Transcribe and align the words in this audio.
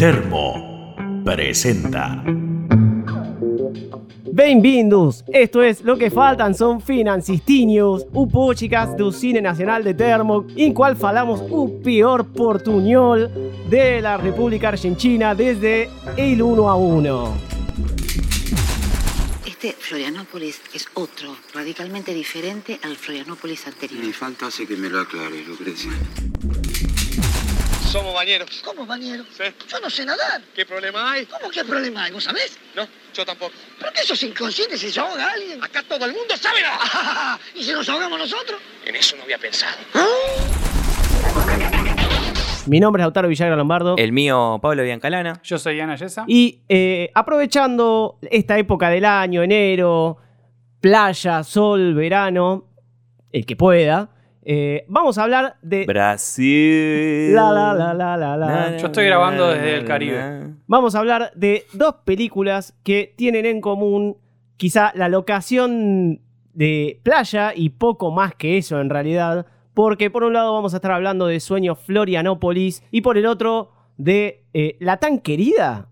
Termo 0.00 0.96
presenta. 1.26 2.24
Bem-vindos! 4.32 5.22
Esto 5.30 5.62
es 5.62 5.82
Lo 5.82 5.98
que 5.98 6.10
faltan 6.10 6.54
son 6.54 6.80
financistinhos, 6.80 8.06
o 8.14 8.26
podcast 8.26 8.96
do 8.96 9.12
Cine 9.12 9.42
Nacional 9.42 9.84
de 9.84 9.92
Termo, 9.92 10.46
em 10.56 10.72
qual 10.72 10.96
falamos 10.96 11.42
o 11.50 11.68
pior 11.82 12.24
portuñol 12.24 13.30
de 13.68 14.00
la 14.00 14.16
República 14.16 14.68
Argentina 14.68 15.34
desde 15.34 15.90
el 16.16 16.40
1 16.40 16.70
a 16.70 16.76
1. 16.76 17.36
Este 19.44 19.72
Florianópolis 19.78 20.62
es 20.72 20.88
otro, 20.94 21.36
radicalmente 21.52 22.14
diferente 22.14 22.80
al 22.84 22.96
Florianópolis 22.96 23.66
anterior. 23.66 24.02
Me 24.02 24.14
falta 24.14 24.46
hace 24.46 24.66
que 24.66 24.78
me 24.78 24.88
lo 24.88 25.00
aclare, 25.00 25.44
Lucrecia. 25.44 25.92
Somos 27.90 28.14
bañeros. 28.14 28.62
¿Cómo, 28.64 28.86
bañero? 28.86 29.24
Sí. 29.36 29.42
Yo 29.68 29.80
no 29.80 29.90
sé 29.90 30.04
nadar. 30.04 30.40
¿Qué 30.54 30.64
problema 30.64 31.10
hay? 31.10 31.26
¿Cómo 31.26 31.50
qué 31.50 31.64
problema 31.64 32.04
hay? 32.04 32.12
¿Vos 32.12 32.22
sabés? 32.22 32.56
No, 32.76 32.86
yo 33.12 33.26
tampoco. 33.26 33.52
¿Pero 33.80 33.90
qué 33.92 34.02
sos 34.02 34.22
inconsciente 34.22 34.78
si 34.78 34.92
se 34.92 35.00
ahoga 35.00 35.32
alguien? 35.32 35.60
Acá 35.60 35.82
todo 35.82 36.04
el 36.04 36.12
mundo 36.12 36.36
sabe 36.36 36.62
nada. 36.62 37.40
¿Y 37.56 37.64
si 37.64 37.72
nos 37.72 37.88
ahogamos 37.88 38.16
nosotros? 38.16 38.60
En 38.86 38.94
eso 38.94 39.16
no 39.16 39.24
había 39.24 39.38
pensado. 39.38 39.76
Mi 42.66 42.78
nombre 42.78 43.02
es 43.02 43.06
Lautaro 43.06 43.26
Villagra 43.26 43.56
Lombardo. 43.56 43.96
El 43.98 44.12
mío, 44.12 44.60
Pablo 44.62 44.84
Biancalana. 44.84 45.40
Yo 45.42 45.58
soy 45.58 45.80
Ana 45.80 45.96
Yesa. 45.96 46.24
Y 46.28 46.60
eh, 46.68 47.10
aprovechando 47.12 48.20
esta 48.30 48.56
época 48.56 48.88
del 48.88 49.04
año, 49.04 49.42
enero, 49.42 50.16
playa, 50.80 51.42
sol, 51.42 51.94
verano, 51.94 52.68
el 53.32 53.44
que 53.44 53.56
pueda, 53.56 54.10
eh, 54.42 54.84
vamos 54.88 55.18
a 55.18 55.24
hablar 55.24 55.56
de... 55.62 55.84
Brasil. 55.84 57.34
La, 57.34 57.52
la, 57.52 57.74
la, 57.74 57.94
la, 57.94 58.16
la, 58.16 58.36
la. 58.36 58.76
Yo 58.76 58.86
estoy 58.86 59.06
grabando 59.06 59.48
desde 59.48 59.76
el 59.76 59.84
Caribe. 59.84 60.54
Vamos 60.66 60.94
a 60.94 61.00
hablar 61.00 61.32
de 61.34 61.66
dos 61.72 61.96
películas 62.04 62.74
que 62.82 63.12
tienen 63.16 63.46
en 63.46 63.60
común 63.60 64.16
quizá 64.56 64.92
la 64.94 65.08
locación 65.08 66.20
de 66.54 67.00
playa 67.02 67.52
y 67.54 67.70
poco 67.70 68.10
más 68.10 68.34
que 68.34 68.58
eso 68.58 68.80
en 68.80 68.90
realidad, 68.90 69.46
porque 69.74 70.10
por 70.10 70.24
un 70.24 70.32
lado 70.32 70.52
vamos 70.52 70.74
a 70.74 70.76
estar 70.76 70.92
hablando 70.92 71.26
de 71.26 71.40
Sueño 71.40 71.74
Florianópolis 71.74 72.82
y 72.90 73.00
por 73.00 73.16
el 73.16 73.26
otro 73.26 73.70
de 73.96 74.44
eh, 74.52 74.76
la 74.80 74.98
tan 74.98 75.20
querida 75.20 75.88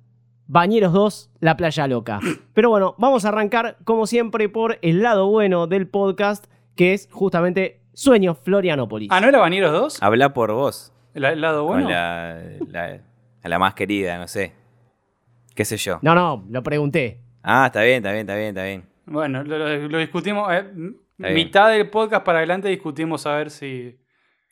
Bañeros 0.47 0.95
2, 0.95 1.31
La 1.41 1.57
Playa 1.57 1.87
Loca. 1.87 2.21
Pero 2.55 2.71
bueno, 2.71 2.95
vamos 2.99 3.25
a 3.25 3.29
arrancar 3.29 3.77
como 3.85 4.07
siempre 4.07 4.49
por 4.49 4.79
el 4.83 5.03
lado 5.03 5.29
bueno 5.29 5.67
del 5.67 5.89
podcast, 5.89 6.47
que 6.75 6.95
es 6.95 7.09
justamente 7.11 7.78
Sueño 7.99 8.37
Florianópolis. 8.37 9.09
Ah, 9.11 9.21
¿no 9.21 9.29
era 9.29 9.41
Bañeros 9.41 9.73
2? 9.73 10.03
Habla 10.05 10.33
por 10.33 10.53
vos. 10.53 10.93
¿El, 11.15 11.25
el 11.25 11.41
lado 11.41 11.65
bueno? 11.65 11.83
Con 11.83 11.93
la, 11.93 12.41
la, 12.69 13.01
a 13.43 13.49
la 13.49 13.59
más 13.59 13.75
querida, 13.75 14.17
no 14.19 14.29
sé. 14.29 14.53
¿Qué 15.57 15.65
sé 15.65 15.77
yo? 15.79 15.99
No, 16.03 16.15
no, 16.15 16.45
lo 16.49 16.63
pregunté. 16.63 17.21
Ah, 17.43 17.67
está 17.67 17.83
bien, 17.83 17.97
está 17.97 18.13
bien, 18.13 18.21
está 18.21 18.37
bien, 18.37 18.49
está 18.51 18.63
bien. 18.63 18.85
Bueno, 19.07 19.43
lo, 19.43 19.59
lo- 19.59 19.89
lo 19.89 19.99
discutimos. 19.99 20.49
eh, 20.53 20.65
bien. 21.17 21.35
mitad 21.35 21.71
del 21.71 21.91
podcast 21.91 22.25
para 22.25 22.39
adelante 22.39 22.69
discutimos 22.69 23.27
a 23.27 23.35
ver 23.35 23.51
si. 23.51 23.99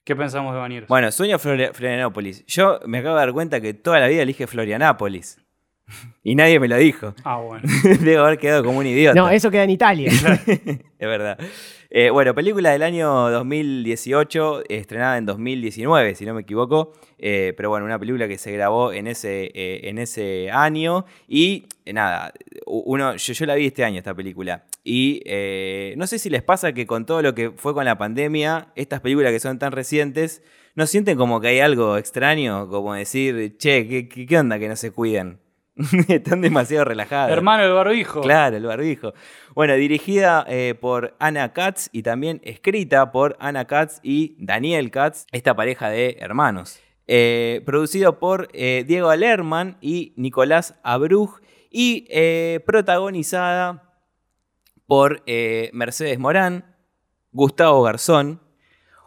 ¿Qué 0.02 0.16
pensamos 0.16 0.52
de 0.52 0.58
Bañeros? 0.58 0.88
Bueno, 0.88 1.12
sueño 1.12 1.38
Flori- 1.38 1.72
Florianópolis. 1.72 2.44
Yo 2.46 2.80
me 2.86 2.98
acabo 2.98 3.14
de 3.14 3.20
dar 3.26 3.32
cuenta 3.32 3.60
que 3.60 3.74
toda 3.74 4.00
la 4.00 4.08
vida 4.08 4.22
elige 4.22 4.48
Florianápolis. 4.48 5.40
Y 6.24 6.34
nadie 6.34 6.58
me 6.58 6.66
lo 6.66 6.76
dijo. 6.78 7.14
Ah, 7.22 7.36
bueno. 7.36 7.62
Debo 8.00 8.24
haber 8.24 8.38
quedado 8.38 8.64
como 8.64 8.78
un 8.80 8.86
idiota. 8.86 9.14
No, 9.20 9.28
eso 9.30 9.52
queda 9.52 9.62
en 9.62 9.70
Italia. 9.70 10.10
es 10.46 10.80
verdad. 10.98 11.38
Eh, 11.98 12.10
bueno, 12.10 12.34
película 12.34 12.72
del 12.72 12.82
año 12.82 13.30
2018, 13.30 14.64
estrenada 14.68 15.16
en 15.16 15.24
2019, 15.24 16.14
si 16.14 16.26
no 16.26 16.34
me 16.34 16.42
equivoco. 16.42 16.92
Eh, 17.18 17.54
pero 17.56 17.70
bueno, 17.70 17.86
una 17.86 17.98
película 17.98 18.28
que 18.28 18.36
se 18.36 18.52
grabó 18.52 18.92
en 18.92 19.06
ese, 19.06 19.50
eh, 19.54 19.88
en 19.88 19.96
ese 19.96 20.50
año. 20.50 21.06
Y 21.26 21.64
nada, 21.86 22.34
uno, 22.66 23.16
yo, 23.16 23.46
la 23.46 23.54
vi 23.54 23.68
este 23.68 23.82
año, 23.82 23.96
esta 23.96 24.14
película. 24.14 24.66
Y 24.84 25.22
no 25.96 26.06
sé 26.06 26.18
si 26.18 26.28
les 26.28 26.42
pasa 26.42 26.74
que 26.74 26.86
con 26.86 27.06
todo 27.06 27.22
lo 27.22 27.34
que 27.34 27.50
fue 27.52 27.72
con 27.72 27.86
la 27.86 27.96
pandemia, 27.96 28.68
estas 28.76 29.00
películas 29.00 29.32
que 29.32 29.40
son 29.40 29.58
tan 29.58 29.72
recientes, 29.72 30.42
¿no 30.74 30.84
sienten 30.84 31.16
como 31.16 31.40
que 31.40 31.48
hay 31.48 31.60
algo 31.60 31.96
extraño? 31.96 32.68
Como 32.68 32.92
decir, 32.92 33.56
che, 33.56 33.88
¿qué, 33.88 34.06
qué, 34.06 34.26
qué 34.26 34.38
onda 34.38 34.58
que 34.58 34.68
no 34.68 34.76
se 34.76 34.90
cuiden? 34.90 35.38
Están 36.08 36.40
demasiado 36.40 36.84
relajadas. 36.86 37.30
Hermano 37.30 37.64
del 37.64 37.74
barbijo. 37.74 38.22
Claro, 38.22 38.56
el 38.56 38.64
barbijo. 38.64 39.12
Bueno, 39.54 39.74
dirigida 39.74 40.44
eh, 40.48 40.74
por 40.80 41.14
Anna 41.18 41.52
Katz 41.52 41.88
y 41.92 42.02
también 42.02 42.40
escrita 42.44 43.12
por 43.12 43.36
Anna 43.40 43.66
Katz 43.66 44.00
y 44.02 44.36
Daniel 44.38 44.90
Katz, 44.90 45.26
esta 45.32 45.54
pareja 45.54 45.90
de 45.90 46.16
hermanos. 46.18 46.80
Eh, 47.08 47.62
producido 47.66 48.18
por 48.18 48.48
eh, 48.52 48.84
Diego 48.86 49.10
Alerman 49.10 49.76
y 49.80 50.12
Nicolás 50.16 50.74
Abruj 50.82 51.40
y 51.70 52.06
eh, 52.10 52.60
protagonizada 52.66 53.82
por 54.86 55.24
Mercedes 55.72 56.18
Morán, 56.18 56.76
Gustavo 57.32 57.82
Garzón, 57.82 58.40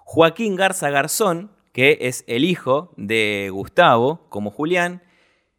Joaquín 0.03 0.57
Garza 0.57 0.89
Garzón, 0.89 1.51
que 1.71 1.99
es 2.01 2.25
el 2.27 2.43
hijo 2.43 2.93
de 2.97 3.49
Gustavo, 3.49 4.27
como 4.29 4.51
Julián, 4.51 5.01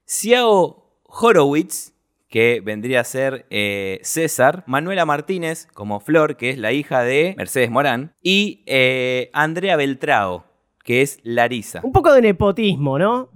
Ciao 0.04 0.89
Horowitz, 1.10 1.94
que 2.28 2.60
vendría 2.64 3.00
a 3.00 3.04
ser 3.04 3.46
eh, 3.50 3.98
César, 4.02 4.62
Manuela 4.66 5.04
Martínez, 5.04 5.66
como 5.74 5.98
Flor, 6.00 6.36
que 6.36 6.50
es 6.50 6.58
la 6.58 6.72
hija 6.72 7.02
de 7.02 7.34
Mercedes 7.36 7.70
Morán, 7.70 8.12
y 8.22 8.62
eh, 8.66 9.30
Andrea 9.32 9.76
Beltrao, 9.76 10.44
que 10.84 11.02
es 11.02 11.18
Larisa. 11.24 11.80
Un 11.82 11.92
poco 11.92 12.12
de 12.12 12.22
nepotismo, 12.22 12.98
¿no? 12.98 13.30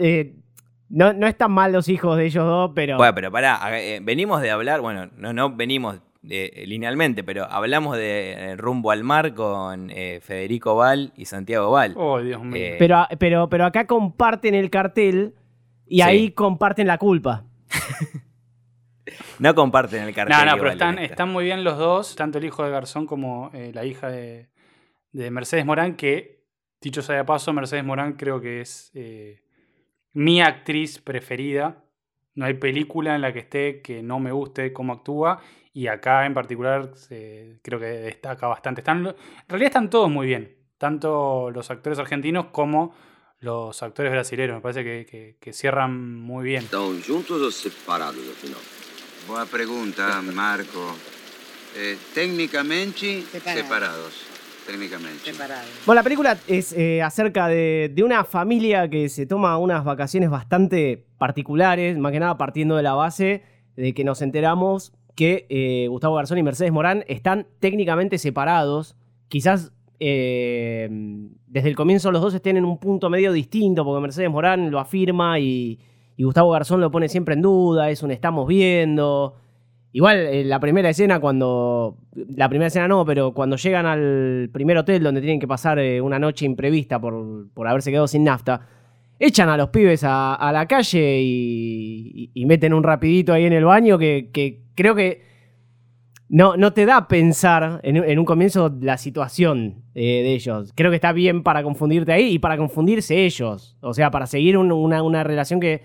Eh, 0.00 0.34
no, 0.88 1.12
no 1.12 1.26
están 1.26 1.52
mal 1.52 1.72
los 1.72 1.88
hijos 1.90 2.16
de 2.16 2.24
ellos 2.24 2.46
dos, 2.46 2.72
pero. 2.74 2.96
Bueno, 2.96 3.14
pero 3.14 3.30
pará, 3.30 3.60
eh, 3.78 4.00
venimos 4.02 4.40
de 4.40 4.50
hablar, 4.50 4.80
bueno, 4.80 5.10
no, 5.16 5.34
no 5.34 5.54
venimos 5.54 6.00
eh, 6.26 6.64
linealmente, 6.66 7.22
pero 7.22 7.44
hablamos 7.44 7.96
de 7.98 8.32
eh, 8.32 8.56
Rumbo 8.56 8.90
al 8.90 9.04
Mar 9.04 9.34
con 9.34 9.90
eh, 9.90 10.20
Federico 10.22 10.74
Val 10.76 11.12
y 11.16 11.26
Santiago 11.26 11.70
Val. 11.70 11.92
Oh, 11.96 12.20
Dios 12.20 12.42
mío. 12.42 12.56
Eh, 12.56 12.76
pero, 12.78 13.06
pero, 13.18 13.48
pero 13.50 13.66
acá 13.66 13.86
comparten 13.86 14.54
el 14.54 14.70
cartel 14.70 15.34
y 15.88 15.96
Sí. 15.96 16.02
ahí 16.02 16.30
comparten 16.32 16.86
la 16.86 16.98
culpa. 16.98 17.44
No 19.38 19.54
comparten 19.54 20.02
el 20.02 20.14
cartel. 20.14 20.36
no, 20.36 20.44
no, 20.44 20.58
pero 20.58 20.70
están, 20.70 20.98
están 20.98 21.30
muy 21.30 21.44
bien 21.44 21.64
los 21.64 21.78
dos, 21.78 22.14
tanto 22.16 22.38
el 22.38 22.44
hijo 22.44 22.64
de 22.64 22.70
Garzón 22.70 23.06
como 23.06 23.50
eh, 23.54 23.70
la 23.72 23.84
hija 23.84 24.08
de, 24.10 24.48
de 25.12 25.30
Mercedes 25.30 25.64
Morán, 25.64 25.94
que, 25.96 26.44
dicho 26.80 27.02
sea 27.02 27.16
de 27.16 27.24
paso, 27.24 27.52
Mercedes 27.52 27.84
Morán 27.84 28.14
creo 28.14 28.40
que 28.40 28.60
es 28.60 28.90
eh, 28.94 29.42
mi 30.12 30.40
actriz 30.40 30.98
preferida. 30.98 31.84
No 32.34 32.46
hay 32.46 32.54
película 32.54 33.14
en 33.14 33.20
la 33.22 33.32
que 33.32 33.38
esté 33.40 33.80
que 33.80 34.02
no 34.02 34.18
me 34.18 34.32
guste 34.32 34.72
cómo 34.72 34.92
actúa. 34.92 35.40
Y 35.72 35.86
acá 35.86 36.26
en 36.26 36.34
particular 36.34 36.90
eh, 37.10 37.58
creo 37.62 37.78
que 37.78 37.86
destaca 37.86 38.46
bastante. 38.48 38.80
Están, 38.80 39.06
en 39.06 39.14
realidad 39.48 39.68
están 39.68 39.90
todos 39.90 40.10
muy 40.10 40.26
bien. 40.26 40.56
Tanto 40.78 41.50
los 41.50 41.70
actores 41.70 41.98
argentinos 41.98 42.46
como 42.46 42.92
los 43.40 43.82
actores 43.82 44.10
brasileños. 44.12 44.56
Me 44.56 44.60
parece 44.60 44.84
que, 44.84 45.06
que- 45.06 45.36
que 45.40 45.52
cierran 45.52 46.16
muy 46.20 46.44
bien. 46.44 46.64
¿Están 46.64 47.00
juntos 47.02 47.40
o 47.40 47.50
separados 47.50 48.16
al 48.16 48.34
final? 48.34 48.58
Buena 49.26 49.46
pregunta, 49.46 50.22
Marco. 50.22 50.94
Eh, 51.76 51.96
técnicamente 52.14 53.22
Separados. 53.22 53.62
separados. 53.62 54.12
Técnicamente. 54.66 55.32
Separado. 55.32 55.66
Bueno, 55.86 55.98
la 56.00 56.02
película 56.02 56.38
es 56.46 56.72
eh, 56.72 57.00
acerca 57.02 57.48
de, 57.48 57.90
de 57.94 58.02
una 58.02 58.24
familia 58.24 58.88
que 58.90 59.08
se 59.08 59.24
toma 59.26 59.56
unas 59.58 59.84
vacaciones 59.84 60.28
bastante 60.30 61.06
particulares, 61.18 61.96
más 61.98 62.12
que 62.12 62.20
nada 62.20 62.36
partiendo 62.36 62.76
de 62.76 62.82
la 62.82 62.92
base 62.94 63.42
de 63.76 63.94
que 63.94 64.04
nos 64.04 64.20
enteramos 64.22 64.92
que 65.14 65.46
eh, 65.48 65.86
Gustavo 65.88 66.16
Garzón 66.16 66.38
y 66.38 66.42
Mercedes 66.42 66.70
Morán 66.72 67.04
están 67.08 67.46
técnicamente 67.60 68.18
separados. 68.18 68.94
Quizás 69.28 69.72
eh, 70.00 70.88
desde 71.46 71.68
el 71.68 71.76
comienzo 71.76 72.12
los 72.12 72.22
dos 72.22 72.34
estén 72.34 72.56
en 72.56 72.64
un 72.64 72.78
punto 72.78 73.10
medio 73.10 73.32
distinto, 73.32 73.84
porque 73.84 74.00
Mercedes 74.00 74.30
Morán 74.30 74.70
lo 74.70 74.78
afirma 74.78 75.38
y, 75.38 75.78
Gustavo 76.18 76.50
Garzón 76.50 76.80
lo 76.80 76.90
pone 76.90 77.08
siempre 77.08 77.34
en 77.34 77.42
duda, 77.42 77.90
es 77.90 78.02
un 78.02 78.10
estamos 78.10 78.48
viendo. 78.48 79.36
Igual, 79.92 80.18
eh, 80.18 80.44
la 80.44 80.58
primera 80.58 80.90
escena, 80.90 81.20
cuando. 81.20 81.96
La 82.12 82.48
primera 82.48 82.66
escena 82.66 82.88
no, 82.88 83.04
pero 83.04 83.32
cuando 83.32 83.56
llegan 83.56 83.86
al 83.86 84.50
primer 84.52 84.76
hotel 84.78 85.02
donde 85.04 85.20
tienen 85.20 85.38
que 85.38 85.46
pasar 85.46 85.78
eh, 85.78 86.00
una 86.00 86.18
noche 86.18 86.44
imprevista 86.44 87.00
por, 87.00 87.48
por 87.54 87.68
haberse 87.68 87.92
quedado 87.92 88.08
sin 88.08 88.24
nafta, 88.24 88.66
echan 89.20 89.48
a 89.48 89.56
los 89.56 89.68
pibes 89.68 90.02
a, 90.04 90.50
la 90.52 90.66
calle 90.66 91.20
y, 91.22 92.44
meten 92.46 92.74
un 92.74 92.82
rapidito 92.82 93.32
ahí 93.32 93.44
en 93.44 93.52
el 93.52 93.64
baño 93.64 93.96
que 93.96 94.30
creo 94.74 94.94
que 94.96 95.27
no, 96.28 96.56
no 96.56 96.72
te 96.72 96.84
da 96.86 97.08
pensar 97.08 97.80
en, 97.82 97.96
en 97.96 98.18
un 98.18 98.24
comienzo 98.24 98.74
la 98.80 98.98
situación 98.98 99.82
eh, 99.94 100.22
de 100.22 100.34
ellos. 100.34 100.72
Creo 100.74 100.90
que 100.90 100.96
está 100.96 101.12
bien 101.12 101.42
para 101.42 101.62
confundirte 101.62 102.12
ahí 102.12 102.34
y 102.34 102.38
para 102.38 102.56
confundirse 102.56 103.24
ellos. 103.24 103.76
O 103.80 103.94
sea, 103.94 104.10
para 104.10 104.26
seguir 104.26 104.56
un- 104.58 104.70
una, 104.72 105.02
una 105.02 105.24
relación 105.24 105.58
que, 105.58 105.82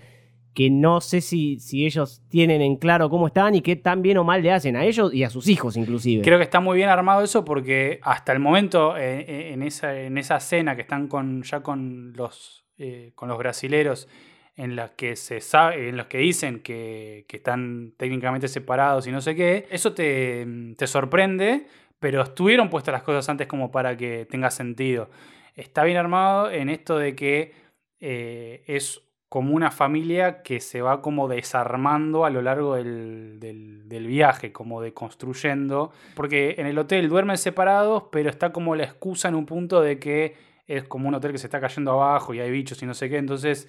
que 0.52 0.70
no 0.70 1.00
sé 1.00 1.20
si, 1.20 1.58
si 1.60 1.86
ellos 1.86 2.22
tienen 2.28 2.60
en 2.60 2.76
claro 2.76 3.08
cómo 3.10 3.26
están 3.26 3.54
y 3.54 3.60
qué 3.62 3.74
tan 3.76 4.02
bien 4.02 4.18
o 4.18 4.24
mal 4.24 4.42
le 4.42 4.52
hacen 4.52 4.76
a 4.76 4.84
ellos 4.84 5.12
y 5.14 5.24
a 5.24 5.30
sus 5.30 5.48
hijos 5.48 5.76
inclusive. 5.76 6.22
Creo 6.22 6.38
que 6.38 6.44
está 6.44 6.60
muy 6.60 6.76
bien 6.76 6.90
armado 6.90 7.22
eso 7.22 7.44
porque 7.44 7.98
hasta 8.02 8.32
el 8.32 8.38
momento, 8.38 8.96
eh, 8.96 9.20
eh, 9.26 9.52
en, 9.54 9.62
esa, 9.62 9.98
en 9.98 10.18
esa 10.18 10.38
cena 10.40 10.76
que 10.76 10.82
están 10.82 11.08
con, 11.08 11.42
ya 11.42 11.60
con 11.60 12.12
los, 12.14 12.66
eh, 12.78 13.12
con 13.14 13.28
los 13.28 13.38
brasileros 13.38 14.08
en 14.56 14.76
los 14.76 14.90
que 14.92 15.16
se 15.16 15.40
sabe, 15.40 15.88
en 15.88 15.96
los 15.96 16.06
que 16.06 16.18
dicen 16.18 16.60
que, 16.60 17.24
que 17.28 17.38
están 17.38 17.92
técnicamente 17.96 18.46
separados 18.48 19.06
y 19.06 19.12
no 19.12 19.20
sé 19.20 19.34
qué, 19.34 19.66
eso 19.70 19.94
te, 19.94 20.46
te 20.76 20.86
sorprende, 20.86 21.66
pero 21.98 22.22
estuvieron 22.22 22.70
puestas 22.70 22.92
las 22.92 23.02
cosas 23.02 23.28
antes 23.28 23.46
como 23.46 23.70
para 23.72 23.96
que 23.96 24.26
tenga 24.30 24.50
sentido. 24.50 25.10
Está 25.56 25.84
bien 25.84 25.96
armado 25.96 26.50
en 26.50 26.68
esto 26.68 26.98
de 26.98 27.14
que 27.16 27.52
eh, 28.00 28.62
es 28.66 29.00
como 29.28 29.54
una 29.56 29.72
familia 29.72 30.42
que 30.42 30.60
se 30.60 30.80
va 30.82 31.02
como 31.02 31.26
desarmando 31.26 32.24
a 32.24 32.30
lo 32.30 32.40
largo 32.42 32.76
del, 32.76 33.38
del- 33.40 33.88
del 33.88 34.06
viaje, 34.06 34.52
como 34.52 34.80
deconstruyendo. 34.80 35.92
Porque 36.14 36.54
en 36.58 36.66
el 36.66 36.78
hotel 36.78 37.08
duermen 37.08 37.38
separados, 37.38 38.04
pero 38.12 38.30
está 38.30 38.52
como 38.52 38.76
la 38.76 38.84
excusa 38.84 39.28
en 39.28 39.34
un 39.34 39.46
punto 39.46 39.80
de 39.80 39.98
que 39.98 40.34
es 40.66 40.84
como 40.84 41.08
un 41.08 41.14
hotel 41.14 41.32
que 41.32 41.38
se 41.38 41.46
está 41.48 41.60
cayendo 41.60 41.92
abajo 41.92 42.32
y 42.34 42.40
hay 42.40 42.50
bichos 42.50 42.80
y 42.82 42.86
no 42.86 42.94
sé 42.94 43.08
qué. 43.10 43.16
Entonces, 43.18 43.68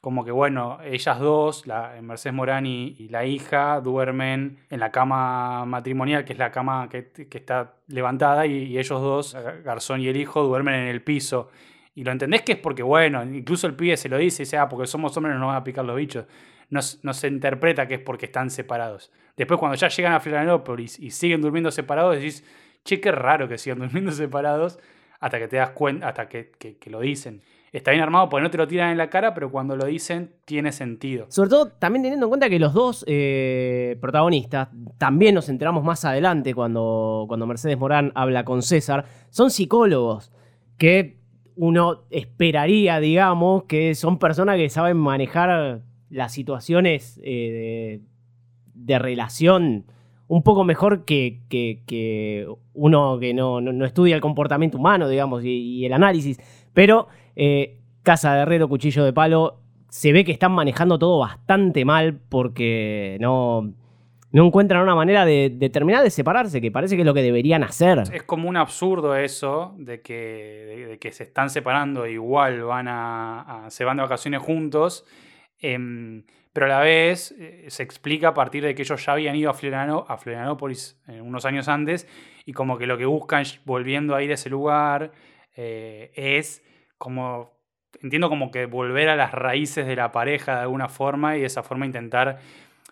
como 0.00 0.24
que 0.24 0.30
bueno, 0.30 0.78
ellas 0.84 1.18
dos, 1.18 1.66
la, 1.66 1.94
Mercedes 2.00 2.34
Morán 2.34 2.66
y, 2.66 3.08
la 3.08 3.24
hija, 3.24 3.80
duermen 3.80 4.58
en 4.70 4.80
la 4.80 4.92
cama 4.92 5.64
matrimonial, 5.64 6.24
que 6.24 6.32
es 6.34 6.38
la 6.38 6.50
cama 6.52 6.88
que, 6.88 7.10
que 7.10 7.38
está 7.38 7.74
levantada, 7.88 8.46
y, 8.46 8.78
ellos 8.78 9.00
dos, 9.00 9.36
Garzón 9.64 10.00
y 10.00 10.08
el 10.08 10.16
hijo, 10.16 10.42
duermen 10.44 10.74
en 10.74 10.88
el 10.88 11.02
piso. 11.02 11.50
Y 11.94 12.04
lo 12.04 12.12
entendés 12.12 12.42
que 12.42 12.52
es 12.52 12.58
porque, 12.58 12.84
bueno, 12.84 13.24
incluso 13.24 13.66
el 13.66 13.74
pibe 13.74 13.96
se 13.96 14.08
lo 14.08 14.18
dice, 14.18 14.44
dice, 14.44 14.56
ah, 14.56 14.68
porque 14.68 14.86
somos 14.86 15.16
hombres 15.16 15.34
no 15.34 15.40
nos 15.40 15.48
van 15.48 15.56
a 15.56 15.64
picar 15.64 15.84
los 15.84 15.96
bichos. 15.96 16.26
No, 16.70 16.80
se 16.80 17.26
interpreta 17.28 17.88
que 17.88 17.94
es 17.94 18.00
porque 18.00 18.26
están 18.26 18.50
separados. 18.50 19.10
Después, 19.36 19.58
cuando 19.58 19.76
ya 19.76 19.88
llegan 19.88 20.12
a 20.12 20.20
Florianópolis 20.20 20.98
y 21.00 21.10
siguen 21.10 21.40
durmiendo 21.40 21.70
separados, 21.72 22.14
decís, 22.16 22.44
che, 22.84 23.00
qué 23.00 23.10
raro 23.10 23.48
que 23.48 23.58
sigan 23.58 23.78
durmiendo 23.80 24.12
separados, 24.12 24.78
hasta 25.18 25.40
que 25.40 25.48
te 25.48 25.56
das 25.56 25.70
cuenta, 25.70 26.08
hasta 26.08 26.28
que- 26.28 26.52
que 26.52 26.90
lo 26.90 27.00
dicen. 27.00 27.42
Está 27.72 27.90
bien 27.90 28.02
armado 28.02 28.28
porque 28.28 28.42
no 28.44 28.50
te 28.50 28.56
lo 28.58 28.66
tiran 28.66 28.90
en 28.90 28.98
la 28.98 29.10
cara, 29.10 29.34
pero 29.34 29.50
cuando 29.50 29.76
lo 29.76 29.84
dicen, 29.86 30.32
tiene 30.44 30.72
sentido. 30.72 31.26
Sobre 31.28 31.50
todo 31.50 31.68
también 31.68 32.02
teniendo 32.02 32.26
en 32.26 32.30
cuenta 32.30 32.48
que 32.48 32.58
los 32.58 32.72
dos 32.72 33.04
eh, 33.06 33.96
protagonistas, 34.00 34.68
también 34.96 35.34
nos 35.34 35.48
enteramos 35.48 35.84
más 35.84 36.04
adelante 36.04 36.54
cuando, 36.54 37.24
cuando 37.28 37.46
Mercedes 37.46 37.78
Morán 37.78 38.12
habla 38.14 38.44
con 38.44 38.62
César, 38.62 39.04
son 39.30 39.50
psicólogos 39.50 40.32
que 40.78 41.18
uno 41.56 42.04
esperaría, 42.10 43.00
digamos, 43.00 43.64
que 43.64 43.94
son 43.94 44.18
personas 44.18 44.56
que 44.56 44.70
saben 44.70 44.96
manejar 44.96 45.82
las 46.08 46.32
situaciones 46.32 47.20
eh, 47.24 48.00
de, 48.74 48.98
relación 48.98 49.84
un 50.28 50.42
poco 50.42 50.62
mejor 50.64 51.04
que, 51.04 51.40
que- 51.48 52.46
uno 52.74 53.18
que 53.18 53.34
no, 53.34 53.60
no- 53.60 53.72
no 53.72 53.84
estudia 53.84 54.14
el 54.14 54.20
comportamiento 54.20 54.78
humano, 54.78 55.08
digamos, 55.08 55.44
y, 55.44 55.48
y 55.80 55.84
el 55.86 55.92
análisis. 55.92 56.38
Pero 56.72 57.08
eh, 57.40 57.78
Casa 58.02 58.34
de 58.34 58.42
Herrero, 58.42 58.68
Cuchillo 58.68 59.04
de 59.04 59.12
Palo, 59.12 59.60
se 59.88 60.12
ve 60.12 60.24
que 60.24 60.32
están 60.32 60.50
manejando 60.50 60.98
todo 60.98 61.20
bastante 61.20 61.84
mal 61.84 62.18
porque 62.28 63.16
no, 63.20 63.72
encuentran 64.32 64.82
una 64.82 64.96
manera 64.96 65.24
de, 65.24 65.70
terminar 65.72 66.02
de 66.02 66.10
separarse, 66.10 66.60
que 66.60 66.72
parece 66.72 66.96
que 66.96 67.02
es 67.02 67.06
lo 67.06 67.14
que 67.14 67.22
deberían 67.22 67.62
hacer. 67.62 68.02
Es 68.12 68.24
como 68.24 68.48
un 68.48 68.56
absurdo 68.56 69.14
eso 69.14 69.76
de 69.78 70.00
que, 70.02 70.98
se 71.12 71.22
están 71.22 71.48
separando, 71.48 72.08
igual 72.08 72.64
van 72.64 72.88
a, 72.88 73.66
se 73.68 73.84
van 73.84 73.98
de 73.98 74.02
vacaciones 74.02 74.42
juntos, 74.42 75.06
em, 75.60 76.24
pero 76.52 76.66
a 76.66 76.70
la 76.70 76.80
vez 76.80 77.36
eh, 77.38 77.66
se 77.68 77.84
explica 77.84 78.28
a 78.28 78.34
partir 78.34 78.64
de 78.64 78.74
que 78.74 78.82
ellos 78.82 79.06
ya 79.06 79.12
habían 79.12 79.36
ido 79.36 79.48
a, 79.48 79.54
Florianópolis 79.54 81.00
eh, 81.06 81.20
unos 81.20 81.44
años 81.44 81.68
antes 81.68 82.08
y 82.44 82.52
como 82.52 82.78
que 82.78 82.88
lo 82.88 82.98
que 82.98 83.06
buscan 83.06 83.44
volviendo 83.64 84.16
a 84.16 84.24
ir 84.24 84.32
a 84.32 84.34
ese 84.34 84.50
lugar 84.50 85.12
es 85.54 86.62
como, 86.98 87.52
entiendo 88.02 88.28
como 88.28 88.50
que 88.50 88.66
volver 88.66 89.08
a 89.08 89.16
las 89.16 89.32
raíces 89.32 89.86
de 89.86 89.96
la 89.96 90.12
pareja 90.12 90.56
de 90.56 90.60
alguna 90.62 90.88
forma 90.88 91.36
y 91.36 91.40
de 91.40 91.46
esa 91.46 91.62
forma 91.62 91.86
intentar 91.86 92.38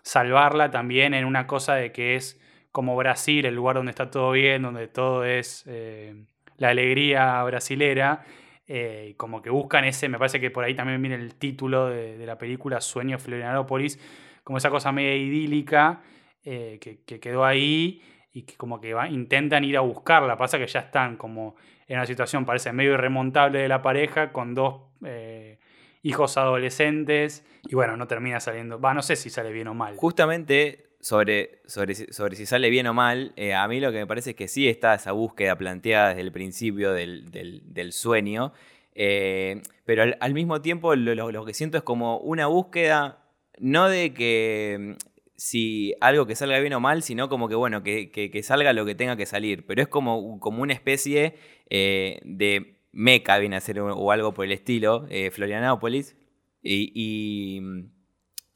salvarla 0.01 0.71
también 0.71 1.13
en 1.13 1.25
una 1.25 1.47
cosa 1.47 1.75
de 1.75 1.91
que 1.91 2.15
es 2.15 2.39
como 2.71 2.95
Brasil, 2.95 3.45
el 3.45 3.55
lugar 3.55 3.75
donde 3.75 3.89
está 3.89 4.09
todo 4.09 4.31
bien, 4.31 4.61
donde 4.61 4.87
todo 4.87 5.25
es 5.25 5.63
eh, 5.67 6.15
la 6.57 6.69
alegría 6.69 7.43
brasilera, 7.43 8.23
eh, 8.67 9.15
como 9.17 9.41
que 9.41 9.49
buscan 9.49 9.85
ese, 9.85 10.09
me 10.09 10.17
parece 10.17 10.39
que 10.39 10.51
por 10.51 10.63
ahí 10.63 10.75
también 10.75 11.01
viene 11.01 11.15
el 11.15 11.35
título 11.35 11.87
de, 11.87 12.25
la 12.25 12.37
película 12.37 12.81
Sueño 12.81 13.17
Florianópolis, 13.17 13.99
como 14.43 14.57
esa 14.57 14.69
cosa 14.69 14.91
media 14.91 15.15
idílica 15.15 16.01
eh, 16.43 16.77
que, 16.79 17.03
que 17.03 17.19
quedó 17.19 17.45
ahí 17.45 18.01
y 18.31 18.43
que 18.43 18.55
como 18.55 18.79
que 18.79 18.95
intentan 19.09 19.63
ir 19.63 19.77
a 19.77 19.81
buscarla, 19.81 20.37
pasa 20.37 20.59
que 20.59 20.67
ya 20.67 20.81
están 20.81 21.17
como 21.17 21.55
en 21.87 21.97
una 21.97 22.05
situación 22.05 22.45
parece 22.45 22.71
medio 22.73 22.93
irremontable 22.93 23.59
de 23.59 23.67
la 23.67 23.81
pareja 23.81 24.31
con 24.31 24.53
dos 24.53 24.81
eh, 25.05 25.57
hijos 26.03 26.37
adolescentes 26.37 27.45
y 27.69 27.75
bueno, 27.75 27.97
no 27.97 28.07
termina 28.07 28.39
saliendo, 28.39 28.79
va, 28.79 28.93
no 28.93 29.01
sé 29.01 29.15
si 29.15 29.29
sale 29.29 29.51
bien 29.51 29.67
o 29.67 29.73
mal. 29.73 29.95
Justamente 29.97 30.85
sobre, 30.99 31.61
sobre, 31.65 31.95
sobre 31.95 32.35
si 32.35 32.45
sale 32.45 32.69
bien 32.69 32.87
o 32.87 32.93
mal, 32.93 33.33
eh, 33.35 33.53
a 33.53 33.67
mí 33.67 33.79
lo 33.79 33.91
que 33.91 33.99
me 33.99 34.07
parece 34.07 34.31
es 34.31 34.35
que 34.35 34.47
sí 34.47 34.67
está 34.67 34.95
esa 34.95 35.11
búsqueda 35.11 35.55
planteada 35.55 36.09
desde 36.09 36.21
el 36.21 36.31
principio 36.31 36.91
del, 36.93 37.29
del- 37.31 37.61
sueño, 37.93 38.51
eh, 38.95 39.61
pero 39.85 40.03
al, 40.19 40.33
mismo 40.33 40.61
tiempo 40.61 40.95
lo, 40.95 41.31
lo- 41.31 41.45
que 41.45 41.53
siento 41.53 41.77
es 41.77 41.83
como 41.83 42.17
una 42.19 42.47
búsqueda, 42.47 43.19
no 43.59 43.87
de 43.89 44.13
que 44.13 44.95
si 45.37 45.93
algo 46.01 46.25
que 46.27 46.35
salga 46.35 46.59
bien 46.59 46.73
o 46.73 46.79
mal, 46.81 47.03
sino 47.03 47.29
como 47.29 47.47
que 47.47 47.55
bueno, 47.55 47.83
que, 47.83 48.11
que- 48.11 48.31
que 48.31 48.43
salga 48.43 48.73
lo 48.73 48.85
que 48.85 48.95
tenga 48.95 49.15
que 49.17 49.25
salir, 49.25 49.65
pero 49.65 49.81
es 49.81 49.87
como, 49.87 50.39
como 50.39 50.61
una 50.63 50.73
especie 50.73 51.35
eh, 51.69 52.19
de 52.25 52.79
meca, 52.91 53.37
viene 53.37 53.55
a 53.57 53.61
ser 53.61 53.79
o, 53.79 54.11
algo 54.11 54.33
por 54.33 54.45
el 54.45 54.51
estilo, 54.51 55.05
eh, 55.09 55.31
Florianópolis, 55.31 56.17
y- 56.63 56.91
y 56.95 57.61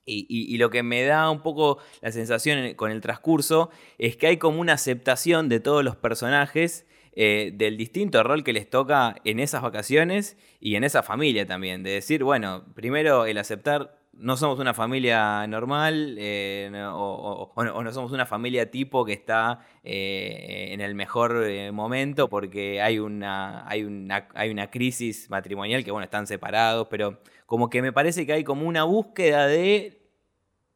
y, 0.06 0.58
lo 0.58 0.70
que 0.70 0.84
me 0.84 1.04
da 1.04 1.30
un 1.30 1.42
poco 1.42 1.78
la 2.02 2.12
sensación 2.12 2.58
en- 2.60 2.76
con 2.76 2.92
el 2.92 3.02
transcurso 3.02 3.70
es 3.98 4.18
que 4.18 4.28
hay 4.28 4.38
como 4.38 4.60
una 4.60 4.74
aceptación 4.74 5.48
de 5.50 5.60
todos 5.60 5.84
los 5.84 5.96
personajes 5.96 6.86
eh, 7.14 7.52
del 7.54 7.78
distinto 7.78 8.24
rol 8.24 8.44
que 8.44 8.54
les 8.54 8.70
toca 8.70 9.16
en 9.26 9.40
esas 9.40 9.62
vacaciones 9.62 10.38
y 10.60 10.76
en 10.76 10.84
esa 10.86 11.04
familia 11.04 11.46
también. 11.46 11.84
De 11.84 11.92
decir, 11.92 12.24
bueno, 12.24 12.66
primero 12.74 13.26
el 13.26 13.38
aceptar, 13.38 14.01
no 14.22 14.38
somos 14.38 14.60
una 14.60 14.74
familia 14.74 15.46
normal 15.48 16.16
eh, 16.20 16.70
no- 16.72 16.96
o, 16.96 17.64
no, 17.84 17.92
somos 17.92 18.12
una 18.12 18.26
familia 18.26 18.70
tipo 18.70 19.04
que 19.04 19.14
está 19.14 19.60
eh, 19.84 20.70
en 20.72 20.80
el 20.82 20.94
mejor 20.96 21.44
eh, 21.46 21.72
momento 21.72 22.30
porque 22.30 22.82
hay 22.82 23.00
una, 23.00 23.68
hay, 23.68 23.84
una, 23.84 24.28
hay 24.36 24.52
una 24.52 24.70
crisis 24.70 25.30
matrimonial 25.30 25.84
que, 25.84 25.92
bueno, 25.92 26.06
están 26.06 26.28
separados, 26.28 26.88
pero 26.90 27.20
como 27.46 27.70
que 27.70 27.82
me 27.82 27.92
parece 27.92 28.26
que 28.26 28.34
hay 28.34 28.44
como 28.44 28.68
una 28.68 28.84
búsqueda 28.84 29.48
de 29.48 30.02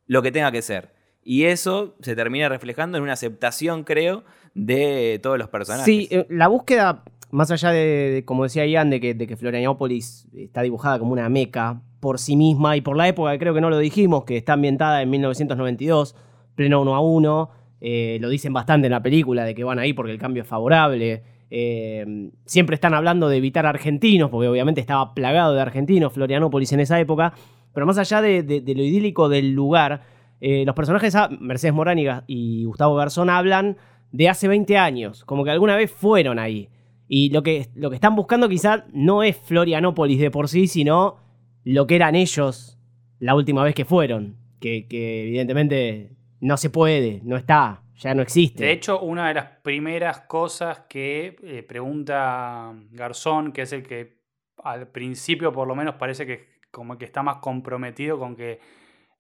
lo 0.08 0.22
que 0.22 0.32
tenga 0.32 0.52
que 0.52 0.62
ser. 0.62 0.94
Y 1.24 1.46
eso 1.46 1.96
se 2.02 2.16
termina 2.16 2.50
reflejando 2.50 2.98
en 2.98 3.04
una 3.04 3.14
aceptación, 3.14 3.84
creo, 3.84 4.24
de 4.54 5.20
todos 5.24 5.38
los 5.40 5.50
personajes. 5.50 5.86
Sí, 5.86 6.10
la 6.30 6.48
búsqueda, 6.48 7.04
más 7.32 7.50
allá 7.52 7.72
de, 7.72 8.24
como 8.25 8.44
decía 8.44 8.66
Ian, 8.66 8.90
de 8.90 9.00
que 9.00 9.36
Florianópolis 9.38 10.28
está 10.34 10.62
dibujada 10.62 11.00
como 11.00 11.14
una 11.14 11.30
meca 11.30 11.82
por 12.06 12.20
sí 12.20 12.36
misma 12.36 12.78
y 12.78 12.82
por 12.82 12.96
la 12.96 13.08
época, 13.08 13.36
creo 13.40 13.56
que 13.56 13.62
no 13.62 13.72
lo 13.72 13.80
dijimos, 13.80 14.26
que 14.26 14.38
está 14.38 14.54
ambientada 14.54 15.02
en 15.02 15.10
1992, 15.10 16.16
pleno 16.54 16.84
uno 16.84 16.94
a 16.94 17.00
uno. 17.00 17.50
eh, 17.82 18.20
lo 18.22 18.30
dicen 18.30 18.54
bastante 18.54 18.86
en 18.86 18.92
la 18.92 19.02
película 19.02 19.44
de 19.44 19.56
que 19.56 19.64
van 19.64 19.80
ahí 19.80 19.92
porque 19.94 20.12
el 20.12 20.20
cambio 20.20 20.44
es 20.44 20.48
favorable. 20.48 21.24
eh, 21.50 22.30
siempre 22.46 22.76
están 22.76 22.94
hablando 22.94 23.28
de 23.28 23.38
evitar 23.38 23.66
argentinos, 23.66 24.30
porque 24.30 24.48
obviamente 24.48 24.82
estaba 24.82 25.16
plagado 25.16 25.56
de 25.56 25.62
argentinos 25.62 26.14
Florianópolis 26.14 26.72
en 26.74 26.82
esa 26.82 27.00
época. 27.00 27.34
Pero 27.74 27.88
más 27.88 27.98
allá 27.98 28.22
de, 28.22 28.44
lo 28.44 28.84
idílico 28.84 29.28
del 29.28 29.54
lugar, 29.54 30.04
eh, 30.42 30.64
los 30.64 30.76
personajes, 30.76 31.16
Mercedes 31.40 31.74
Morán 31.74 31.98
y, 32.28 32.66
Gustavo 32.66 32.94
Garzón, 32.94 33.32
hablan 33.32 33.78
de 34.12 34.30
hace 34.30 34.48
20 34.48 34.78
años, 34.78 35.26
como 35.26 35.44
que 35.44 35.50
alguna 35.50 35.76
vez 35.76 35.90
fueron 35.90 36.38
ahí. 36.38 36.70
Y 37.08 37.32
lo 37.32 37.42
que, 37.42 37.68
lo 37.74 37.90
que 37.90 37.96
están 37.96 38.16
buscando 38.16 38.48
quizás 38.48 38.84
no 38.94 39.24
es 39.24 39.38
Florianópolis 39.38 40.20
de 40.20 40.30
por 40.30 40.50
sí, 40.50 40.68
sino 40.68 41.25
lo 41.66 41.88
que 41.88 41.96
eran 41.98 42.16
ellos 42.16 42.80
la 43.20 43.36
última 43.36 43.64
vez 43.64 43.76
que 43.76 43.84
fueron. 43.84 44.38
Que, 44.62 44.88
evidentemente 44.90 46.16
no 46.40 46.58
se 46.58 46.70
puede, 46.70 47.22
no 47.24 47.36
está, 47.36 47.84
ya 47.98 48.16
no 48.16 48.22
existe. 48.22 48.64
De 48.64 48.72
hecho, 48.72 49.02
una 49.02 49.28
de 49.28 49.34
las 49.34 49.46
primeras 49.62 50.22
cosas 50.22 50.82
que 50.90 51.36
eh, 51.44 51.64
pregunta 51.64 52.74
Garzón, 52.92 53.52
que 53.52 53.64
es 53.64 53.74
el 53.74 53.84
que 53.84 54.22
al 54.64 54.88
principio 54.88 55.52
por 55.52 55.68
lo 55.68 55.76
menos 55.76 55.96
parece 55.96 56.26
que 56.26 56.56
como 56.72 56.98
que 56.98 57.06
está 57.06 57.22
más 57.22 57.38
comprometido 57.38 58.18
con 58.18 58.36
que 58.36 58.60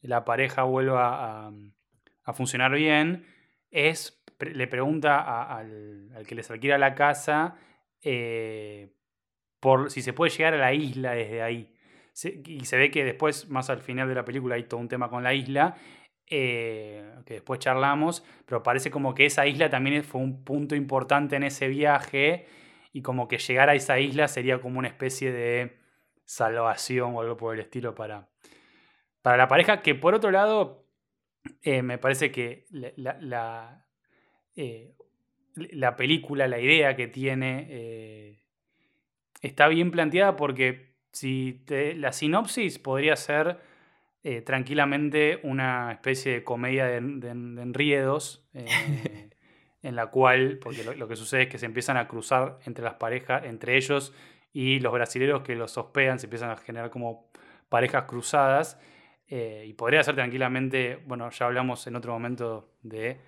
la 0.01 0.25
pareja 0.25 0.63
vuelva 0.63 1.47
a, 1.47 2.33
funcionar 2.33 2.71
bien, 2.73 3.25
es 3.69 4.23
le 4.39 4.67
pregunta 4.67 5.43
al, 5.43 6.11
al 6.15 6.25
que 6.25 6.35
les 6.35 6.49
alquila 6.49 6.77
la 6.77 6.95
casa 6.95 7.55
eh, 8.01 8.93
por 9.59 9.89
si 9.89 10.01
se 10.01 10.13
puede 10.13 10.31
llegar 10.31 10.53
a 10.53 10.57
la 10.57 10.73
isla 10.73 11.11
desde 11.11 11.41
ahí. 11.41 11.74
Y 12.23 12.63
se 12.63 12.77
ve 12.77 12.91
que 12.91 13.03
después, 13.03 13.49
más 13.49 13.69
al 13.69 13.81
final 13.81 14.07
de 14.07 14.15
la 14.15 14.23
película, 14.23 14.55
hay 14.55 14.63
todo 14.63 14.79
un 14.79 14.87
tema 14.87 15.09
con 15.09 15.21
la 15.23 15.33
isla, 15.33 15.75
eh, 16.27 17.13
que 17.25 17.35
después 17.35 17.59
charlamos, 17.59 18.23
pero 18.45 18.63
parece 18.63 18.89
como 18.89 19.13
que 19.13 19.25
esa 19.25 19.45
isla 19.45 19.69
también 19.69 20.03
fue 20.03 20.21
un 20.21 20.43
punto 20.43 20.75
importante 20.75 21.35
en 21.35 21.43
ese 21.43 21.67
viaje 21.67 22.47
y 22.93 23.01
como 23.01 23.27
que 23.27 23.37
llegar 23.37 23.69
a 23.69 23.75
esa 23.75 23.99
isla 23.99 24.27
sería 24.29 24.59
como 24.61 24.79
una 24.79 24.87
especie 24.87 25.31
de 25.31 25.77
salvación 26.23 27.15
o 27.15 27.21
algo 27.21 27.35
por 27.35 27.53
el 27.53 27.59
estilo 27.59 27.93
para, 27.93 28.29
para 29.21 29.37
la 29.37 29.47
pareja, 29.49 29.81
que 29.81 29.93
por 29.93 30.15
otro 30.15 30.31
lado, 30.31 30.87
eh, 31.61 31.81
me 31.81 31.97
parece 31.97 32.31
que 32.31 32.65
la, 32.71 33.85
eh, 34.55 34.95
la 35.53 35.95
película, 35.97 36.47
la 36.47 36.59
idea 36.59 36.95
que 36.95 37.07
tiene, 37.07 38.39
está 39.41 39.67
bien 39.67 39.91
planteada 39.91 40.35
porque 40.37 40.94
si 41.15 41.61
te- 41.65 41.95
la 41.95 42.11
sinopsis 42.11 42.77
podría 42.77 43.15
ser 43.15 43.57
eh, 44.23 44.41
tranquilamente 44.41 45.39
una 45.43 45.91
especie 45.93 46.33
de 46.33 46.43
comedia 46.43 46.85
de, 46.87 46.99
de- 46.99 47.33
de 47.33 47.61
enriedos, 47.61 48.43
eh, 48.53 49.29
en 49.81 49.95
la 49.95 50.07
cual, 50.07 50.57
porque 50.61 50.83
lo, 50.83 50.93
lo 50.93 51.07
que 51.07 51.15
sucede 51.15 51.43
es 51.43 51.47
que 51.47 51.57
se 51.59 51.65
empiezan 51.67 51.95
a 51.97 52.07
cruzar 52.07 52.59
entre 52.65 52.83
las 52.83 52.95
parejas, 52.95 53.43
entre 53.45 53.77
ellos 53.77 54.13
y 54.51 54.79
los 54.79 54.91
brasileros 54.91 55.41
que 55.43 55.55
los 55.55 55.77
hospedan, 55.77 56.19
se 56.19 56.25
empiezan 56.25 56.49
a 56.51 56.57
generar 56.57 56.89
como 56.89 57.29
parejas 57.69 58.03
cruzadas. 58.05 58.77
eh, 59.29 59.63
y 59.67 59.73
podría 59.73 60.03
ser 60.03 60.15
tranquilamente, 60.15 60.99
bueno, 61.05 61.29
ya 61.29 61.45
hablamos 61.45 61.85
en 61.87 61.95
otro 61.95 62.11
momento 62.13 62.69
de 62.83 63.19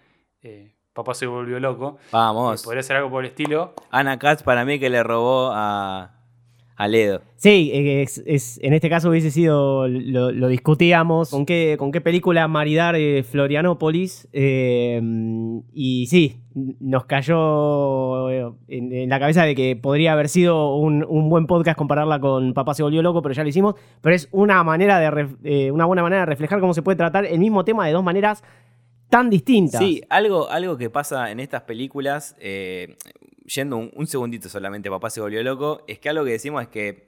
Papá 0.94 1.14
se 1.14 1.28
volvió 1.28 1.60
loco. 1.60 1.98
Vamos. 2.12 2.64
podría 2.64 2.82
ser 2.82 2.96
algo 2.98 3.10
por 3.12 3.24
el 3.24 3.30
estilo. 3.30 3.76
Ana 3.92 4.18
Katz 4.18 4.42
para 4.44 4.66
mí 4.66 4.80
que 4.80 4.90
le 4.90 5.04
robó 5.04 5.52
a, 5.54 6.17
a 6.80 6.88
Ledo. 6.88 7.22
Sí, 7.38 7.72
eh, 7.74 8.04
es, 8.04 8.24
es- 8.26 8.60
en 8.62 8.74
este 8.74 8.88
caso 8.90 9.10
hubiese 9.10 9.32
sido, 9.32 9.88
lo, 9.88 10.32
lo 10.32 10.48
discutíamos, 10.48 11.32
con 11.32 11.46
qué, 11.46 11.76
con 11.80 11.92
qué 11.92 12.02
película 12.02 12.48
maridar 12.48 12.96
eh, 12.96 13.24
Florianópolis. 13.24 14.28
eh, 14.32 15.02
y 15.74 16.06
sí, 16.08 16.38
nos 16.80 17.06
cayó 17.06 18.30
eh, 18.30 18.52
en, 18.68 18.94
en 18.94 19.10
la 19.10 19.20
cabeza 19.20 19.44
de 19.44 19.56
que 19.56 19.76
podría 19.76 20.14
haber 20.14 20.30
sido 20.30 20.76
un, 20.76 21.04
un 21.08 21.30
buen 21.30 21.48
podcast 21.48 21.78
compararla 21.78 22.20
con 22.20 22.54
Papá 22.54 22.74
se 22.74 22.84
volvió 22.84 23.02
loco, 23.02 23.22
pero 23.22 23.34
ya 23.34 23.44
lo 23.44 23.50
hicimos. 23.50 23.76
Pero 24.02 24.16
es 24.16 24.30
una, 24.32 24.64
manera 24.64 25.00
de 25.00 25.10
ref- 25.12 25.38
eh, 25.44 25.72
una 25.72 25.86
buena 25.86 26.04
manera 26.04 26.22
de 26.22 26.26
reflejar 26.28 26.60
cómo 26.60 26.74
se 26.74 26.82
puede 26.82 26.96
tratar 26.96 27.26
el 27.26 27.40
mismo 27.40 27.64
tema 27.66 27.86
de 27.88 27.94
dos 27.94 28.04
maneras 28.04 28.44
tan 29.10 29.30
distintas. 29.30 29.80
Sí, 29.80 30.02
algo, 30.10 30.50
algo 30.50 30.78
que 30.78 30.90
pasa 30.90 31.32
en 31.32 31.40
estas 31.40 31.62
películas, 31.62 32.36
eh, 32.40 32.98
yendo 33.48 33.78
un, 33.78 33.92
un 33.96 34.06
segundito 34.08 34.50
solamente, 34.50 34.90
papá 34.90 35.10
se 35.10 35.20
volvió 35.22 35.42
loco, 35.44 35.84
es 35.88 35.98
que 36.00 36.10
algo 36.10 36.24
que 36.24 36.32
decimos 36.32 36.62
es 36.62 36.68
que, 36.68 37.08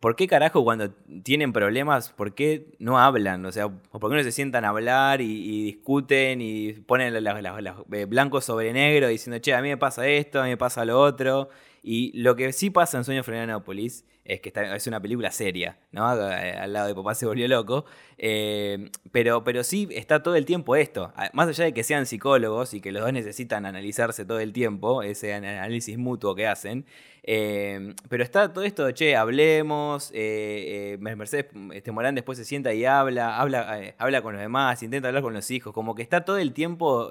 ¿por 0.00 0.14
qué 0.16 0.26
carajo 0.28 0.62
cuando 0.62 0.90
tienen 1.22 1.52
problemas, 1.54 2.10
por 2.10 2.34
qué 2.34 2.76
no 2.78 2.98
hablan? 2.98 3.46
O 3.46 3.52
sea, 3.52 3.68
¿por 3.68 4.10
qué 4.10 4.16
no 4.18 4.22
se 4.22 4.32
sientan 4.32 4.64
a 4.66 4.68
hablar 4.68 5.20
y, 5.22 5.64
discuten 5.64 6.40
y 6.42 6.72
ponen 6.74 7.14
la- 7.14 7.20
la- 7.20 7.40
la- 7.40 7.60
la- 7.62 7.84
eh, 7.92 8.04
blanco 8.04 8.40
sobre 8.42 8.72
negro 8.74 9.08
diciendo, 9.08 9.38
che, 9.40 9.54
a 9.54 9.62
mí 9.62 9.68
me 9.68 9.78
pasa 9.78 10.06
esto, 10.06 10.40
a 10.40 10.44
mí 10.44 10.50
me 10.50 10.56
pasa 10.58 10.84
lo 10.84 11.00
otro? 11.00 11.48
Y 11.82 12.12
lo 12.20 12.36
que 12.36 12.52
sí 12.52 12.68
pasa 12.70 12.98
en 12.98 13.04
Sueño 13.04 13.22
Florianópolis 13.24 14.04
es 14.28 14.40
que 14.40 14.48
está- 14.50 14.74
es 14.76 14.86
una 14.86 15.00
película 15.00 15.30
seria, 15.30 15.78
¿no? 15.92 16.06
Al 16.06 16.72
lado 16.72 16.88
de 16.88 16.94
Papá 16.94 17.14
se 17.14 17.26
volvió 17.26 17.46
loco. 17.48 17.84
Eh, 18.18 18.90
pero, 19.12 19.44
pero 19.44 19.62
sí 19.64 19.88
está 19.92 20.22
todo 20.22 20.36
el 20.36 20.44
tiempo 20.44 20.76
esto. 20.76 21.12
Más 21.32 21.48
allá 21.48 21.64
de 21.64 21.72
que 21.74 21.82
sean 21.84 22.06
psicólogos 22.06 22.74
y 22.74 22.80
que 22.80 22.92
los 22.92 23.02
dos 23.02 23.12
necesitan 23.12 23.66
analizarse 23.66 24.24
todo 24.24 24.40
el 24.40 24.52
tiempo, 24.52 25.02
ese 25.02 25.34
an- 25.34 25.44
análisis 25.44 25.96
mutuo 25.98 26.34
que 26.34 26.46
hacen. 26.46 26.86
eh, 27.28 27.94
pero 28.08 28.22
está 28.22 28.52
todo 28.52 28.62
esto 28.64 28.84
de, 28.86 28.94
che, 28.94 29.16
hablemos. 29.16 30.10
eh, 30.14 30.96
Mercedes 31.00 31.46
este, 31.72 31.90
Morán 31.92 32.14
después 32.14 32.38
se 32.38 32.44
sienta 32.44 32.72
y 32.72 32.84
habla, 32.84 33.38
habla, 33.40 33.94
habla 33.98 34.22
con 34.22 34.34
los 34.34 34.40
demás, 34.42 34.82
intenta 34.82 35.08
hablar 35.08 35.22
con 35.24 35.34
los 35.34 35.50
hijos. 35.50 35.72
Como 35.72 35.94
que 35.94 36.02
está 36.02 36.24
todo 36.24 36.38
el 36.38 36.52
tiempo. 36.52 37.10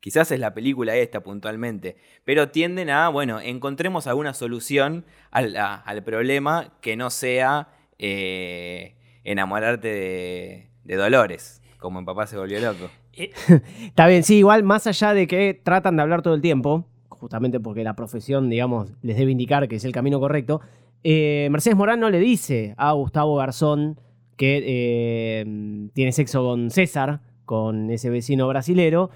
Quizás 0.00 0.32
es 0.32 0.40
la 0.40 0.54
película 0.54 0.96
esta 0.96 1.22
puntualmente, 1.22 1.96
pero 2.24 2.48
tienden 2.48 2.88
a, 2.88 3.10
bueno, 3.10 3.38
encontremos 3.38 4.06
alguna 4.06 4.32
solución 4.32 5.04
al, 5.30 5.54
al 5.56 6.02
problema 6.02 6.72
que 6.80 6.96
no 6.96 7.10
sea 7.10 7.68
eh, 7.98 8.94
enamorarte 9.24 10.70
de, 10.84 10.96
Dolores, 10.96 11.60
como 11.78 11.98
en 11.98 12.06
Papá 12.06 12.26
se 12.26 12.38
volvió 12.38 12.58
loco. 12.60 12.88
Eh, 13.12 13.30
Está 13.84 14.06
bien, 14.06 14.22
sí, 14.24 14.38
igual 14.38 14.62
más 14.62 14.86
allá 14.86 15.12
de 15.12 15.26
que 15.26 15.52
tratan 15.62 15.96
de 15.96 16.02
hablar 16.02 16.22
todo 16.22 16.32
el 16.32 16.40
tiempo, 16.40 16.86
justamente 17.10 17.60
porque 17.60 17.84
la 17.84 17.94
profesión, 17.94 18.48
digamos, 18.48 18.90
les 19.02 19.18
debe 19.18 19.32
indicar 19.32 19.68
que 19.68 19.76
es 19.76 19.84
el 19.84 19.92
camino 19.92 20.18
correcto, 20.18 20.62
eh, 21.04 21.48
Mercedes 21.50 21.76
Morán 21.76 22.00
no 22.00 22.08
le 22.08 22.20
dice 22.20 22.74
a 22.78 22.92
Gustavo 22.92 23.36
Garzón 23.36 24.00
que 24.38 25.44
tiene 25.92 26.12
sexo 26.12 26.42
con 26.42 26.70
César, 26.70 27.20
con 27.44 27.90
ese 27.90 28.08
vecino 28.08 28.48
brasilero, 28.48 29.10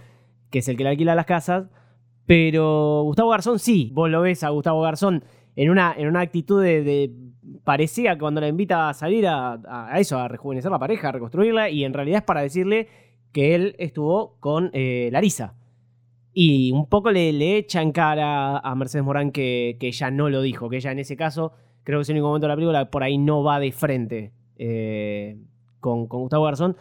que 0.54 0.60
es 0.60 0.68
el 0.68 0.76
que 0.76 0.84
le 0.84 0.90
alquila 0.90 1.16
las 1.16 1.26
casas, 1.26 1.68
pero 2.26 3.02
Gustavo 3.02 3.30
Garzón 3.30 3.58
sí, 3.58 3.90
vos 3.92 4.08
lo 4.08 4.20
ves 4.20 4.44
a 4.44 4.50
Gustavo 4.50 4.82
Garzón 4.82 5.24
en 5.56 5.68
una, 5.68 5.92
en 5.96 6.06
una 6.06 6.20
actitud 6.20 6.62
de, 6.62 6.84
de- 6.84 7.10
parecía 7.64 8.16
cuando 8.16 8.40
la 8.40 8.46
invita 8.46 8.88
a 8.88 8.94
salir 8.94 9.26
a, 9.26 9.90
eso, 9.98 10.16
a 10.16 10.28
rejuvenecer 10.28 10.70
la 10.70 10.78
pareja, 10.78 11.08
a 11.08 11.12
reconstruirla, 11.12 11.70
y 11.70 11.82
en 11.84 11.92
realidad 11.92 12.18
es 12.18 12.24
para 12.24 12.42
decirle 12.42 12.86
que 13.32 13.56
él 13.56 13.74
estuvo 13.80 14.36
con 14.38 14.70
eh, 14.74 15.08
Larisa. 15.10 15.56
Y 16.32 16.70
un 16.70 16.88
poco 16.88 17.10
le, 17.10 17.32
le 17.32 17.56
echa 17.56 17.82
en 17.82 17.90
cara 17.90 18.58
a 18.58 18.74
Mercedes 18.76 19.04
Morán 19.04 19.32
que, 19.32 19.76
que 19.80 19.88
ella 19.88 20.12
no 20.12 20.28
lo 20.30 20.40
dijo, 20.40 20.68
que 20.68 20.76
ella 20.76 20.92
en 20.92 21.00
ese 21.00 21.16
caso, 21.16 21.50
creo 21.82 21.98
que 21.98 22.02
es 22.02 22.08
el 22.10 22.14
único 22.14 22.28
momento 22.28 22.46
de 22.46 22.52
la 22.52 22.56
película, 22.56 22.90
por 22.92 23.02
ahí 23.02 23.18
no 23.18 23.42
va 23.42 23.58
de 23.58 23.72
frente 23.72 24.32
eh, 24.56 25.36
con, 25.80 26.06
con 26.06 26.20
Gustavo 26.20 26.44
Garzón. 26.44 26.76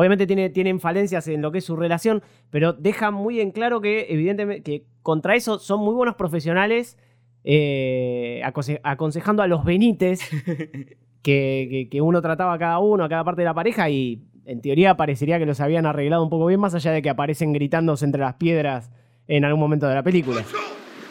Obviamente 0.00 0.26
tiene, 0.26 0.48
tienen 0.48 0.80
falencias 0.80 1.28
en 1.28 1.42
lo 1.42 1.52
que 1.52 1.58
es 1.58 1.64
su 1.64 1.76
relación, 1.76 2.22
pero 2.48 2.72
deja 2.72 3.10
muy 3.10 3.38
en 3.40 3.50
claro 3.50 3.82
que, 3.82 4.06
evidentemente, 4.08 4.62
que 4.62 4.86
contra 5.02 5.34
eso 5.36 5.58
son 5.58 5.80
muy 5.80 5.92
buenos 5.94 6.14
profesionales, 6.14 6.96
eh, 7.44 8.40
aconse- 8.44 8.80
aconsejando 8.82 9.42
a 9.42 9.46
los 9.46 9.62
Benítez 9.62 10.20
que, 11.22 11.66
que- 11.70 11.88
que 11.90 12.00
uno 12.00 12.22
trataba 12.22 12.54
a 12.54 12.58
cada 12.58 12.78
uno, 12.78 13.04
a 13.04 13.08
cada 13.10 13.24
parte 13.24 13.42
de 13.42 13.44
la 13.46 13.52
pareja, 13.54 13.90
y 13.90 14.22
en 14.46 14.62
teoría 14.62 14.96
parecería 14.96 15.38
que 15.38 15.44
los 15.44 15.60
habían 15.60 15.84
arreglado 15.84 16.22
un 16.22 16.30
poco 16.30 16.46
bien, 16.46 16.60
más 16.60 16.74
allá 16.74 16.92
de 16.92 17.02
que 17.02 17.10
aparecen 17.10 17.52
gritándose 17.52 18.04
entre 18.06 18.22
las 18.22 18.34
piedras 18.36 18.90
en 19.28 19.44
algún 19.44 19.60
momento 19.60 19.86
de 19.86 19.94
la 19.96 20.02
película. 20.02 20.42
¡Soy 20.44 20.52
yo! 20.52 20.58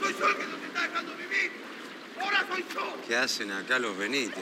¡Soy 0.02 0.14
yo 0.20 0.28
el 0.28 0.36
que 0.36 0.44
nos 0.52 0.64
está 0.68 0.82
dejando 0.82 1.12
vivir! 1.14 1.52
¡Ahora 2.22 2.38
soy 2.50 2.64
yo! 2.74 3.08
¿Qué 3.08 3.16
hacen 3.16 3.52
acá 3.52 3.78
los 3.78 3.96
Benítez? 3.98 4.34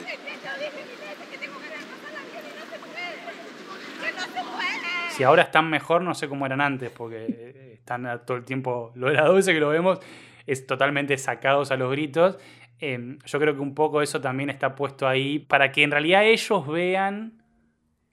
Si 5.18 5.24
ahora 5.24 5.42
están 5.44 5.70
mejor, 5.70 6.04
no 6.04 6.14
sé 6.14 6.28
cómo 6.30 6.46
eran 6.46 6.62
antes, 6.62 6.92
porque 6.92 7.26
eh, 7.28 7.74
están 7.74 8.22
todo 8.26 8.38
el 8.38 8.46
tiempo, 8.46 8.92
lo 8.96 9.08
de 9.08 9.16
las 9.16 9.26
12 9.26 9.52
que 9.54 9.60
lo 9.60 9.70
vemos, 9.70 10.00
es 10.46 10.68
totalmente 10.68 11.18
sacados 11.18 11.72
a 11.72 11.76
los 11.78 11.92
gritos. 11.92 12.38
Eh, 12.80 13.18
yo 13.26 13.40
creo 13.40 13.56
que 13.56 13.62
un 13.62 13.74
poco 13.74 14.04
eso 14.04 14.22
también 14.22 14.52
está 14.52 14.76
puesto 14.76 15.08
ahí 15.08 15.40
para 15.40 15.72
que 15.72 15.82
en 15.82 15.90
realidad 15.90 16.24
ellos 16.24 16.68
vean 16.68 17.42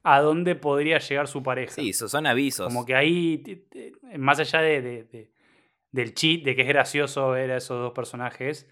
a 0.02 0.20
dónde 0.20 0.54
podría 0.54 0.98
llegar 0.98 1.28
su 1.28 1.42
pareja. 1.42 1.72
Sí, 1.74 1.92
so- 1.92 2.08
son 2.08 2.26
avisos. 2.26 2.66
Como 2.68 2.86
que 2.86 2.94
ahí, 2.94 3.66
más 4.16 4.40
allá 4.40 4.60
de, 4.62 4.80
de- 4.80 5.04
de- 5.04 5.30
del 5.92 6.14
cheat, 6.14 6.42
de 6.42 6.56
que 6.56 6.62
es 6.62 6.68
gracioso 6.68 7.28
ver 7.30 7.50
a 7.52 7.58
esos 7.58 7.78
dos 7.80 7.92
personajes 7.92 8.66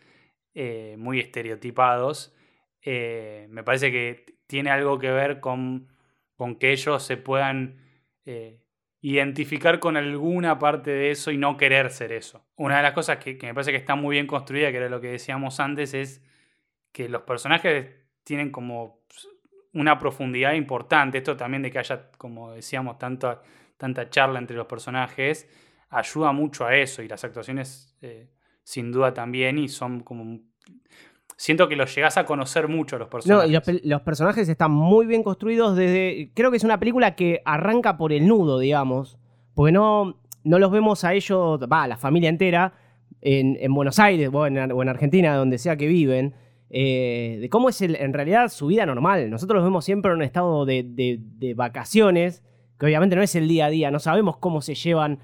eh, 0.54 0.96
muy 0.98 1.20
estereotipados, 1.20 2.34
eh, 2.82 3.46
me 3.50 3.62
parece 3.62 3.92
que 3.92 4.24
tiene 4.46 4.70
algo 4.70 4.98
que 4.98 5.10
ver 5.10 5.40
con, 5.40 5.88
con 6.34 6.56
que 6.56 6.72
ellos 6.72 7.02
se 7.02 7.16
puedan 7.18 7.81
eh, 8.24 8.60
identificar 9.00 9.80
con 9.80 9.96
alguna 9.96 10.58
parte 10.58 10.90
de 10.90 11.10
eso 11.10 11.30
y 11.30 11.36
no 11.36 11.56
querer 11.56 11.90
ser 11.90 12.12
eso. 12.12 12.46
Una 12.56 12.76
de 12.76 12.82
las 12.82 12.92
cosas 12.92 13.18
que, 13.18 13.36
que 13.36 13.46
me 13.46 13.54
parece 13.54 13.72
que 13.72 13.78
está 13.78 13.94
muy 13.94 14.14
bien 14.16 14.26
construida, 14.26 14.70
que 14.70 14.76
era 14.76 14.88
lo 14.88 15.00
que 15.00 15.08
decíamos 15.08 15.58
antes, 15.60 15.94
es 15.94 16.22
que 16.92 17.08
los 17.08 17.22
personajes 17.22 17.88
tienen 18.24 18.50
como 18.50 19.02
una 19.72 19.98
profundidad 19.98 20.52
importante. 20.52 21.18
Esto 21.18 21.36
también 21.36 21.62
de 21.62 21.70
que 21.70 21.78
haya, 21.78 22.10
como 22.18 22.52
decíamos, 22.52 22.98
tanta, 22.98 23.42
tanta 23.76 24.08
charla 24.10 24.38
entre 24.38 24.56
los 24.56 24.66
personajes, 24.66 25.48
ayuda 25.88 26.32
mucho 26.32 26.66
a 26.66 26.76
eso. 26.76 27.02
Y 27.02 27.08
las 27.08 27.24
actuaciones, 27.24 27.96
eh, 28.02 28.30
sin 28.62 28.92
duda, 28.92 29.12
también. 29.14 29.58
Y 29.58 29.68
son 29.68 30.00
como. 30.00 30.40
Siento 31.42 31.68
que 31.68 31.74
los 31.74 31.92
llegás 31.92 32.16
a 32.18 32.24
conocer 32.24 32.68
mucho 32.68 32.94
a 32.94 32.98
los 33.00 33.06
No, 33.06 33.10
personajes. 33.10 33.50
y 33.50 33.52
los, 33.52 33.62
pe- 33.64 33.80
los 33.82 34.02
personajes 34.02 34.48
están 34.48 34.70
muy 34.70 35.06
bien 35.06 35.24
construidos 35.24 35.76
desde. 35.76 36.30
Creo 36.34 36.52
que 36.52 36.56
es 36.56 36.62
una 36.62 36.78
película 36.78 37.16
que 37.16 37.42
arranca 37.44 37.96
por 37.96 38.12
el 38.12 38.28
nudo, 38.28 38.60
digamos. 38.60 39.18
Porque 39.54 39.72
no, 39.72 40.20
no 40.44 40.58
los 40.60 40.70
vemos 40.70 41.02
a 41.02 41.14
ellos, 41.14 41.58
va, 41.62 41.88
la 41.88 41.96
familia 41.96 42.28
entera, 42.28 42.74
en, 43.20 43.56
en 43.60 43.74
Buenos 43.74 43.98
Aires 43.98 44.30
o 44.32 44.46
en, 44.46 44.56
o 44.70 44.82
en 44.82 44.88
Argentina, 44.88 45.34
donde 45.34 45.58
sea 45.58 45.76
que 45.76 45.88
viven. 45.88 46.34
eh, 46.70 47.38
de 47.40 47.48
cómo 47.50 47.68
es 47.70 47.82
el- 47.82 47.96
en 47.96 48.12
realidad 48.12 48.48
su 48.48 48.68
vida 48.68 48.86
normal. 48.86 49.28
Nosotros 49.28 49.56
los 49.56 49.64
vemos 49.64 49.84
siempre 49.84 50.12
en 50.12 50.18
un 50.18 50.22
estado 50.22 50.64
de, 50.64 50.84
de- 50.84 51.18
de 51.20 51.54
vacaciones, 51.54 52.42
que 52.78 52.86
obviamente 52.86 53.16
no 53.16 53.22
es 53.22 53.34
el 53.34 53.48
día 53.48 53.66
a 53.66 53.70
día. 53.70 53.90
No 53.90 53.98
sabemos 53.98 54.36
cómo 54.38 54.62
se 54.62 54.74
llevan 54.76 55.18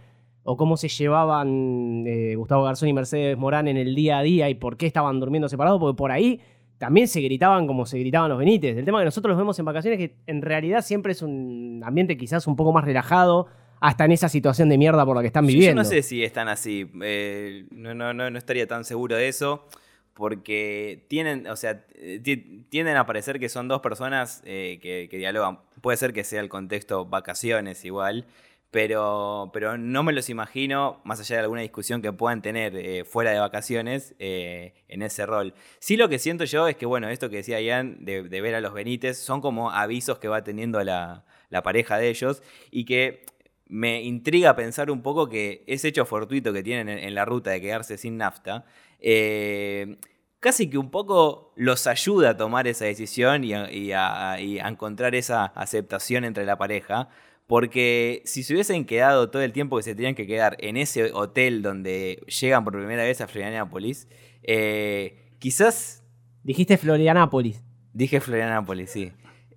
o 0.51 0.57
cómo 0.57 0.79
se 0.79 0.89
llevaban 0.89 2.05
eh, 2.07 2.35
Gustavo 2.35 2.65
Garzón 2.65 2.89
y 2.89 2.93
Mercedes 2.95 3.37
Morán 3.37 3.69
en 3.69 3.77
el 3.77 3.95
día 3.95 4.19
a 4.19 4.23
día 4.23 4.49
y 4.49 4.55
por 4.55 4.79
qué 4.79 4.87
estaban 4.87 5.21
durmiendo 5.21 5.47
separados, 5.49 5.79
porque 5.79 5.97
por 5.97 6.11
ahí 6.11 6.41
también 6.79 7.07
se 7.07 7.21
gritaban 7.21 7.67
como 7.67 7.85
se 7.85 7.99
gritaban 7.99 8.31
los 8.31 8.39
Benítez. 8.39 8.77
El 8.79 8.85
tema 8.87 8.99
que 9.01 9.05
nosotros 9.05 9.31
los 9.33 9.39
vemos 9.39 9.59
en 9.59 9.65
vacaciones, 9.67 9.99
que 9.99 10.15
en 10.27 10.41
realidad 10.41 10.81
siempre 10.83 11.13
es 11.13 11.21
un 11.23 11.83
ambiente 11.85 12.17
quizás 12.17 12.47
un 12.47 12.57
poco 12.57 12.73
más 12.73 12.85
relajado, 12.85 13.47
hasta 13.81 14.07
en 14.07 14.13
esa 14.13 14.29
situación 14.29 14.69
de 14.71 14.79
mierda 14.79 15.05
por 15.05 15.17
la 15.17 15.21
que 15.21 15.27
están 15.27 15.47
viviendo. 15.47 15.83
Yo 15.83 15.85
no 15.85 15.85
sé 15.85 16.03
si 16.03 16.25
están 16.25 16.49
así. 16.49 16.91
eh, 17.03 17.67
no, 17.71 17.95
no, 17.95 18.15
no, 18.15 18.31
no 18.31 18.39
estaría 18.39 18.67
tan 18.67 18.85
seguro 18.85 19.17
de 19.17 19.29
eso. 19.29 19.67
Porque 20.15 21.05
tienen, 21.09 21.47
o 21.47 21.55
sea, 21.55 21.85
ti- 22.25 22.65
tienden 22.71 22.97
a 22.97 23.07
parecer 23.07 23.39
que 23.39 23.49
son 23.49 23.69
dos 23.69 23.81
personas 23.81 24.43
eh, 24.45 24.81
que, 24.83 25.07
que 25.09 25.17
dialogan 25.17 25.61
puede 25.81 25.97
ser 25.97 26.13
que 26.13 26.25
sea 26.25 26.41
el 26.41 26.49
contexto 26.49 27.05
vacaciones 27.07 27.85
igual, 27.85 28.25
pero, 28.71 29.51
pero 29.53 29.79
no 29.79 30.03
me 30.03 30.13
los 30.13 30.29
imagino, 30.29 31.01
más 31.05 31.21
allá 31.21 31.37
de 31.37 31.43
alguna 31.43 31.63
discusión 31.63 32.03
que 32.03 32.13
puedan 32.13 32.43
tener 32.43 32.77
eh, 32.77 33.05
fuera 33.05 33.31
de 33.31 33.39
vacaciones, 33.39 34.15
eh, 34.19 34.75
en 34.89 35.03
ese 35.03 35.25
rol. 35.25 35.55
Sí 35.79 35.97
lo 35.97 36.09
que 36.09 36.19
siento 36.19 36.45
yo 36.45 36.69
es 36.69 36.77
que, 36.77 36.85
bueno, 36.85 37.09
esto 37.09 37.31
que 37.31 37.37
decía 37.37 37.61
Ian, 37.61 38.05
de, 38.05 38.23
ver 38.23 38.55
a 38.55 38.61
los 38.61 38.75
Benítez, 38.75 39.17
son 39.19 39.41
como 39.41 39.71
avisos 39.71 40.19
que 40.19 40.29
va 40.29 40.45
teniendo 40.45 40.83
la, 40.85 41.25
pareja 41.65 41.97
de 41.97 42.11
ellos 42.11 42.43
y 42.71 42.85
que 42.85 43.25
me 43.67 44.03
intriga 44.03 44.55
pensar 44.55 44.91
un 44.91 45.03
poco 45.03 45.29
que 45.29 45.65
ese 45.67 45.89
hecho 45.89 46.05
fortuito 46.05 46.53
que 46.53 46.63
tienen 46.63 46.89
en, 46.91 47.15
la 47.15 47.25
ruta 47.25 47.51
de 47.51 47.61
quedarse 47.63 47.97
sin 47.97 48.19
nafta, 48.19 48.67
eh, 49.01 49.97
casi 50.41 50.69
que 50.69 50.77
un 50.77 50.91
poco 50.91 51.53
los 51.57 51.87
ayuda 51.87 52.31
a 52.31 52.37
tomar 52.37 52.69
esa 52.69 52.85
decisión 52.85 53.45
y 53.45 53.55
y 53.55 53.93
a 53.93 54.37
encontrar 54.39 55.15
esa 55.15 55.47
aceptación 55.47 56.25
entre 56.25 56.45
la 56.45 56.59
pareja. 56.59 57.09
Porque 57.49 58.21
si 58.27 58.43
se 58.43 58.53
hubiesen 58.53 58.85
quedado 58.85 59.31
todo 59.31 59.41
el 59.41 59.55
tiempo 59.55 59.79
que 59.79 59.83
se 59.83 59.95
tenían 59.95 60.15
que 60.15 60.27
quedar 60.27 60.59
en 60.61 60.77
ese 60.77 61.13
hotel 61.15 61.63
donde 61.63 62.23
llegan 62.27 62.63
por 62.63 62.75
primera 62.75 63.03
vez 63.03 63.23
a 63.23 63.27
Florianópolis, 63.27 64.07
eh, 64.43 65.33
quizás 65.39 66.05
Dijiste 66.45 66.77
Florianápolis. 66.77 67.65
Dije 67.95 68.21
Florianópolis, 68.21 68.91
sí. 68.91 69.13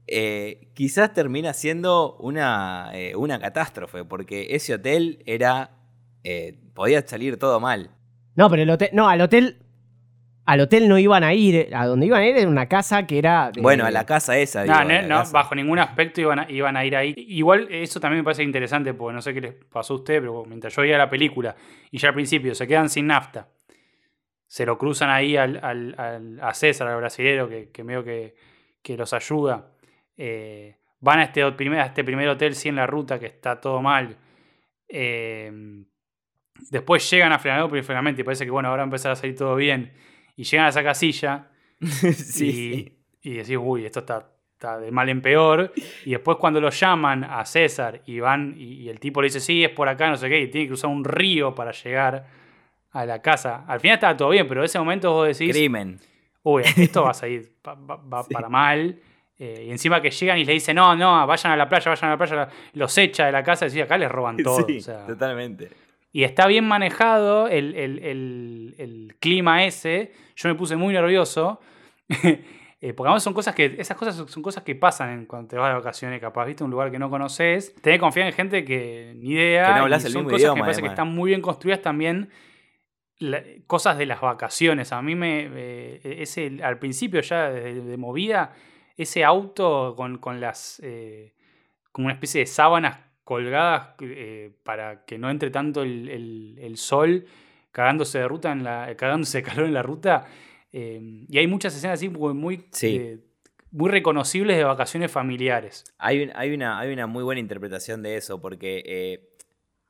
Eh, 0.07 0.71
quizás 0.73 1.13
termina 1.13 1.51
siendo 1.51 2.15
una, 2.15 2.91
eh, 2.93 3.13
una 3.17 3.39
catástrofe, 3.39 4.05
porque 4.05 4.55
ese 4.55 4.73
hotel 4.73 5.21
era. 5.25 5.71
podía 6.73 7.05
salir 7.05 7.37
todo 7.37 7.59
mal. 7.59 7.91
No, 8.35 8.49
pero 8.49 8.63
el 8.63 8.69
hotel. 8.69 8.89
No, 8.93 9.09
al 9.09 9.19
hotel. 9.19 9.57
Al 10.45 10.59
hotel 10.59 10.89
no 10.89 10.97
iban 10.97 11.23
a 11.23 11.33
ir. 11.33 11.69
A 11.75 11.85
donde 11.85 12.07
iban 12.07 12.21
a 12.21 12.27
ir 12.27 12.35
era 12.35 12.49
una 12.49 12.67
casa 12.67 13.05
que 13.05 13.17
era. 13.19 13.51
de- 13.51 13.61
Bueno, 13.61 13.85
a 13.85 13.91
la 13.91 14.05
casa 14.05 14.37
esa. 14.37 14.65
No, 14.65 14.79
digo, 14.79 15.01
no, 15.03 15.17
casa. 15.19 15.31
bajo 15.33 15.55
ningún 15.55 15.79
aspecto 15.79 16.19
iban 16.21 16.39
a, 16.39 16.51
iban 16.51 16.75
a 16.77 16.83
ir 16.85 16.95
ahí. 16.95 17.13
Igual 17.15 17.67
eso 17.69 17.99
también 17.99 18.19
me 18.21 18.23
parece 18.23 18.43
interesante, 18.43 18.93
porque 18.93 19.13
no 19.13 19.21
sé 19.21 19.33
qué 19.33 19.41
les 19.41 19.53
pasó 19.53 19.93
a 19.93 19.97
ustedes, 19.97 20.21
pero 20.21 20.43
mientras 20.45 20.75
yo 20.75 20.81
veía 20.81 20.97
la 20.97 21.09
película 21.09 21.55
y 21.91 21.97
ya 21.99 22.09
al 22.09 22.15
principio 22.15 22.55
se 22.55 22.67
quedan 22.67 22.89
sin 22.89 23.07
nafta, 23.07 23.49
se 24.47 24.65
lo 24.65 24.77
cruzan 24.77 25.09
ahí 25.09 25.37
al, 25.37 25.59
al- 25.63 25.95
al- 25.97 26.39
a 26.41 26.53
César, 26.53 26.87
al 26.87 26.97
brasilero, 26.97 27.47
que, 27.47 27.69
que 27.69 27.83
veo 27.83 28.03
que, 28.03 28.35
que 28.81 28.97
los 28.97 29.13
ayuda. 29.13 29.71
eh, 30.17 30.75
van 30.99 31.19
a 31.19 31.23
este, 31.23 31.49
primer, 31.53 31.79
a 31.79 31.85
este 31.85 32.03
primer 32.03 32.27
hotel, 32.29 32.53
sí, 32.55 32.69
en 32.69 32.75
la 32.75 32.85
ruta, 32.87 33.17
que 33.19 33.27
está 33.27 33.59
todo 33.61 33.81
mal. 33.81 34.17
eh, 34.89 35.51
después 36.69 37.09
llegan 37.09 37.31
a 37.31 37.39
Florianópolis, 37.39 37.85
finalmente, 37.85 38.21
y 38.21 38.23
parece 38.23 38.45
que 38.45 38.51
bueno, 38.51 38.69
ahora 38.69 38.81
va 38.81 38.85
a 38.85 38.87
empezar 38.87 39.11
a 39.11 39.15
salir 39.15 39.35
todo 39.35 39.55
bien. 39.55 39.93
Y 40.41 40.43
llegan 40.43 40.65
a 40.65 40.69
esa 40.69 40.83
casilla 40.83 41.47
sí, 41.81 42.47
y, 42.47 42.51
sí. 42.51 42.97
y 43.21 43.33
decís, 43.33 43.57
uy, 43.59 43.85
esto 43.85 43.99
está, 43.99 44.27
está 44.53 44.79
de 44.79 44.91
mal 44.91 45.07
en 45.09 45.21
peor. 45.21 45.71
Y 46.05 46.11
después 46.11 46.37
cuando 46.37 46.59
lo 46.61 46.69
llaman 46.69 47.23
a 47.23 47.45
César 47.45 48.01
y 48.05 48.19
van, 48.19 48.55
y, 48.57 48.73
y 48.81 48.89
el 48.89 48.99
tipo 48.99 49.21
le 49.21 49.27
dice, 49.27 49.39
sí, 49.39 49.63
es 49.63 49.69
por 49.71 49.87
acá, 49.89 50.09
no 50.09 50.17
sé 50.17 50.29
qué, 50.29 50.39
y 50.41 50.47
tiene 50.47 50.65
que 50.65 50.69
cruzar 50.69 50.89
un 50.89 51.03
río 51.03 51.53
para 51.55 51.71
llegar 51.71 52.25
a 52.91 53.05
la 53.05 53.21
casa. 53.21 53.63
Al 53.67 53.79
final 53.79 53.95
estaba 53.95 54.17
todo 54.17 54.29
bien, 54.29 54.47
pero 54.47 54.61
en 54.61 54.65
ese 54.65 54.79
momento 54.79 55.11
vos 55.13 55.27
decís, 55.27 55.51
Crimen. 55.55 55.99
uy, 56.43 56.63
esto 56.77 57.03
va 57.03 57.11
a 57.11 57.13
salir 57.13 57.53
pa- 57.61 57.77
para 58.29 58.49
mal. 58.49 58.99
Eh, 59.39 59.65
y 59.67 59.71
encima 59.71 60.01
que 60.01 60.11
llegan 60.11 60.37
y 60.37 60.45
le 60.45 60.53
dicen, 60.53 60.75
no, 60.75 60.95
no, 60.95 61.25
vayan 61.25 61.51
a 61.53 61.55
la 61.57 61.67
playa, 61.67 61.89
vayan 61.89 62.09
a 62.09 62.13
la 62.13 62.17
playa, 62.17 62.47
los 62.73 62.95
echa 62.97 63.25
de 63.25 63.31
la 63.31 63.43
casa 63.43 63.65
y 63.65 63.69
decís, 63.69 63.83
acá 63.83 63.97
les 63.97 64.11
roban 64.11 64.37
todo. 64.43 64.65
Sí, 64.67 64.77
o 64.77 64.81
sea. 64.81 65.05
totalmente. 65.07 65.69
Y 66.13 66.25
está 66.25 66.45
bien 66.47 66.67
manejado 66.67 67.47
el, 67.47 67.73
el- 67.75 67.99
el- 68.03 68.75
el 68.77 69.15
clima 69.19 69.63
ese. 69.65 70.11
Yo 70.41 70.49
me 70.49 70.55
puse 70.55 70.75
muy 70.75 70.93
nervioso. 70.93 71.59
Eh, 72.83 72.93
porque 72.95 73.09
además 73.09 73.21
son 73.21 73.35
cosas 73.35 73.53
que. 73.53 73.75
Esas 73.77 73.95
cosas 73.95 74.15
son- 74.27 74.41
cosas 74.41 74.63
que 74.63 74.73
pasan 74.73 75.11
en- 75.11 75.25
cuando 75.27 75.47
te 75.49 75.55
vas 75.55 75.69
de 75.69 75.75
vacaciones, 75.75 76.19
capaz, 76.19 76.45
viste, 76.45 76.63
un 76.63 76.71
lugar 76.71 76.89
que 76.89 76.97
no 76.97 77.11
conoces. 77.11 77.75
Tenés 77.75 77.97
que 77.97 77.99
confiar 77.99 78.25
en 78.25 78.33
gente 78.33 78.65
que 78.65 79.13
ni 79.17 79.33
idea. 79.33 79.65
Que 79.67 79.73
no 79.75 79.81
hablas 79.83 80.03
el 80.03 80.13
son 80.13 80.21
mismo 80.21 80.29
cosas 80.31 80.37
que 80.39 80.41
idioma, 80.45 80.55
me 80.55 80.61
parece 80.61 80.81
que 80.81 80.87
están 80.87 81.07
muy 81.13 81.29
bien 81.29 81.41
construidas 81.43 81.83
también. 81.83 82.31
la- 83.19 83.43
cosas 83.67 83.99
de 83.99 84.07
las 84.07 84.19
vacaciones. 84.19 84.91
A 84.93 85.01
mí 85.03 85.13
me. 85.13 85.47
eh, 85.53 86.01
ese, 86.23 86.57
al 86.63 86.79
principio 86.79 87.21
ya 87.21 87.51
de, 87.51 87.81
de 87.83 87.97
movida, 87.97 88.53
ese 88.97 89.23
auto 89.23 89.93
con, 89.95 90.17
con 90.17 90.41
las. 90.41 90.79
eh, 90.83 91.35
como 91.91 92.05
una 92.07 92.15
especie 92.15 92.39
de 92.41 92.47
sábanas 92.47 92.97
colgadas 93.23 93.89
eh, 94.01 94.53
para 94.63 95.05
que 95.05 95.19
no 95.19 95.29
entre 95.29 95.51
tanto 95.51 95.83
el, 95.83 96.09
el- 96.09 96.57
el 96.59 96.77
sol 96.77 97.25
cagándose 97.71 98.19
de 98.19 98.27
ruta 98.27 98.51
en 98.51 98.63
la 98.63 98.93
cagándose 98.97 99.39
de 99.39 99.43
calor 99.43 99.65
en 99.65 99.73
la 99.73 99.83
ruta 99.83 100.25
eh, 100.71 101.25
y 101.29 101.37
hay 101.37 101.47
muchas 101.47 101.75
escenas 101.75 101.99
así 101.99 102.09
muy 102.09 102.33
muy, 102.33 102.65
Sí. 102.71 102.95
eh, 102.95 103.19
muy 103.71 103.89
reconocibles 103.89 104.57
de 104.57 104.63
vacaciones 104.65 105.11
familiares 105.11 105.85
Hay, 105.97 106.23
un- 106.23 106.31
hay, 106.35 106.53
una, 106.53 106.79
hay 106.79 106.91
una 106.93 107.07
muy 107.07 107.23
buena 107.23 107.39
interpretación 107.39 108.01
de 108.03 108.17
eso, 108.17 108.41
porque 108.41 108.83
eh, 108.85 109.29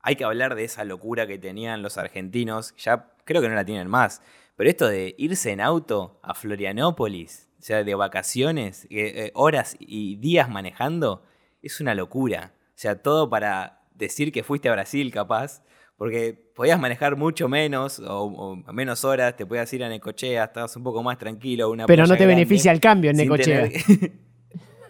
hay 0.03 0.15
que 0.15 0.23
hablar 0.23 0.55
de 0.55 0.63
esa 0.63 0.83
locura 0.83 1.25
que 1.27 1.37
tenían 1.37 1.81
los 1.83 1.97
argentinos. 1.99 2.73
Ya 2.77 3.11
creo 3.23 3.39
que 3.41 3.49
no 3.49 3.53
la 3.55 3.65
tienen 3.65 3.87
más. 3.87 4.21
Pero 4.55 4.69
esto 4.69 4.87
de 4.87 5.13
irse 5.17 5.51
en 5.51 5.61
auto 5.61 6.19
a 6.23 6.33
Florianópolis, 6.33 7.49
o 7.59 7.61
sea, 7.63 7.83
de 7.83 7.93
vacaciones, 7.95 8.85
eh, 8.85 8.89
eh, 9.25 9.31
horas 9.35 9.75
y 9.79 10.15
días 10.17 10.49
manejando, 10.49 11.23
es 11.61 11.79
una 11.81 11.93
locura. 11.95 12.53
O 12.69 12.77
sea, 12.81 13.01
todo 13.01 13.29
para 13.29 13.81
decir 13.93 14.31
que 14.31 14.43
fuiste 14.43 14.69
a 14.69 14.73
Brasil, 14.73 15.11
capaz. 15.11 15.63
Porque 16.01 16.33
podías 16.55 16.79
manejar 16.79 17.15
mucho 17.15 17.47
menos 17.47 17.99
o, 17.99 18.23
o 18.23 18.73
menos 18.73 19.05
horas, 19.05 19.35
te 19.37 19.45
podías 19.45 19.71
ir 19.71 19.83
a 19.83 19.87
Necochea, 19.87 20.45
estabas 20.45 20.75
un 20.75 20.81
poco 20.81 21.03
más 21.03 21.19
tranquilo. 21.19 21.69
Una 21.69 21.85
Pero 21.85 22.01
no 22.07 22.15
te 22.15 22.23
grande, 22.23 22.33
beneficia 22.37 22.71
el 22.71 22.79
cambio 22.79 23.11
en 23.11 23.17
Necochea. 23.17 23.69
tener- 23.69 24.11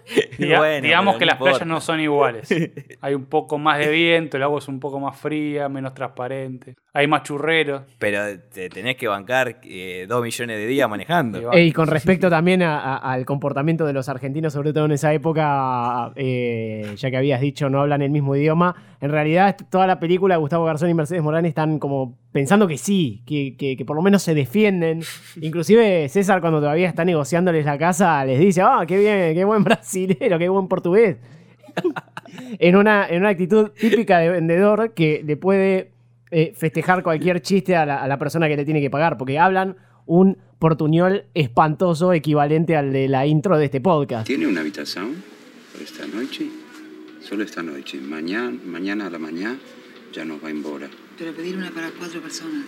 Diga- 0.38 0.60
Bueno, 0.60 0.82
digamos 0.84 1.18
que 1.18 1.26
no 1.26 1.32
las 1.32 1.38
playas 1.38 1.66
no 1.68 1.82
son 1.82 2.00
iguales 2.00 2.48
hay 3.02 3.14
un 3.14 3.26
poco 3.26 3.58
más 3.58 3.78
de 3.80 3.90
viento 3.90 4.38
el 4.38 4.44
agua 4.44 4.60
es 4.60 4.68
un 4.70 4.80
poco 4.80 5.00
más 5.02 5.18
fría 5.20 5.68
menos 5.70 5.94
transparente 5.94 6.76
hay 6.94 7.08
más 7.08 7.24
churreros 7.24 7.84
Pero 8.00 8.22
te 8.54 8.68
tenés 8.68 8.98
que 8.98 9.08
bancar 9.08 9.60
eh, 9.64 10.06
dos 10.10 10.22
millones 10.22 10.58
de 10.58 10.68
días 10.68 10.90
manejando. 10.90 11.58
Y 11.58 11.72
con 11.72 11.88
respecto 11.88 12.30
también 12.30 12.62
a- 12.64 12.80
a- 12.80 12.98
al 13.14 13.26
comportamiento 13.26 13.86
de 13.86 13.94
los 13.94 14.10
argentinos, 14.10 14.52
sobre 14.52 14.74
todo 14.74 14.86
en 14.86 14.92
esa 14.92 15.14
época, 15.14 16.12
eh, 16.16 16.94
ya 16.98 17.10
que 17.10 17.18
habías 17.18 17.40
dicho 17.40 17.70
no 17.70 17.80
hablan 17.82 18.02
el 18.02 18.12
mismo 18.12 18.36
idioma, 18.36 18.76
en 19.00 19.10
realidad 19.10 19.56
toda 19.70 19.88
la 19.88 20.00
película 20.00 20.36
Gustavo 20.38 20.66
Garzón 20.66 20.90
y 20.90 20.94
Mercedes 20.94 21.24
Morán 21.24 21.46
están 21.46 21.80
como 21.80 22.18
pensando 22.34 22.68
que 22.68 22.78
sí, 22.78 23.24
que, 23.26 23.56
que- 23.58 23.78
que 23.78 23.86
por 23.86 23.96
lo 23.96 24.02
menos 24.02 24.22
se 24.22 24.34
defienden. 24.34 25.02
Inclusive 25.42 26.10
César 26.10 26.42
cuando 26.42 26.60
todavía 26.60 26.90
está 26.90 27.06
negociándoles 27.06 27.66
la 27.66 27.78
casa 27.78 28.26
les 28.26 28.40
dice, 28.40 28.62
ah, 28.64 28.84
qué 28.88 28.98
bien, 28.98 29.34
qué 29.34 29.46
buen 29.46 29.64
brasilero, 29.64 30.38
qué 30.38 30.50
buen 30.50 30.68
portugués. 30.68 31.18
en, 32.60 32.76
una, 32.76 33.08
en 33.08 33.20
una 33.22 33.30
actitud 33.30 33.70
típica 33.72 34.20
de 34.20 34.30
vendedor 34.30 34.94
que 34.94 35.22
le 35.26 35.38
puede 35.38 35.91
eh, 36.32 36.54
festejar 36.56 37.04
cualquier 37.04 37.42
chiste 37.42 37.76
a 37.76 37.86
la, 37.86 38.02
a 38.02 38.08
la 38.08 38.18
persona 38.18 38.48
que 38.48 38.56
le 38.58 38.66
tiene 38.66 38.82
que 38.82 38.90
pagar, 38.90 39.18
porque 39.18 39.38
hablan 39.38 39.76
un 40.06 40.38
portuñol 40.60 41.26
espantoso 41.34 42.14
equivalente 42.14 42.76
al 42.76 42.92
de 42.92 43.08
la 43.08 43.26
intro 43.28 43.58
de 43.58 43.66
este 43.66 43.82
podcast. 43.82 44.26
¿Tiene 44.28 44.48
una 44.48 44.62
habitación 44.62 45.24
para 45.72 45.84
esta 45.84 46.06
noche? 46.08 46.48
Solo 47.22 47.44
esta 47.44 47.62
noche. 47.64 48.00
Mañana, 48.00 48.58
mañana 48.66 49.08
a 49.08 49.10
la 49.10 49.20
mañana 49.20 49.58
ya 50.14 50.26
nos 50.26 50.44
va 50.44 50.50
embora. 50.50 50.90
Pero 51.18 51.34
pedir 51.34 51.56
una 51.56 51.70
para 51.72 51.92
cuatro 51.92 52.20
personas. 52.22 52.66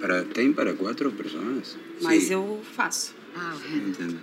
Para, 0.00 0.24
¿Tem 0.24 0.52
para 0.52 0.74
cuatro 0.74 1.10
personas? 1.12 1.76
Mas 2.02 2.24
Sí, 2.26 2.32
eu 2.32 2.60
faço. 2.76 3.14
Ah, 3.36 3.54
bueno. 3.70 3.86
entiendo. 3.88 4.18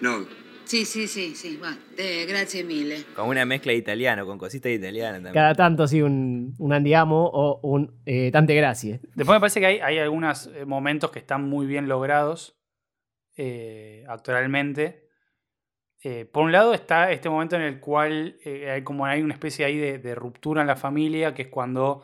No, 0.00 0.26
Sí, 0.66 0.84
sí, 0.84 1.06
sí, 1.06 1.34
sí. 1.34 1.56
Va. 1.62 1.76
Eh, 1.96 2.26
grazie 2.28 2.64
mille. 2.64 3.04
Con 3.14 3.28
una 3.28 3.44
mezcla 3.44 3.70
de 3.72 3.78
italiano, 3.78 4.26
con 4.26 4.36
cositas 4.36 4.68
de 4.70 4.74
italiano 4.74 5.14
también. 5.14 5.32
Cada 5.32 5.54
tanto, 5.54 5.86
sí, 5.86 6.02
un, 6.02 6.54
un 6.58 6.72
andiamo 6.72 7.24
o 7.24 7.60
un 7.62 8.02
eh, 8.04 8.30
tante 8.32 8.54
gracie. 8.54 9.00
Después 9.14 9.36
me 9.36 9.40
parece 9.40 9.60
que 9.60 9.66
hay, 9.66 9.78
hay 9.78 9.98
algunos 9.98 10.48
eh, 10.48 10.64
momentos 10.64 11.10
que 11.12 11.20
están 11.20 11.48
muy 11.48 11.66
bien 11.66 11.88
logrados 11.88 12.58
eh, 13.36 14.04
actualmente. 14.08 15.06
Eh, 16.02 16.24
por 16.24 16.44
un 16.44 16.52
lado 16.52 16.74
está 16.74 17.10
este 17.12 17.30
momento 17.30 17.56
en 17.56 17.62
el 17.62 17.80
cual 17.80 18.36
eh, 18.44 18.70
hay 18.70 18.82
como 18.82 19.06
hay 19.06 19.22
una 19.22 19.34
especie 19.34 19.64
ahí 19.64 19.76
de, 19.76 19.98
de 19.98 20.14
ruptura 20.14 20.60
en 20.62 20.66
la 20.66 20.76
familia, 20.76 21.32
que 21.32 21.42
es 21.42 21.48
cuando 21.48 22.02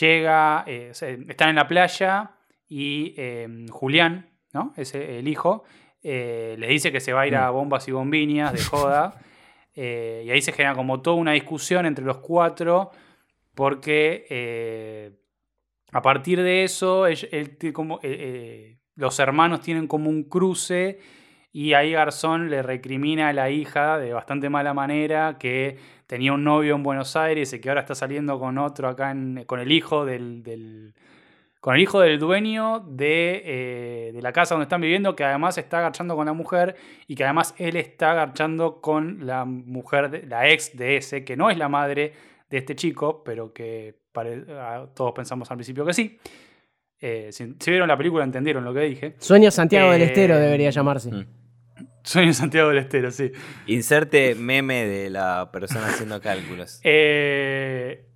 llega, 0.00 0.64
eh, 0.66 0.90
están 0.90 1.48
en 1.48 1.56
la 1.56 1.66
playa 1.66 2.32
y 2.68 3.14
eh, 3.16 3.66
Julián, 3.70 4.30
¿no? 4.52 4.74
Es 4.76 4.94
el 4.94 5.26
hijo, 5.28 5.64
eh, 6.02 6.56
le 6.58 6.66
dice 6.68 6.90
que 6.92 7.00
se 7.00 7.12
va 7.12 7.22
a 7.22 7.26
ir 7.26 7.36
a 7.36 7.50
bombas 7.50 7.86
y 7.88 7.92
bombiñas 7.92 8.52
de 8.52 8.60
joda. 8.62 9.14
eh, 9.74 10.22
y 10.26 10.30
ahí 10.30 10.42
se 10.42 10.52
genera 10.52 10.74
como 10.74 11.00
toda 11.00 11.16
una 11.16 11.32
discusión 11.32 11.86
entre 11.86 12.04
los 12.04 12.18
cuatro 12.18 12.90
porque 13.54 14.26
eh, 14.30 15.12
a 15.92 16.02
partir 16.02 16.42
de 16.42 16.64
eso 16.64 17.06
él 17.06 17.58
como, 17.72 18.00
los 18.96 19.18
hermanos 19.18 19.60
tienen 19.60 19.86
como 19.86 20.08
un 20.10 20.24
cruce 20.24 20.98
y 21.52 21.72
ahí 21.72 21.92
Garzón 21.92 22.48
le 22.50 22.62
recrimina 22.62 23.28
a 23.28 23.32
la 23.32 23.50
hija 23.50 23.98
de 23.98 24.12
bastante 24.12 24.48
mala 24.48 24.72
manera 24.72 25.36
que 25.38 25.78
tenía 26.06 26.32
un 26.32 26.44
novio 26.44 26.76
en 26.76 26.82
Buenos 26.84 27.16
Aires 27.16 27.52
y 27.52 27.60
que 27.60 27.68
ahora 27.68 27.80
está 27.80 27.94
saliendo 27.94 28.38
con 28.38 28.56
otro 28.58 28.88
acá, 28.88 29.10
en- 29.10 29.44
con 29.46 29.58
el 29.60 29.72
hijo 29.72 30.04
del, 30.04 30.42
del- 30.44 30.94
con 31.60 31.74
el 31.74 31.80
hijo 31.82 32.00
del 32.00 32.18
dueño 32.18 32.80
de, 32.88 33.42
eh, 33.44 34.12
de 34.14 34.22
la 34.22 34.32
casa 34.32 34.54
donde 34.54 34.62
están 34.64 34.80
viviendo, 34.80 35.14
que 35.14 35.24
además 35.24 35.58
está 35.58 35.78
agachando 35.78 36.16
con 36.16 36.24
la 36.26 36.32
mujer 36.32 36.74
y 37.06 37.14
que 37.14 37.24
además 37.24 37.54
él 37.58 37.76
está 37.76 38.12
agachando 38.12 38.80
con 38.80 39.26
la 39.26 39.44
mujer, 39.44 40.10
de- 40.10 40.22
la 40.26 40.48
ex 40.48 40.76
de 40.76 40.96
ese, 40.96 41.22
que 41.24 41.36
no 41.36 41.50
es 41.50 41.58
la 41.58 41.68
madre 41.68 42.14
de 42.48 42.58
este 42.58 42.74
chico, 42.74 43.22
pero 43.22 43.52
que 43.52 43.94
ah, 44.48 44.86
todos 44.94 45.12
pensamos 45.12 45.50
al 45.50 45.56
principio 45.58 45.84
que 45.84 45.92
sí. 45.92 46.18
Eh, 47.02 47.28
si, 47.30 47.54
si 47.58 47.70
vieron 47.70 47.88
la 47.88 47.96
película 47.96 48.24
entendieron 48.24 48.64
lo 48.64 48.74
que 48.74 48.80
dije. 48.80 49.14
Sueño 49.18 49.50
Santiago 49.50 49.90
del 49.92 50.02
Eh, 50.02 50.06
Estero 50.06 50.36
debería 50.38 50.70
llamarse. 50.70 51.10
mm. 51.10 51.26
Sueño 52.02 52.32
Santiago 52.32 52.70
del 52.70 52.78
Estero, 52.78 53.10
sí. 53.10 53.30
Inserte 53.66 54.34
meme 54.34 54.86
de 54.86 55.10
la 55.10 55.50
persona 55.52 55.86
haciendo 55.88 56.20
cálculos. 56.22 56.80
Eh, 56.82 58.06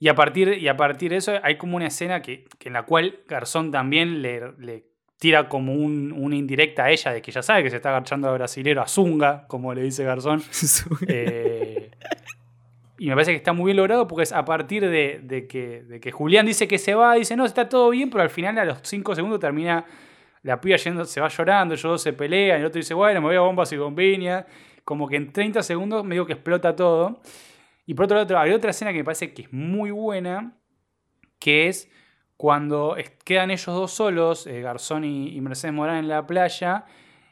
y, 0.00 0.08
a 0.08 0.14
partir, 0.14 0.48
y 0.58 0.68
a 0.68 0.76
partir 0.76 1.10
de 1.10 1.16
eso 1.16 1.32
hay 1.42 1.56
como 1.56 1.76
una 1.76 1.86
escena 1.88 2.22
que, 2.22 2.44
que 2.58 2.68
en 2.68 2.74
la 2.74 2.84
cual 2.84 3.20
Garzón 3.28 3.70
también 3.70 4.22
le, 4.22 4.52
le 4.58 4.84
tira 5.18 5.48
como 5.48 5.72
un- 5.74 6.12
una 6.16 6.36
indirecta 6.36 6.84
a 6.84 6.90
ella 6.90 7.12
de 7.12 7.20
que 7.22 7.32
ya 7.32 7.42
sabe 7.42 7.62
que 7.64 7.70
se 7.70 7.76
está 7.76 7.88
agachando 7.90 8.28
a 8.28 8.32
brasilero 8.32 8.80
a 8.82 8.86
Zunga, 8.86 9.46
como 9.48 9.74
le 9.74 9.82
dice 9.82 10.04
Garzón. 10.04 10.42
Eh, 11.08 11.90
y 13.00 13.06
me 13.08 13.14
parece 13.14 13.30
que 13.30 13.36
está 13.36 13.52
muy 13.52 13.66
bien 13.66 13.76
logrado 13.76 14.08
porque 14.08 14.24
es 14.24 14.32
a 14.32 14.44
partir 14.44 14.82
de, 14.88 15.20
de 15.22 15.46
que, 15.46 15.82
de 15.84 16.00
que 16.00 16.10
Julián 16.10 16.46
dice 16.46 16.66
que 16.66 16.78
se 16.78 16.94
va, 16.94 17.14
dice 17.14 17.36
no, 17.36 17.44
está 17.44 17.68
todo 17.68 17.90
bien, 17.90 18.10
pero 18.10 18.22
al 18.22 18.30
final 18.30 18.58
a 18.58 18.64
los 18.64 18.78
5 18.82 19.14
segundos 19.14 19.38
termina 19.38 19.84
la 20.42 20.60
piba 20.60 20.76
yendo, 20.76 21.04
se 21.04 21.20
va 21.20 21.28
llorando, 21.28 21.74
ellos 21.74 21.82
dos 21.84 22.02
se 22.02 22.12
pelean, 22.12 22.58
el 22.60 22.66
otro 22.66 22.78
dice, 22.78 22.94
bueno, 22.94 23.20
me 23.20 23.28
voy 23.28 23.36
a 23.36 23.40
bombas 23.40 23.72
y 23.72 23.76
bombiñas. 23.76 24.44
Como 24.84 25.06
que 25.06 25.16
en 25.16 25.32
30 25.32 25.62
segundos 25.62 26.04
medio 26.04 26.24
que 26.26 26.32
explota 26.32 26.74
todo. 26.74 27.20
Y 27.88 27.94
por 27.94 28.04
otro 28.04 28.18
lado, 28.18 28.38
hay 28.38 28.50
otra 28.50 28.72
escena 28.72 28.92
que 28.92 28.98
me 28.98 29.04
parece 29.04 29.32
que 29.32 29.40
es 29.40 29.50
muy 29.50 29.90
buena, 29.90 30.52
que 31.38 31.68
es 31.68 31.90
cuando 32.36 32.94
quedan 33.24 33.50
ellos 33.50 33.64
dos 33.64 33.92
solos, 33.92 34.46
eh, 34.46 34.60
Garzón 34.60 35.04
y, 35.04 35.40
Mercedes 35.40 35.74
Morán 35.74 35.96
en 35.96 36.08
la 36.08 36.26
playa, 36.26 36.84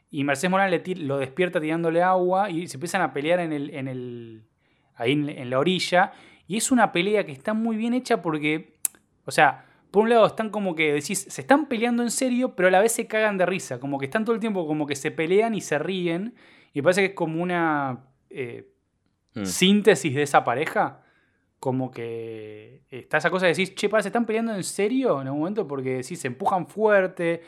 y 0.09 0.23
Mercedes 0.23 0.49
Morán 0.49 0.71
le 0.71 0.81
lo 0.95 1.19
despierta 1.19 1.61
tirándole 1.61 2.01
agua 2.01 2.49
y 2.49 2.65
se 2.67 2.77
empiezan 2.77 3.03
a 3.03 3.13
pelear 3.13 3.39
en 3.39 3.53
el, 3.53 3.69
en 3.69 3.87
el, 3.87 4.47
ahí 4.95 5.11
en, 5.11 5.47
la 5.47 5.59
orilla. 5.59 6.11
Y 6.47 6.57
es 6.57 6.71
una 6.71 6.91
pelea 6.91 7.23
que 7.23 7.33
está 7.33 7.53
muy 7.53 7.77
bien 7.77 7.93
hecha 7.93 8.23
porque, 8.23 8.79
o 9.25 9.31
sea, 9.31 9.63
por 9.91 10.05
un 10.05 10.09
lado 10.09 10.25
están 10.25 10.49
como 10.49 10.73
que 10.73 10.91
decís, 10.91 11.27
se 11.29 11.41
están 11.41 11.67
peleando 11.67 12.01
en 12.01 12.09
serio, 12.09 12.55
pero 12.55 12.69
a 12.69 12.71
la 12.71 12.79
vez 12.79 12.93
se 12.93 13.05
cagan 13.05 13.37
de 13.37 13.45
risa, 13.45 13.79
como 13.79 13.99
que 13.99 14.05
están 14.05 14.25
todo 14.25 14.33
el 14.33 14.41
tiempo 14.41 14.65
como 14.65 14.87
que 14.87 14.95
se 14.95 15.11
pelean 15.11 15.53
y 15.53 15.61
se 15.61 15.77
ríen. 15.77 16.33
Y 16.73 16.81
parece 16.81 17.01
que 17.01 17.07
es 17.09 17.13
como 17.13 17.43
una 17.43 18.07
eh, 18.31 18.73
Mm. 19.41 19.45
síntesis 19.45 20.13
de 20.15 20.23
esa 20.23 20.43
pareja. 20.43 21.01
Como 21.59 21.89
que 21.89 22.83
está 22.91 23.17
esa 23.17 23.29
cosa 23.31 23.45
de 23.47 23.51
decir, 23.53 23.73
che, 23.73 23.89
pa, 23.89 24.01
¿se 24.01 24.09
están 24.09 24.25
peleando 24.27 24.53
en 24.53 24.63
serio 24.63 25.21
en 25.21 25.29
un 25.29 25.39
momento? 25.39 25.67
Porque 25.67 26.03
sí, 26.03 26.15
se 26.15 26.27
empujan 26.27 26.67
fuerte, 26.67 27.41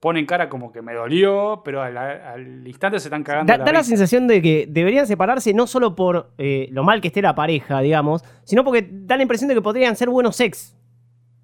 ponen 0.00 0.24
cara 0.24 0.48
como 0.48 0.72
que 0.72 0.80
me 0.80 0.94
dolió, 0.94 1.60
pero 1.62 1.82
al, 1.82 1.96
al 1.98 2.66
instante 2.66 2.98
se 2.98 3.08
están 3.08 3.22
cagando. 3.22 3.52
Da, 3.52 3.58
la 3.58 3.64
da 3.64 3.72
la 3.72 3.78
risa. 3.80 3.90
sensación 3.90 4.26
de 4.26 4.40
que 4.40 4.66
deberían 4.68 5.06
separarse 5.06 5.52
no 5.52 5.66
solo 5.66 5.94
por 5.94 6.32
eh, 6.38 6.68
lo 6.70 6.82
mal 6.82 7.02
que 7.02 7.08
esté 7.08 7.20
la 7.20 7.34
pareja, 7.34 7.80
digamos, 7.82 8.24
sino 8.44 8.64
porque 8.64 8.88
da 8.90 9.16
la 9.18 9.22
impresión 9.22 9.48
de 9.48 9.54
que 9.54 9.60
podrían 9.62 9.96
ser 9.96 10.08
buenos 10.08 10.40
ex. 10.40 10.74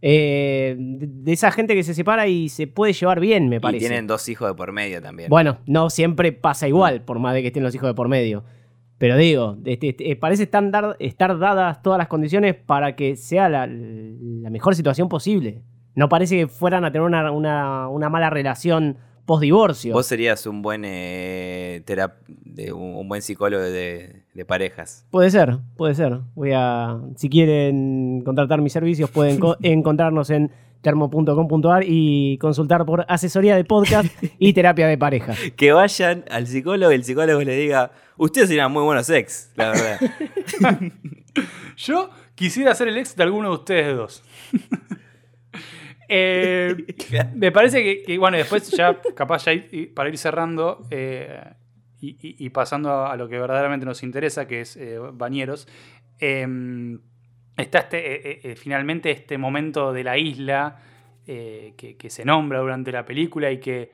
Eh, 0.00 0.76
de, 0.78 1.08
de 1.08 1.32
esa 1.32 1.50
gente 1.50 1.74
que 1.74 1.82
se 1.82 1.92
separa 1.92 2.26
y 2.28 2.48
se 2.48 2.66
puede 2.68 2.92
llevar 2.92 3.20
bien, 3.20 3.48
me 3.48 3.56
Y 3.56 3.60
parece. 3.60 3.86
tienen 3.86 4.06
dos 4.06 4.28
hijos 4.28 4.48
de 4.48 4.54
por 4.54 4.72
medio 4.72 5.02
también. 5.02 5.28
Bueno, 5.28 5.58
no 5.66 5.90
siempre 5.90 6.32
pasa 6.32 6.66
igual, 6.68 7.02
por 7.02 7.18
más 7.18 7.34
de 7.34 7.42
que 7.42 7.48
estén 7.48 7.62
los 7.64 7.74
hijos 7.74 7.88
de 7.88 7.94
por 7.94 8.08
medio. 8.08 8.44
Pero 8.98 9.16
digo, 9.16 9.56
este, 9.64 9.90
este, 9.90 10.16
parece 10.16 10.42
estar, 10.42 11.38
dadas 11.38 11.82
todas 11.82 11.98
las 11.98 12.08
condiciones 12.08 12.54
para 12.56 12.96
que 12.96 13.14
sea 13.16 13.48
la, 13.48 13.66
la 13.66 14.50
mejor 14.50 14.74
situación 14.74 15.08
posible. 15.08 15.62
No 15.94 16.08
parece 16.08 16.36
que 16.36 16.48
fueran 16.48 16.84
a 16.84 16.90
tener 16.92 17.06
una, 17.06 17.30
una- 17.30 17.88
una 17.88 18.08
mala 18.08 18.28
relación 18.30 18.96
post-divorcio. 19.24 19.92
Vos 19.94 20.06
serías 20.06 20.46
un 20.46 20.62
buen 20.62 20.82
eh, 20.84 21.82
terap- 21.86 22.24
de, 22.26 22.72
un, 22.72 22.96
un 22.96 23.08
buen 23.08 23.20
psicólogo 23.22 23.62
de, 23.62 24.22
de 24.34 24.44
parejas. 24.44 25.06
Puede 25.10 25.30
ser, 25.30 25.58
puede 25.76 25.94
ser. 25.94 26.20
Voy 26.34 26.52
a, 26.54 26.98
si 27.16 27.28
quieren 27.28 28.22
contratar 28.24 28.60
mis 28.62 28.72
servicios, 28.72 29.10
pueden 29.10 29.38
co- 29.38 29.56
encontrarnos 29.62 30.30
en 30.30 30.50
termo.com.ar 30.82 31.84
y 31.86 32.38
consultar 32.38 32.84
por 32.86 33.04
asesoría 33.08 33.56
de 33.56 33.64
podcast 33.64 34.06
y 34.38 34.52
terapia 34.52 34.86
de 34.86 34.96
pareja. 34.98 35.34
Que 35.56 35.72
vayan 35.72 36.24
al 36.30 36.46
psicólogo 36.46 36.92
y 36.92 36.94
el 36.94 37.04
psicólogo 37.04 37.40
le 37.42 37.56
diga, 37.56 37.90
ustedes 38.16 38.48
serían 38.48 38.72
muy 38.72 38.82
buenos 38.82 39.08
ex, 39.10 39.50
la 39.56 39.70
verdad. 39.70 40.00
Yo 41.76 42.10
quisiera 42.34 42.74
ser 42.74 42.88
el 42.88 42.98
ex 42.98 43.14
de 43.16 43.22
alguno 43.22 43.48
de 43.50 43.54
ustedes 43.54 43.96
dos. 43.96 44.22
Eh, 46.10 46.74
me 47.34 47.52
parece 47.52 47.82
que, 47.82 48.02
que, 48.02 48.16
bueno, 48.16 48.38
después 48.38 48.70
ya, 48.70 48.98
capaz 49.14 49.44
ya 49.44 49.52
ir- 49.52 49.92
para 49.92 50.08
ir 50.08 50.16
cerrando 50.16 50.86
eh, 50.90 51.38
y, 52.00 52.12
y- 52.26 52.46
y 52.46 52.48
pasando 52.48 52.88
a, 52.90 53.12
a 53.12 53.16
lo 53.18 53.28
que 53.28 53.38
verdaderamente 53.38 53.84
nos 53.84 54.02
interesa, 54.02 54.48
que 54.48 54.62
es 54.62 54.78
eh, 54.78 54.98
Bañeros, 55.12 55.68
eh, 56.18 56.46
está 57.58 57.80
este, 57.80 57.98
eh, 57.98 58.20
eh, 58.24 58.40
eh, 58.44 58.56
finalmente 58.56 59.10
este 59.10 59.36
momento 59.36 59.92
de 59.92 60.04
la 60.04 60.16
isla 60.16 60.80
que, 61.26 62.06
se 62.08 62.24
nombra 62.24 62.60
durante 62.60 62.90
la 62.90 63.04
película 63.04 63.50
y 63.50 63.60
que 63.60 63.92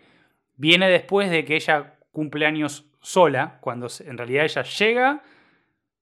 viene 0.56 0.88
después 0.88 1.30
de 1.30 1.44
que 1.44 1.56
ella 1.56 1.94
cumple 2.12 2.46
años 2.46 2.86
sola, 3.00 3.58
cuando 3.60 3.88
en 4.06 4.16
realidad 4.16 4.44
ella 4.44 4.62
llega 4.62 5.22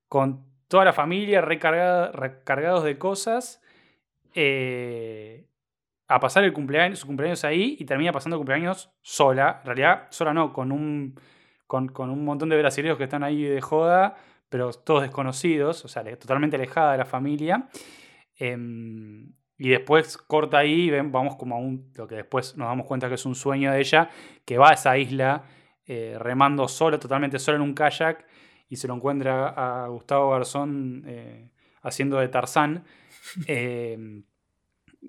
con 0.09 0.45
toda 0.69 0.85
la 0.85 0.93
familia 0.93 1.41
recargados 1.41 2.85
de 2.85 2.99
cosas 2.99 3.63
a 6.07 6.21
pasar 6.21 6.45
el 6.45 6.53
cumpleaños, 6.53 6.99
su 6.99 7.07
cumpleaños 7.07 7.45
ahí 7.45 7.79
y 7.79 7.87
termina 7.87 8.13
pasando 8.13 8.37
cumpleaños 8.37 8.91
sola. 9.01 9.61
En 9.61 9.67
realidad, 9.69 10.09
sola 10.11 10.35
no, 10.35 10.53
con 10.53 10.71
un, 10.71 11.19
con, 11.67 11.89
con 11.89 12.11
un 12.11 12.27
montón 12.27 12.51
de 12.51 12.59
brasileños 12.59 12.99
que 12.99 13.05
están 13.05 13.25
ahí 13.25 13.43
de 13.43 13.63
joda, 13.63 14.19
pero 14.53 14.71
todos 14.71 15.01
desconocidos, 15.01 15.83
o 15.87 15.89
sea, 15.89 16.05
totalmente 16.19 16.57
alejada 16.57 16.93
de 16.93 16.99
la 16.99 17.07
familia. 17.07 17.71
Em, 18.37 19.33
y 19.57 19.71
después 19.71 20.19
corta 20.19 20.59
ahí 20.59 20.83
y 20.83 20.91
ven, 20.91 21.11
vamos 21.11 21.37
como 21.37 21.55
a 21.55 21.59
un, 21.59 21.91
lo 21.95 22.07
que 22.07 22.17
después 22.17 22.55
nos 22.59 22.69
damos 22.69 22.85
cuenta 22.85 23.09
que 23.09 23.15
es 23.15 23.25
un 23.25 23.35
sueño 23.35 23.73
de 23.73 23.81
ella, 23.81 24.11
que 24.45 24.59
va 24.59 24.69
a 24.69 24.75
esa 24.75 24.99
isla 24.99 25.45
eh, 25.87 26.17
remando 26.19 26.69
sola, 26.69 26.99
totalmente 26.99 27.39
sola 27.39 27.57
en 27.57 27.63
un 27.63 27.73
kayak, 27.73 28.27
y 28.69 28.77
se 28.77 28.87
lo 28.89 28.95
encuentra 28.95 29.49
a 29.49 29.89
Gustavo 29.89 30.33
Garzón 30.33 31.03
eh, 31.07 31.51
haciendo 31.83 32.19
de 32.19 32.29
Tarzán. 32.29 32.85
Eh, 33.47 33.97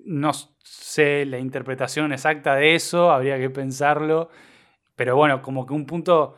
no 0.04 0.32
sé 0.62 1.26
la 1.26 1.38
interpretación 1.38 2.12
exacta 2.12 2.54
de 2.54 2.74
eso, 2.74 3.10
habría 3.10 3.38
que 3.38 3.50
pensarlo, 3.50 4.30
pero 4.96 5.16
bueno, 5.16 5.42
como 5.42 5.66
que 5.66 5.74
un 5.74 5.84
punto 5.84 6.36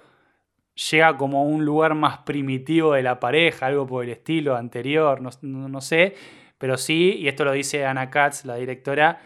llega 0.91 1.17
como 1.17 1.45
un 1.45 1.65
lugar 1.65 1.95
más 1.95 2.19
primitivo 2.19 2.93
de 2.95 3.03
la 3.03 3.19
pareja, 3.21 3.67
algo 3.67 3.87
por 3.87 4.05
el 4.05 4.11
estilo 4.11 4.57
anterior, 4.57 5.21
no, 5.21 5.31
no- 5.43 5.69
no 5.69 5.81
sé, 5.81 6.15
pero 6.59 6.77
sí, 6.77 7.17
y 7.19 7.29
esto 7.29 7.45
lo 7.45 7.53
dice 7.53 7.85
Anna 7.87 8.11
Katz, 8.11 8.45
la 8.45 8.57
directora, 8.57 9.21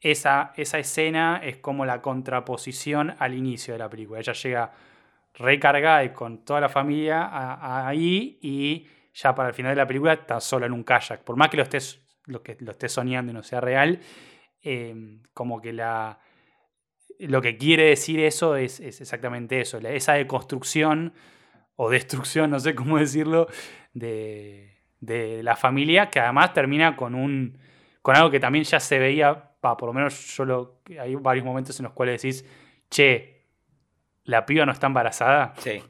esa, 0.00 0.52
esa 0.56 0.78
escena 0.78 1.40
es 1.42 1.56
como 1.58 1.84
la 1.86 2.02
contraposición 2.02 3.14
al 3.18 3.34
inicio 3.34 3.72
de 3.74 3.78
la 3.78 3.88
película. 3.88 4.20
Ella 4.20 4.34
llega 4.34 4.72
recargada 5.34 6.04
y 6.04 6.10
con 6.10 6.44
toda 6.44 6.60
la 6.60 6.68
familia 6.68 7.30
ahí 7.88 8.38
y 8.42 8.86
ya 9.14 9.34
para 9.34 9.48
el 9.48 9.54
final 9.54 9.72
de 9.72 9.76
la 9.76 9.86
película 9.86 10.12
está 10.12 10.40
sola 10.40 10.66
en 10.66 10.72
un 10.72 10.84
kayak. 10.84 11.22
Por 11.24 11.36
más 11.36 11.48
que 11.48 11.56
lo 11.56 11.62
estés, 11.62 12.02
lo 12.26 12.42
que 12.42 12.56
lo 12.60 12.72
estés 12.72 12.92
soñando 12.92 13.32
y 13.32 13.34
no 13.34 13.42
sea 13.42 13.60
real, 13.60 14.00
eh, 14.62 14.94
como 15.32 15.60
que 15.60 15.72
la, 15.72 16.18
lo 17.18 17.40
que 17.42 17.56
quiere 17.56 17.84
decir 17.84 18.20
eso 18.20 18.56
es, 18.56 18.80
es 18.80 19.00
exactamente 19.00 19.60
eso, 19.60 19.78
esa 19.78 20.14
deconstrucción 20.14 21.12
o 21.76 21.90
destrucción, 21.90 22.50
no 22.50 22.60
sé 22.60 22.74
cómo 22.74 22.98
decirlo, 22.98 23.48
de, 23.92 24.78
de 25.00 25.42
la 25.42 25.56
familia, 25.56 26.10
que 26.10 26.20
además 26.20 26.52
termina 26.52 26.96
con 26.96 27.14
un 27.14 27.58
con 28.04 28.14
algo 28.16 28.30
que 28.30 28.38
también 28.38 28.64
ya 28.66 28.80
se 28.80 28.98
veía, 28.98 29.52
pa, 29.62 29.78
por 29.78 29.88
lo 29.88 29.94
menos 29.94 30.36
yo 30.36 30.44
lo, 30.44 30.82
hay 31.00 31.14
varios 31.14 31.42
momentos 31.42 31.80
en 31.80 31.84
los 31.84 31.94
cuales 31.94 32.20
decís, 32.20 32.44
che, 32.90 33.46
la 34.24 34.44
piba 34.44 34.66
no 34.66 34.72
está 34.72 34.88
embarazada. 34.88 35.54
Sí. 35.56 35.80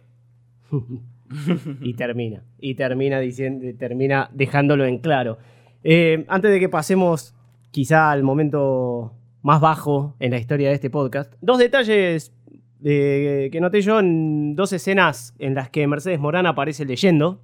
y 1.80 1.94
termina. 1.94 2.44
Y 2.58 2.76
termina 2.76 3.18
diciendo, 3.18 3.66
termina 3.76 4.30
dejándolo 4.32 4.84
en 4.84 4.98
claro. 4.98 5.38
Eh, 5.82 6.24
antes 6.28 6.52
de 6.52 6.60
que 6.60 6.68
pasemos 6.68 7.34
quizá 7.72 8.12
al 8.12 8.22
momento 8.22 9.16
más 9.44 9.60
bajo 9.60 10.16
en 10.20 10.30
la 10.30 10.38
historia 10.38 10.70
de 10.70 10.74
este 10.74 10.88
podcast, 10.88 11.34
dos 11.42 11.58
detalles 11.58 12.32
eh, 12.82 13.50
que 13.52 13.60
noté 13.60 13.82
yo 13.82 14.00
en 14.00 14.56
dos 14.56 14.72
escenas 14.72 15.34
en 15.38 15.54
las 15.54 15.68
que 15.68 15.86
Mercedes 15.86 16.18
Morán 16.18 16.46
aparece 16.46 16.86
leyendo. 16.86 17.42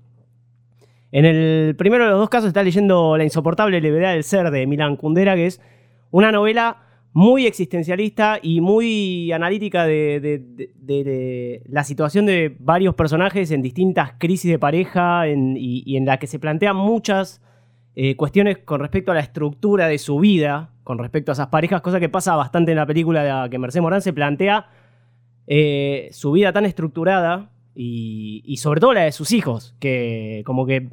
En 1.13 1.27
el 1.27 1.77
primero 1.77 2.05
de 2.05 2.11
los 2.13 2.21
dos 2.21 2.31
casos 2.31 2.49
está 2.49 2.63
leyendo 2.63 3.19
La 3.19 3.25
insoportable 3.25 3.83
levedad 3.83 4.15
del 4.15 4.25
ser 4.25 4.51
de 4.51 4.67
Milan 4.67 4.97
Kundera, 4.97 5.35
que 5.35 5.45
es 5.45 5.61
una 6.11 6.33
novela 6.33 6.79
muy 7.13 7.47
existencialista 7.47 8.39
y 8.41 8.63
muy 8.63 9.31
analítica 9.33 9.85
de, 9.85 11.63
la 11.69 11.85
situación 11.85 12.25
de 12.25 12.57
varios 12.61 12.95
personajes 12.95 13.51
en 13.51 13.61
distintas 13.61 14.13
crisis 14.17 14.51
de 14.51 14.59
pareja 14.59 15.29
y 15.29 15.97
en 15.97 16.07
la 16.07 16.19
que 16.19 16.27
se 16.27 16.39
plantean 16.39 16.77
muchas 16.77 17.43
eh, 17.95 18.17
cuestiones 18.17 18.59
con 18.59 18.81
respecto 18.81 19.13
a 19.13 19.15
la 19.15 19.21
estructura 19.21 19.89
de 19.89 19.99
su 19.99 20.19
vida, 20.19 20.71
con 20.85 20.99
respecto 20.99 21.33
a 21.33 21.35
esas 21.35 21.49
parejas, 21.49 21.83
cosa 21.83 22.01
que 22.01 22.09
pasa 22.09 22.37
bastante 22.37 22.73
en 22.73 22.77
la 22.77 22.87
película 22.87 23.23
de 23.23 23.29
la 23.31 23.49
que 23.49 23.59
Mercedes 23.59 23.83
Morán 23.83 24.03
se 24.03 24.13
plantea 24.13 24.69
eh, 25.47 26.09
su 26.13 26.33
vida 26.33 26.53
tan 26.53 26.65
estructurada 26.65 27.51
y, 27.75 28.43
y 28.45 28.59
sobre 28.59 28.81
todo 28.81 28.93
la 28.93 29.03
de 29.03 29.13
sus 29.13 29.33
hijos, 29.33 29.75
que 29.81 30.43
como 30.45 30.67
que 30.67 30.89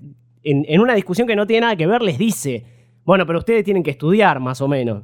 en, 0.47 0.81
una 0.81 0.95
discusión 0.95 1.27
que 1.27 1.35
no 1.35 1.45
tiene 1.45 1.61
nada 1.61 1.75
que 1.75 1.87
ver 1.87 2.01
les 2.01 2.17
dice, 2.17 2.65
bueno, 3.05 3.25
pero 3.25 3.39
ustedes 3.39 3.63
tienen 3.63 3.83
que 3.83 3.91
estudiar 3.91 4.39
más 4.39 4.61
o 4.61 4.67
menos. 4.67 5.03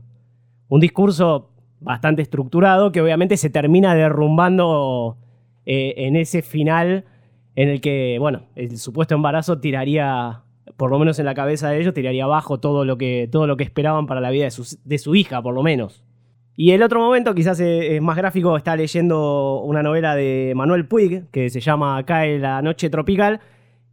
Un 0.69 0.79
discurso 0.79 1.51
bastante 1.79 2.21
estructurado 2.21 2.91
que 2.91 3.01
obviamente 3.01 3.36
se 3.38 3.49
termina 3.49 3.93
derrumbando 3.93 5.17
eh, 5.65 5.93
en 5.97 6.15
ese 6.15 6.41
final 6.41 7.06
en 7.56 7.69
el 7.69 7.82
que, 7.82 8.17
bueno, 8.19 8.43
el 8.56 8.77
supuesto 8.77 9.15
embarazo 9.15 9.60
tiraría, 9.60 10.43
por 10.78 10.92
lo 10.92 11.00
menos 11.00 11.20
en 11.20 11.26
la 11.26 11.34
cabeza 11.34 11.70
de 11.70 11.80
ellos, 11.80 11.94
tiraría 11.94 12.26
abajo 12.26 12.60
todo 12.60 12.86
lo 12.86 12.98
que, 12.98 13.30
todo 13.32 13.48
lo 13.48 13.58
que 13.58 13.64
esperaban 13.64 14.08
para 14.08 14.22
la 14.22 14.30
vida 14.30 14.46
de 14.46 14.52
su, 14.52 14.78
de 14.84 14.98
su 14.98 15.16
hija, 15.16 15.42
por 15.42 15.54
lo 15.54 15.64
menos. 15.64 16.04
Y 16.56 16.72
el 16.72 16.84
otro 16.84 17.00
momento, 17.00 17.34
quizás 17.34 17.60
es 17.60 18.02
más 18.02 18.16
gráfico, 18.16 18.56
está 18.58 18.76
leyendo 18.76 19.62
una 19.62 19.82
novela 19.82 20.16
de 20.16 20.54
Manuel 20.56 20.88
Puig, 20.88 21.30
que 21.32 21.50
se 21.50 21.60
llama 21.60 22.04
Cae 22.06 22.38
la 22.38 22.62
noche 22.62 22.92
tropical, 22.92 23.42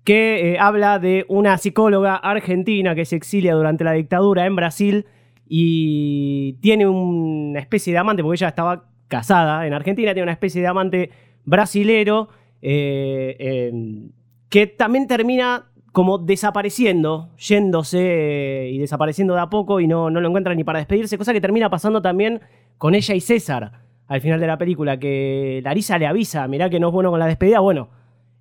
que 0.05 0.53
eh, 0.53 0.59
habla 0.59 0.99
de 0.99 1.25
una 1.29 1.57
psicóloga 1.57 2.17
argentina 2.17 2.95
que 2.95 3.05
se 3.05 3.17
exilia 3.17 3.55
durante 3.55 3.85
la 3.85 3.93
dictadura 3.93 4.45
en 4.47 4.57
Brasil 4.57 5.07
y 5.49 6.55
tiene 6.61 6.87
una 6.87 7.61
especie 7.61 7.93
de 7.93 7.99
amante, 7.99 8.23
porque 8.23 8.37
ella 8.37 8.49
estaba 8.49 8.91
casada 9.09 9.67
en 9.67 9.73
Argentina, 9.73 10.13
tiene 10.13 10.25
una 10.25 10.33
especie 10.33 10.61
de 10.61 10.67
amante 10.67 11.11
brasilero 11.45 12.29
eh, 12.63 13.37
eh, 13.39 13.73
que 14.49 14.67
también 14.67 15.07
termina 15.07 15.70
como 15.93 16.19
desapareciendo, 16.19 17.31
yéndose 17.37 17.99
eh, 18.01 18.71
y 18.71 18.79
desapareciendo 18.79 19.35
de 19.35 19.41
a 19.41 19.51
poco 19.51 19.81
y 19.81 19.87
no, 19.87 20.11
no 20.11 20.21
lo 20.21 20.29
encuentra 20.29 20.55
ni 20.55 20.65
para 20.65 20.79
despedirse, 20.79 21.19
cosa 21.19 21.33
que 21.33 21.41
termina 21.41 21.69
pasando 21.71 22.01
también 22.01 22.41
con 22.79 22.95
ella 22.95 23.15
y 23.15 23.21
César 23.21 23.73
al 24.07 24.21
final 24.21 24.41
de 24.41 24.47
la 24.49 24.59
película, 24.59 24.99
que 24.99 25.61
Larisa 25.63 25.97
le 25.97 26.07
avisa, 26.07 26.49
mirá 26.49 26.69
que 26.69 26.81
no 26.81 26.89
es 26.89 26.93
bueno 26.93 27.11
con 27.11 27.21
la 27.21 27.27
despedida, 27.27 27.61
bueno, 27.61 27.91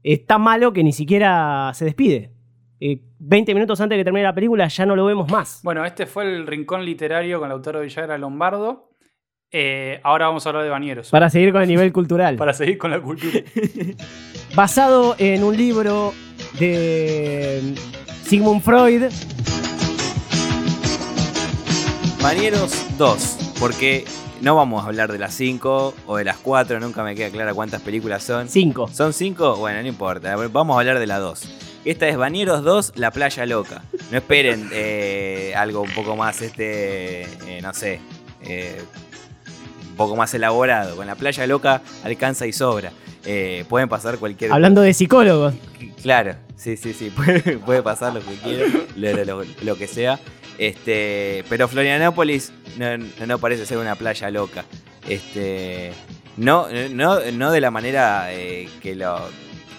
está 0.02 0.40
malo 0.40 0.74
que 0.74 0.84
ni 0.84 0.92
siquiera 0.92 1.72
se 1.76 1.86
despide. 1.86 2.32
Eh, 2.80 3.02
20 3.20 3.54
minutos 3.54 3.80
antes 3.80 3.96
de 3.96 4.00
que 4.00 4.06
termine 4.06 4.24
la 4.24 4.34
película 4.34 4.68
ya 4.68 4.86
no 4.88 4.96
lo 4.96 5.06
vemos 5.06 5.30
más. 5.30 5.60
Bueno, 5.64 5.86
este 5.86 6.08
fue 6.08 6.24
el 6.24 6.48
rincón 6.48 6.84
literario 6.86 7.40
con 7.40 7.50
Lautaro 7.50 7.82
Villagra 7.82 8.18
Lombardo. 8.18 8.90
Eh, 9.52 10.00
ahora 10.04 10.28
vamos 10.28 10.46
a 10.46 10.50
hablar 10.50 10.64
de 10.64 10.70
Bañeros. 10.70 11.12
Para 11.12 11.30
seguir 11.30 11.52
con 11.52 11.62
el 11.62 11.68
nivel 11.68 11.92
cultural. 11.92 12.36
Para 12.38 12.54
seguir 12.54 12.78
con 12.78 12.90
la 12.90 13.00
cultura. 13.00 13.40
Basado 14.56 15.16
en 15.20 15.44
un 15.44 15.56
libro 15.56 16.14
de 16.60 17.74
Sigmund 18.26 18.62
Freud, 18.62 19.04
Bañeros 22.22 22.86
2, 22.98 23.38
porque 23.60 24.04
no 24.42 24.56
vamos 24.56 24.84
a 24.84 24.88
hablar 24.88 25.10
de 25.12 25.20
las 25.20 25.34
5 25.36 25.96
o 26.06 26.18
de 26.18 26.26
las 26.26 26.38
4, 26.38 26.82
nunca 26.82 27.02
me 27.04 27.16
queda 27.16 27.30
clara 27.30 27.54
cuántas 27.54 27.82
películas 27.82 28.24
son. 28.24 28.50
5. 28.50 28.90
¿Son 28.92 29.14
5? 29.14 29.56
Bueno, 29.56 29.82
no 29.82 29.88
importa, 29.88 30.36
vamos 30.36 30.76
a 30.76 30.80
hablar 30.82 31.00
de 31.00 31.08
la 31.08 31.20
2. 31.20 31.44
Esta 31.86 32.10
es 32.10 32.18
Bañeros 32.18 32.64
2, 32.64 32.94
La 32.96 33.12
Playa 33.12 33.46
Loca. 33.46 33.84
No 34.12 34.18
esperen 34.18 34.70
eh, 34.74 35.54
algo 35.56 35.82
un 35.82 35.92
poco 35.92 36.18
más, 36.18 36.42
este, 36.42 37.22
eh, 37.22 37.62
no 37.62 37.74
sé, 37.74 38.02
eh, 38.44 38.82
un 39.92 39.96
poco 39.96 40.18
más 40.18 40.34
elaborado. 40.34 40.98
Con 40.98 41.08
La 41.08 41.16
Playa 41.16 41.48
Loca 41.48 41.82
alcanza 42.04 42.46
y 42.48 42.52
sobra. 42.52 42.92
Pueden 43.70 43.88
pasar 43.88 44.18
cualquier 44.18 44.52
Hablando 44.52 44.82
de 44.82 44.94
psicólogos. 44.94 45.54
Claro, 46.02 46.36
sí, 46.60 46.78
sí, 46.78 46.94
sí, 46.94 47.10
puede, 47.66 47.82
pasar 47.82 48.14
lo 48.14 48.22
que 48.22 48.36
quiera, 48.36 48.66
lo, 49.64 49.76
que 49.76 49.88
sea. 49.88 50.20
Este, 50.58 51.44
pero 51.50 51.68
Florianópolis 51.68 52.52
no 53.26 53.40
parece 53.40 53.66
ser 53.66 53.78
una 53.78 53.96
playa 53.96 54.30
loca. 54.30 54.66
Este, 55.08 55.92
no, 56.38 56.68
no, 56.92 57.20
no 57.32 57.52
de 57.52 57.62
la 57.62 57.72
manera 57.72 58.34
eh, 58.34 58.70
que 58.82 58.96
lo 58.96 59.30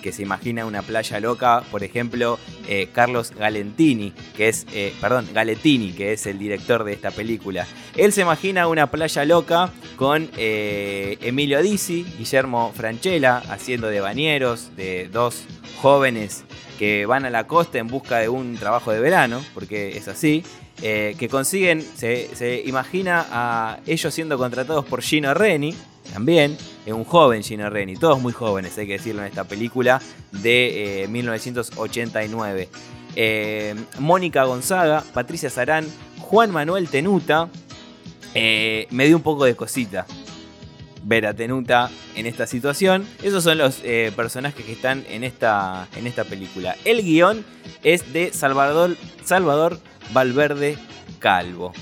que 0.00 0.12
se 0.12 0.22
imagina 0.22 0.66
una 0.66 0.82
playa 0.82 1.20
loca, 1.20 1.62
por 1.70 1.84
ejemplo, 1.84 2.38
eh, 2.68 2.88
Carlos 2.92 3.32
Galentini, 3.36 4.12
que 4.36 4.48
es, 4.48 4.66
eh, 4.72 4.92
perdón, 5.00 5.28
Galetini, 5.32 5.92
que 5.92 6.12
es 6.12 6.26
el 6.26 6.38
director 6.38 6.84
de 6.84 6.92
esta 6.92 7.10
película. 7.10 7.66
Él 7.96 8.12
se 8.12 8.22
imagina 8.22 8.66
una 8.66 8.90
playa 8.90 9.24
loca 9.24 9.70
con 9.96 10.28
eh, 10.36 11.18
Emilio 11.20 11.62
Dizzi, 11.62 12.04
Guillermo 12.18 12.72
Franchella, 12.74 13.38
haciendo 13.50 13.88
de 13.88 14.00
bañeros, 14.00 14.74
de 14.76 15.08
dos 15.12 15.44
jóvenes 15.80 16.44
que 16.80 17.04
van 17.04 17.26
a 17.26 17.30
la 17.30 17.46
costa 17.46 17.76
en 17.76 17.88
busca 17.88 18.20
de 18.20 18.30
un 18.30 18.56
trabajo 18.56 18.90
de 18.90 19.00
verano, 19.00 19.44
porque 19.52 19.98
es 19.98 20.08
así, 20.08 20.42
eh, 20.80 21.14
que 21.18 21.28
consiguen, 21.28 21.82
se, 21.82 22.34
se 22.34 22.62
imagina 22.64 23.26
a 23.30 23.80
ellos 23.86 24.14
siendo 24.14 24.38
contratados 24.38 24.86
por 24.86 25.02
Gino 25.02 25.34
Reni, 25.34 25.76
también, 26.10 26.56
es 26.86 26.94
un 26.94 27.04
joven 27.04 27.42
Gino 27.42 27.68
Reni, 27.68 27.96
todos 27.96 28.18
muy 28.22 28.32
jóvenes, 28.32 28.78
hay 28.78 28.86
que 28.86 28.94
decirlo 28.94 29.20
en 29.20 29.28
esta 29.28 29.44
película 29.44 30.00
de 30.32 31.02
eh, 31.02 31.08
1989. 31.08 32.70
Eh, 33.14 33.74
Mónica 33.98 34.44
Gonzaga, 34.44 35.04
Patricia 35.12 35.50
Sarán, 35.50 35.86
Juan 36.18 36.50
Manuel 36.50 36.88
Tenuta, 36.88 37.50
eh, 38.32 38.86
me 38.88 39.06
dio 39.06 39.18
un 39.18 39.22
poco 39.22 39.44
de 39.44 39.54
cosita 39.54 40.06
ver 41.02 41.26
a 41.26 41.34
Tenuta 41.34 41.90
en 42.14 42.26
esta 42.26 42.46
situación. 42.46 43.06
Esos 43.22 43.44
son 43.44 43.58
los 43.58 43.80
eh, 43.84 44.12
personajes 44.14 44.64
que 44.64 44.72
están 44.72 45.04
en 45.10 45.24
esta, 45.24 45.88
en 45.96 46.06
esta 46.06 46.24
película. 46.24 46.76
El 46.84 47.02
guion 47.02 47.44
es 47.82 48.12
de 48.12 48.32
Salvador, 48.32 48.96
Salvador 49.24 49.78
Valverde 50.12 50.76
Calvo. 51.18 51.72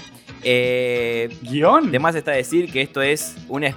Eh, 0.42 1.28
¿Guión? 1.42 1.90
de 1.90 1.98
más 1.98 2.14
está 2.14 2.30
decir 2.32 2.70
que 2.72 2.80
esto 2.82 3.02
es 3.02 3.34
un... 3.48 3.64
es- 3.64 3.74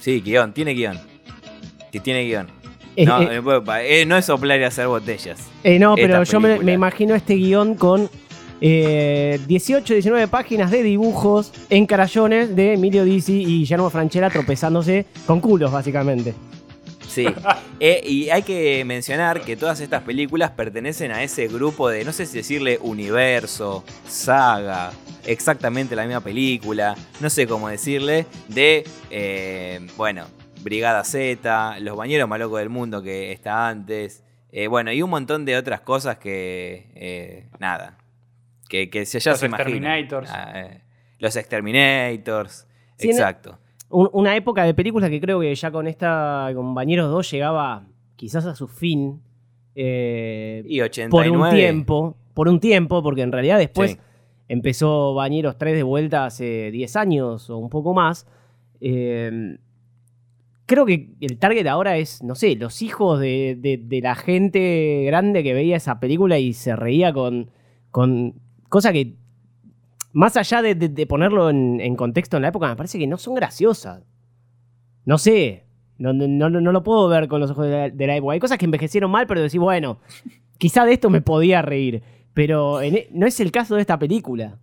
Sí, 0.00 0.20
guion, 0.22 0.52
tiene 0.54 0.72
guion. 0.72 0.98
Que 1.92 2.00
tiene 2.00 2.24
guion. 2.24 2.46
Eh, 2.96 3.04
No, 3.04 3.20
eh, 3.20 3.42
eh, 4.00 4.06
no 4.06 4.16
es 4.16 4.24
soplar 4.24 4.58
y 4.60 4.64
hacer 4.64 4.86
botellas. 4.86 5.38
eh, 5.62 5.78
no, 5.78 5.94
pero 5.94 6.22
yo 6.24 6.40
me, 6.40 6.58
me 6.60 6.72
imagino 6.72 7.14
este 7.14 7.34
guion 7.34 7.74
con 7.74 8.08
eh, 8.60 9.40
18, 9.46 9.94
19 9.94 10.28
páginas 10.28 10.70
de 10.70 10.82
dibujos 10.82 11.52
en 11.68 11.86
crayones 11.86 12.54
de 12.54 12.74
Emilio 12.74 13.04
Dizzi 13.04 13.42
y 13.42 13.58
Guillermo 13.60 13.90
Franchella 13.90 14.30
tropezándose 14.30 15.06
con 15.26 15.40
culos, 15.40 15.72
básicamente. 15.72 16.34
Sí. 17.08 17.26
Eh, 17.82 18.02
y 18.04 18.28
hay 18.28 18.42
que 18.42 18.84
mencionar 18.84 19.40
que 19.40 19.56
todas 19.56 19.80
estas 19.80 20.02
películas 20.02 20.50
pertenecen 20.50 21.12
a 21.12 21.22
ese 21.22 21.48
grupo 21.48 21.88
de, 21.88 22.04
no 22.04 22.12
sé 22.12 22.26
si 22.26 22.36
decirle 22.36 22.78
universo, 22.82 23.84
saga, 24.06 24.92
exactamente 25.24 25.96
la 25.96 26.04
misma 26.04 26.20
película, 26.20 26.94
no 27.20 27.30
sé 27.30 27.46
cómo 27.46 27.70
decirle, 27.70 28.26
de, 28.48 28.84
eh, 29.08 29.80
bueno, 29.96 30.26
Brigada 30.62 31.02
Z, 31.04 31.78
Los 31.80 31.96
Bañeros 31.96 32.28
Más 32.28 32.38
Locos 32.38 32.58
del 32.58 32.68
Mundo 32.68 33.02
que 33.02 33.32
está 33.32 33.68
antes, 33.68 34.22
eh, 34.52 34.66
bueno, 34.66 34.92
y 34.92 35.00
un 35.02 35.10
montón 35.10 35.44
de 35.44 35.56
otras 35.56 35.80
cosas 35.80 36.18
que, 36.18 36.90
eh, 36.94 37.48
nada, 37.58 37.96
que, 38.70 38.88
que 38.88 39.04
se 39.04 39.20
ya 39.20 39.32
Los 39.32 39.40
se. 39.40 39.46
Exterminators. 39.46 40.30
Ah, 40.32 40.52
eh, 40.54 40.80
los 41.18 41.36
Exterminators, 41.36 42.66
Sí, 42.96 43.10
exacto. 43.10 43.58
Un- 43.90 44.08
una 44.12 44.34
época 44.36 44.64
de 44.64 44.72
películas 44.72 45.10
que 45.10 45.20
creo 45.20 45.40
que 45.40 45.54
ya 45.54 45.70
con 45.70 45.86
esta, 45.88 46.50
con 46.54 46.74
Bañeros 46.74 47.10
2 47.10 47.30
llegaba 47.30 47.84
quizás 48.16 48.46
a 48.46 48.54
su 48.54 48.68
fin. 48.68 49.20
eh, 49.74 50.62
Y 50.66 50.78
por 50.78 50.86
89. 50.86 51.36
un 51.38 51.50
tiempo. 51.54 52.16
Por 52.34 52.48
un 52.48 52.60
tiempo, 52.60 53.02
porque 53.02 53.22
en 53.22 53.32
realidad 53.32 53.58
después 53.58 53.92
Sí. 53.92 53.98
empezó 54.48 55.14
Bañeros 55.14 55.56
3 55.58 55.74
de 55.76 55.82
vuelta 55.82 56.26
hace 56.26 56.70
10 56.70 56.96
años 56.96 57.48
o 57.50 57.56
un 57.58 57.68
poco 57.70 57.92
más. 57.94 58.26
Eh, 58.80 59.56
creo 60.66 60.86
que 60.86 61.10
el 61.20 61.38
target 61.38 61.66
ahora 61.66 61.96
es, 61.96 62.22
no 62.22 62.34
sé, 62.34 62.54
los 62.56 62.82
hijos 62.82 63.18
de, 63.20 63.56
de- 63.58 63.78
de 63.78 64.00
la 64.00 64.14
gente 64.14 65.02
grande 65.06 65.42
que 65.42 65.52
veía 65.54 65.76
esa 65.76 65.98
película 66.00 66.38
y 66.38 66.52
se 66.52 66.76
reía 66.76 67.12
con, 67.12 67.50
con 67.90 68.34
cosa 68.70 68.92
que, 68.92 69.16
más 70.12 70.38
allá 70.38 70.62
de, 70.62 71.06
ponerlo 71.06 71.50
en, 71.50 71.94
contexto 71.96 72.36
en 72.36 72.42
la 72.42 72.48
época, 72.48 72.68
me 72.68 72.76
parece 72.76 72.98
que 72.98 73.06
no 73.06 73.18
son 73.18 73.34
graciosas. 73.34 74.02
No 75.04 75.18
sé, 75.18 75.64
no, 75.98 76.14
no, 76.14 76.48
no- 76.48 76.72
lo 76.72 76.82
puedo 76.82 77.06
ver 77.08 77.28
con 77.28 77.40
los 77.40 77.50
ojos 77.50 77.66
de 77.66 78.06
la, 78.06 78.16
época. 78.16 78.32
Hay 78.32 78.40
cosas 78.40 78.56
que 78.56 78.64
envejecieron 78.64 79.10
mal, 79.10 79.26
pero 79.26 79.42
decir, 79.42 79.60
bueno, 79.60 80.00
quizá 80.56 80.86
de 80.86 80.94
esto 80.94 81.10
me 81.10 81.20
podía 81.20 81.60
reír. 81.60 82.02
Pero 82.32 82.80
e- 82.80 83.08
no 83.12 83.26
es 83.26 83.40
el 83.40 83.50
caso 83.50 83.74
de 83.74 83.82
esta 83.82 83.98
película. 83.98 84.58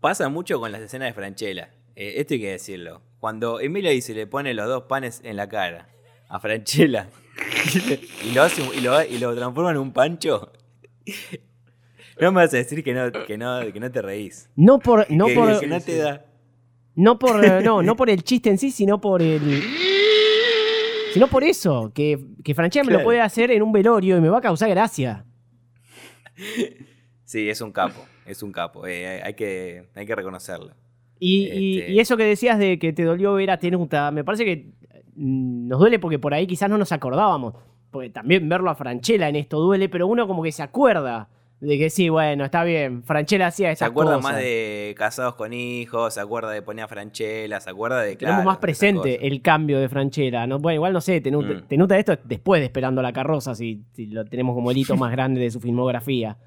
Pasa 0.00 0.28
mucho 0.28 0.58
con 0.60 0.72
las 0.72 0.80
escenas 0.80 1.08
de 1.08 1.12
Franchella. 1.12 1.70
Eh, 1.96 2.14
esto 2.16 2.34
hay 2.34 2.40
que 2.40 2.50
decirlo. 2.52 3.02
Cuando 3.18 3.60
Emilio 3.60 3.90
dice 3.90 4.14
le 4.14 4.26
pone 4.26 4.54
los 4.54 4.66
dos 4.66 4.84
panes 4.84 5.20
en 5.24 5.36
la 5.36 5.48
cara 5.48 5.88
a 6.28 6.38
Franchella 6.38 7.10
y 8.24 9.18
lo 9.18 9.34
transforma 9.34 9.72
en 9.72 9.76
un 9.76 9.92
pancho. 9.92 10.52
No 12.20 12.32
me 12.32 12.42
vas 12.42 12.52
a 12.54 12.58
decir 12.58 12.82
que 12.84 12.92
no, 12.94 13.10
que 13.26 13.36
no, 13.38 13.60
que 13.72 13.80
no 13.80 13.90
te 13.90 14.02
reís. 14.02 14.50
No 14.56 14.78
por, 14.78 15.10
no 15.10 15.26
que, 15.26 15.34
por, 15.34 15.60
que 15.60 15.66
no 15.66 15.80
te 15.80 15.96
da. 15.96 16.24
no 16.94 17.18
por, 17.18 17.62
no, 17.62 17.82
no 17.82 17.96
por 17.96 18.10
el 18.10 18.22
chiste 18.22 18.50
en 18.50 18.58
sí, 18.58 18.70
sino 18.70 19.00
por 19.00 19.22
el, 19.22 19.40
sino 21.14 21.26
por 21.28 21.42
eso, 21.44 21.92
que, 21.94 22.18
que 22.44 22.54
Franchella 22.54 22.84
me 22.84 22.92
lo 22.92 23.02
puede 23.02 23.20
hacer 23.20 23.50
en 23.50 23.62
un 23.62 23.72
velorio 23.72 24.16
y 24.16 24.20
me 24.20 24.28
va 24.28 24.38
a 24.38 24.42
causar 24.42 24.68
gracia. 24.70 25.24
Sí, 27.24 27.48
es 27.48 27.60
un 27.60 27.72
capo, 27.72 28.00
es 28.26 28.42
un 28.42 28.52
capo. 28.52 28.86
eh, 28.86 29.22
hay, 29.22 29.34
que, 29.34 29.88
hay 29.94 30.06
que 30.06 30.14
reconocerlo. 30.14 30.72
Y, 31.18 31.46
y- 31.46 31.78
Este- 31.80 31.92
y 31.92 32.00
eso 32.00 32.16
que 32.16 32.24
decías 32.24 32.58
de 32.58 32.78
que 32.78 32.92
te 32.92 33.04
dolió 33.04 33.34
ver 33.34 33.50
a 33.50 33.58
Tenuta, 33.58 34.10
me 34.10 34.24
parece 34.24 34.44
que 34.44 34.70
mm, 35.14 35.68
nos 35.68 35.78
duele 35.78 35.98
porque 35.98 36.18
por 36.18 36.34
ahí 36.34 36.46
quizás 36.46 36.68
no 36.70 36.78
nos 36.78 36.92
acordábamos. 36.92 37.54
Porque 37.90 38.08
también 38.10 38.48
verlo 38.48 38.70
a 38.70 38.74
Franchella 38.76 39.28
en 39.28 39.36
esto 39.36 39.58
duele, 39.60 39.88
pero 39.88 40.06
uno 40.06 40.26
como 40.28 40.42
que 40.42 40.52
se 40.52 40.62
acuerda 40.62 41.28
de 41.60 41.78
que 41.78 41.90
sí, 41.90 42.08
bueno, 42.08 42.44
está 42.44 42.64
bien, 42.64 43.02
Franchella 43.04 43.48
hacía 43.48 43.68
Se 43.68 43.72
esas 43.74 43.90
acuerda 43.90 44.16
cosas. 44.16 44.32
más 44.32 44.40
de 44.40 44.94
casados 44.96 45.34
con 45.34 45.52
hijos, 45.52 46.14
se 46.14 46.20
acuerda 46.20 46.50
de 46.50 46.62
poner 46.62 46.84
a 46.84 46.88
Franchella, 46.88 47.60
se 47.60 47.68
acuerda 47.70 48.00
de. 48.00 48.16
Tenemos 48.16 48.36
claro, 48.38 48.44
más 48.50 48.54
esas 48.54 48.62
presente 48.62 49.26
el 49.26 49.42
cambio 49.42 49.78
de 49.78 49.88
Franchella. 49.88 50.46
¿no? 50.46 50.58
Bueno, 50.58 50.76
igual 50.76 50.92
no 50.94 51.00
sé, 51.00 51.20
Tenuta, 51.20 51.52
Mm. 51.52 51.62
Tenuta 51.68 51.98
esto 51.98 52.12
es 52.14 52.18
después 52.24 52.60
de 52.60 52.66
Esperando 52.66 53.02
la 53.02 53.12
Carroza, 53.12 53.54
si, 53.54 53.82
si 53.92 54.06
lo 54.06 54.24
tenemos 54.24 54.54
como 54.54 54.70
el 54.70 54.78
hito 54.78 54.96
más 54.96 55.10
grande 55.12 55.40
de 55.40 55.50
su 55.50 55.60
filmografía. 55.60 56.38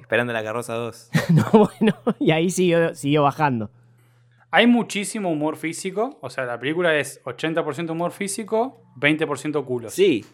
Esperando 0.00 0.32
la 0.32 0.42
carroza 0.42 0.74
2. 0.74 1.10
No, 1.34 1.44
bueno, 1.52 1.96
y 2.18 2.32
ahí 2.32 2.50
siguió, 2.50 2.92
siguió 2.96 3.22
bajando. 3.22 3.70
Hay 4.50 4.66
muchísimo 4.66 5.30
humor 5.30 5.56
físico. 5.56 6.18
O 6.22 6.28
sea, 6.30 6.44
la 6.44 6.58
película 6.58 6.96
es 6.98 7.22
80% 7.22 7.90
humor 7.90 8.10
físico, 8.10 8.82
20% 8.98 9.64
culos. 9.64 9.92
Sí, 9.94 10.24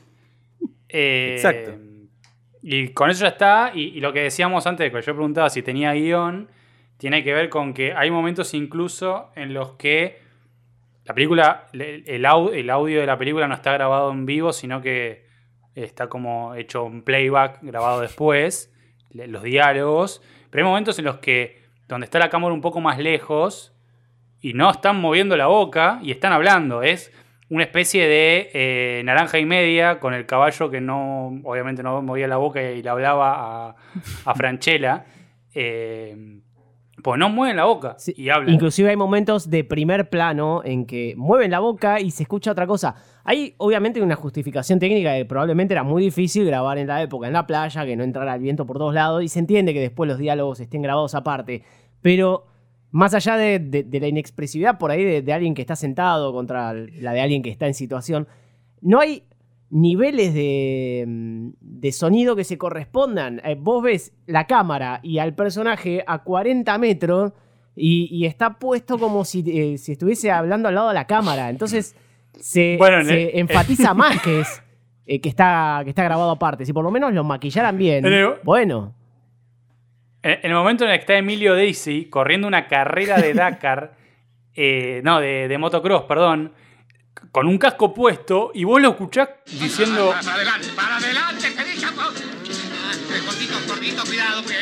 Eh, 0.89 1.33
Exacto. 1.37 1.73
Y 2.69 2.89
con 2.89 3.11
eso 3.11 3.23
ya 3.23 3.29
está. 3.29 3.71
Y, 3.73 4.01
lo 4.01 4.13
que 4.13 4.23
decíamos 4.23 4.67
antes, 4.67 4.91
que 4.91 5.01
yo 5.01 5.15
preguntaba 5.15 5.49
si 5.51 5.63
tenía 5.63 5.93
guion, 5.93 6.49
tiene 6.97 7.23
que 7.23 7.33
ver 7.33 7.49
con 7.49 7.73
que 7.73 7.95
hay 7.95 8.11
momentos 8.11 8.55
incluso 8.55 9.31
en 9.37 9.55
los 9.55 9.75
que 9.75 10.19
la 11.05 11.15
película, 11.15 11.69
el, 11.73 12.03
el 12.09 12.25
au- 12.25 12.53
el 12.53 12.69
audio 12.69 12.99
de 13.01 13.07
la 13.07 13.17
película 13.17 13.47
no 13.47 13.55
está 13.55 13.73
grabado 13.73 14.11
en 14.11 14.27
vivo, 14.27 14.53
sino 14.53 14.83
que 14.83 15.27
está 15.77 16.09
como 16.09 16.57
hecho 16.57 16.83
un 16.83 17.03
playback 17.03 17.61
grabado 17.63 18.01
después, 18.01 18.75
los 19.13 19.45
diálogos. 19.45 20.21
Pero 20.51 20.65
hay 20.65 20.69
momentos 20.69 20.99
en 20.99 21.05
los 21.05 21.19
que, 21.19 21.63
donde 21.87 22.07
está 22.07 22.19
la 22.19 22.31
cámara 22.31 22.53
un 22.53 22.63
poco 22.63 22.81
más 22.81 22.99
lejos 22.99 23.73
y 24.41 24.55
no 24.55 24.69
están 24.69 25.01
moviendo 25.01 25.37
la 25.37 25.47
boca 25.47 26.01
y 26.03 26.11
están 26.11 26.33
hablando. 26.33 26.83
Es 26.83 27.13
una 27.49 27.65
especie 27.65 28.07
de 28.07 28.51
eh, 28.55 29.03
naranja 29.05 29.39
y 29.39 29.47
media 29.47 30.01
con 30.01 30.15
el 30.15 30.27
caballo 30.27 30.71
que 30.71 30.81
no, 30.81 31.41
obviamente 31.45 31.83
no 31.83 32.03
movía 32.03 32.27
la 32.27 32.39
boca 32.39 32.63
y 32.63 32.83
le 32.83 32.89
hablaba 32.89 33.69
a, 33.69 33.77
a 34.25 34.35
Franchella. 34.35 35.05
Eh, 35.59 36.15
pues 37.03 37.19
no 37.19 37.29
mueven 37.31 37.57
la 37.57 37.65
boca 37.65 37.95
Sí, 37.99 38.13
y 38.17 38.31
hablan. 38.31 38.53
Inclusive 38.53 38.91
hay 38.91 38.97
momentos 38.97 39.49
de 39.49 39.65
primer 39.65 40.11
plano 40.11 40.63
en 40.65 40.87
que 40.87 41.15
mueven 41.17 41.51
la 41.51 41.61
boca 41.61 42.01
y 42.01 42.11
se 42.11 42.25
escucha 42.25 42.51
otra 42.51 42.67
cosa. 42.67 42.95
Hay 43.25 43.55
obviamente 43.59 44.03
una 44.03 44.17
justificación 44.17 44.79
técnica 44.79 45.15
que 45.15 45.25
probablemente 45.25 45.73
era 45.73 45.83
muy 45.83 46.03
difícil 46.03 46.45
grabar 46.45 46.79
en 46.79 46.89
la 46.89 47.01
época 47.03 47.27
en 47.27 47.33
la 47.33 47.47
playa, 47.47 47.87
que 47.87 47.97
no 47.97 48.05
entrara 48.05 48.35
el 48.35 48.41
viento 48.41 48.67
por 48.67 48.79
todos 48.79 48.93
lados 48.93 49.23
y 49.23 49.29
se 49.29 49.39
entiende 49.39 49.73
que 49.73 49.81
después 49.81 50.09
los 50.09 50.19
diálogos 50.19 50.61
estén 50.61 50.83
grabados 50.83 51.15
aparte. 51.15 51.63
Pero 52.03 52.47
más 52.90 53.14
allá 53.14 53.37
de, 53.37 53.59
de- 53.59 53.83
de 53.85 54.01
la 54.01 54.09
inexpresividad 54.09 54.79
por 54.79 54.90
ahí 54.90 55.05
de, 55.05 55.22
de 55.22 55.33
alguien 55.33 55.55
que 55.55 55.61
está 55.62 55.77
sentado 55.77 56.33
contra 56.33 56.72
la 56.75 57.12
de 57.12 57.20
alguien 57.20 57.42
que 57.42 57.51
está 57.51 57.66
en 57.66 57.75
situación, 57.75 58.27
no 58.81 59.01
hay 59.01 59.25
niveles 59.68 60.33
de, 60.33 61.05
mm, 61.07 61.49
de 61.61 61.92
sonido 61.92 62.37
que 62.37 62.44
se 62.44 62.57
correspondan. 62.57 63.40
Eh, 63.44 63.57
vos 63.59 63.83
ves 63.83 64.12
la 64.27 64.46
cámara 64.46 65.01
y 65.03 65.18
al 65.18 65.35
personaje 65.35 66.05
a 66.07 66.22
40 66.22 66.79
metros 66.79 67.33
y, 67.75 68.09
y 68.11 68.27
está 68.27 68.59
puesto 68.59 68.99
como 68.99 69.25
si, 69.25 69.44
eh, 69.46 69.77
si 69.79 69.92
estuviese 69.92 70.31
hablando 70.31 70.68
al 70.68 70.77
lado 70.77 70.88
de 70.88 70.94
la 70.94 71.07
cámara. 71.07 71.51
Entonces 71.51 71.96
se, 72.38 72.77
Bueno, 72.79 73.01
en 73.01 73.07
se 73.07 73.22
el- 73.31 73.38
enfatiza 73.40 73.92
más 73.94 74.22
que 74.22 74.40
es 74.40 74.62
eh, 75.07 75.20
que, 75.20 75.29
está, 75.29 75.81
que 75.85 75.90
está 75.90 76.05
grabado 76.05 76.31
aparte. 76.31 76.64
Si 76.64 76.72
por 76.72 76.85
lo 76.85 76.90
menos 76.90 77.12
lo 77.12 77.25
maquillaran 77.25 77.77
bien, 77.77 78.07
En 78.07 78.12
el- 78.12 78.35
bueno. 78.44 78.94
En, 80.27 80.39
en 80.43 80.51
el 80.51 80.55
momento 80.55 80.85
en 80.85 80.91
el 80.91 80.97
que 80.97 81.01
está 81.01 81.15
Emilio 81.17 81.55
Daisy 81.55 82.07
corriendo 82.11 82.47
una 82.49 82.67
carrera 82.67 83.17
de 83.19 83.33
Dakar, 83.35 83.97
eh, 84.55 85.01
no, 85.05 85.21
de, 85.21 85.49
de 85.49 85.59
motocross, 85.59 86.03
perdón, 86.05 86.53
con 87.33 87.47
un 87.47 87.59
casco 87.59 87.93
puesto 87.93 88.51
y 88.55 88.65
vos 88.65 88.81
lo 88.81 88.91
escuchás 88.91 89.29
diciendo. 89.61 90.11
Para, 90.11 90.21
para 90.23 90.35
adelante, 90.37 90.69
para 90.75 90.97
adelante, 90.97 91.47
que 91.57 91.65
dicha. 91.65 91.89
Ah, 91.99 92.11
Gordito, 93.25 93.55
gordito, 93.69 94.03
cuidado, 94.05 94.43
que. 94.43 94.53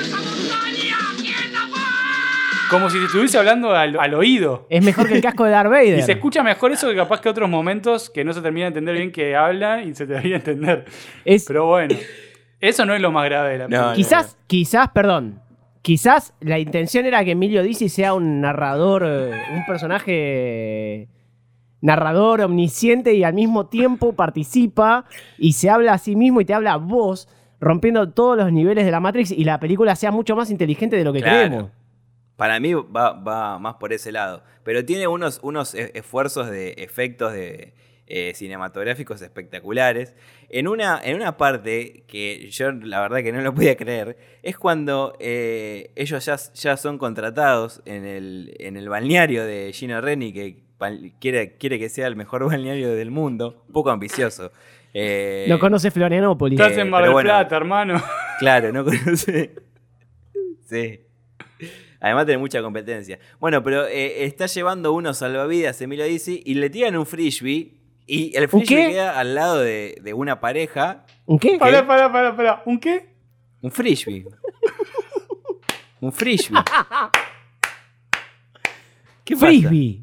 ¡Esa 0.00 0.16
montaña! 0.16 0.96
¿Quién 1.20 1.52
la 1.52 1.60
va? 1.60 2.68
Como 2.70 2.90
si 2.90 2.98
te 2.98 3.04
estuviese 3.06 3.38
hablando 3.38 3.74
al, 3.74 3.98
al 3.98 4.14
oído. 4.14 4.66
Es 4.70 4.82
mejor 4.84 5.08
que 5.08 5.14
el 5.14 5.22
casco 5.22 5.44
de 5.44 5.50
Darth 5.50 5.70
Vader. 5.70 5.98
Y 5.98 6.02
se 6.02 6.12
escucha 6.12 6.42
mejor 6.42 6.72
eso 6.72 6.88
que 6.88 6.96
capaz 6.96 7.20
que 7.20 7.28
otros 7.28 7.48
momentos 7.48 8.10
que 8.10 8.24
no 8.24 8.32
se 8.32 8.40
termina 8.42 8.64
de 8.64 8.68
entender 8.68 8.96
bien 8.96 9.12
que 9.12 9.36
hablan 9.36 9.88
y 9.88 9.94
se 9.94 10.06
debería 10.06 10.36
entender. 10.36 10.84
Es- 11.24 11.44
Pero 11.46 11.66
bueno, 11.66 11.94
eso 12.68 12.84
no 12.86 12.94
es 12.94 13.00
lo 13.00 13.10
más 13.12 13.24
grave 13.26 13.52
de 13.52 13.58
la 13.58 13.64
No, 13.64 13.68
película. 13.68 13.90
no. 13.90 13.94
Quizás, 13.96 14.38
quizás, 14.46 14.88
perdón. 14.90 15.40
Quizás 15.82 16.32
la 16.40 16.58
intención 16.58 17.04
era 17.04 17.24
que 17.24 17.32
Emilio 17.32 17.62
Dizzy 17.62 17.88
sea 17.90 18.14
un 18.14 18.40
narrador, 18.40 19.02
eh, 19.06 19.32
un 19.54 19.66
personaje 19.66 21.08
narrador 21.80 22.40
omnisciente 22.40 23.12
y 23.14 23.24
al 23.24 23.34
mismo 23.34 23.66
tiempo 23.66 24.14
participa 24.14 25.04
y 25.38 25.52
se 25.52 25.68
habla 25.68 25.92
a 25.92 25.98
sí 25.98 26.16
mismo 26.16 26.40
y 26.40 26.46
te 26.46 26.54
habla 26.54 26.72
a 26.72 26.76
vos, 26.78 27.28
rompiendo 27.60 28.08
todos 28.10 28.36
los 28.38 28.50
niveles 28.50 28.86
de 28.86 28.90
la 28.90 29.00
Matrix 29.00 29.30
y 29.30 29.44
la 29.44 29.60
película 29.60 29.94
sea 29.94 30.10
mucho 30.10 30.34
más 30.34 30.50
inteligente 30.50 30.96
de 30.96 31.04
lo 31.04 31.12
que 31.12 31.20
Claro. 31.20 31.36
creemos. 31.48 31.70
Para 32.36 32.58
mí 32.58 32.72
va, 32.74 33.12
va 33.12 33.58
más 33.58 33.74
por 33.74 33.92
ese 33.92 34.10
lado. 34.10 34.42
Pero 34.64 34.84
tiene 34.84 35.06
unos, 35.06 35.38
unos 35.42 35.74
e- 35.74 35.92
esfuerzos 35.94 36.50
de 36.50 36.70
efectos 36.78 37.32
de, 37.34 37.74
eh, 38.06 38.32
cinematográficos 38.34 39.22
espectaculares. 39.22 40.14
En 40.50 40.68
una, 40.68 41.00
en 41.02 41.16
una 41.16 41.36
parte 41.36 42.04
que 42.06 42.48
yo 42.50 42.70
la 42.72 43.00
verdad 43.00 43.22
que 43.22 43.32
no 43.32 43.40
lo 43.40 43.54
podía 43.54 43.76
creer, 43.76 44.16
es 44.42 44.56
cuando 44.58 45.16
eh, 45.20 45.90
ellos 45.96 46.24
ya, 46.24 46.36
ya 46.36 46.76
son 46.76 46.98
contratados 46.98 47.82
en 47.86 48.04
el, 48.04 48.54
en 48.58 48.76
el 48.76 48.88
balneario 48.88 49.44
de 49.46 49.72
Gino 49.72 50.00
Reni, 50.00 50.32
que 50.32 50.62
quiere, 51.20 51.56
quiere 51.56 51.78
que 51.78 51.88
sea 51.88 52.06
el 52.06 52.16
mejor 52.16 52.44
balneario 52.50 52.94
del 52.94 53.10
mundo. 53.10 53.64
Un 53.68 53.72
poco 53.72 53.90
ambicioso. 53.90 54.52
Eh, 54.92 55.46
No 55.48 55.58
conoce 55.58 55.90
Florianópolis. 55.90 56.60
Estás 56.60 56.76
Eh, 56.78 56.82
en 56.82 56.90
Mar 56.90 57.00
pero 57.02 57.06
del 57.08 57.12
bueno. 57.14 57.28
Plata, 57.30 57.56
hermano. 57.56 58.02
Claro, 58.38 58.72
no 58.72 58.84
conoce. 58.84 59.52
Sí. 60.68 61.00
Además 62.00 62.26
tiene 62.26 62.38
mucha 62.38 62.60
competencia. 62.62 63.18
Bueno, 63.40 63.62
pero 63.62 63.86
eh, 63.86 64.24
está 64.24 64.46
llevando 64.46 64.92
unos 64.92 65.18
salvavidas 65.18 65.80
Emilio 65.80 66.04
Dizzy 66.04 66.42
y 66.44 66.54
le 66.54 66.68
tiran 66.68 66.96
un 66.96 67.06
frisbee 67.06 67.72
y 68.06 68.36
el 68.36 68.48
frisbee 68.48 68.66
qué? 68.86 68.88
queda 68.92 69.18
al 69.18 69.34
lado 69.34 69.58
de, 69.60 69.98
de 70.02 70.14
una 70.14 70.40
pareja. 70.40 71.04
¿Un 71.26 71.38
qué? 71.38 71.56
Pará, 71.58 71.86
pará, 71.86 72.12
pará, 72.12 72.36
pará. 72.36 72.62
¿Un 72.66 72.78
qué? 72.78 73.14
Un 73.62 73.70
frisbee. 73.70 74.24
un 76.00 76.12
frisbee. 76.12 76.58
¿Qué 79.24 79.34
pasa? 79.34 79.46
Frisbee. 79.46 80.02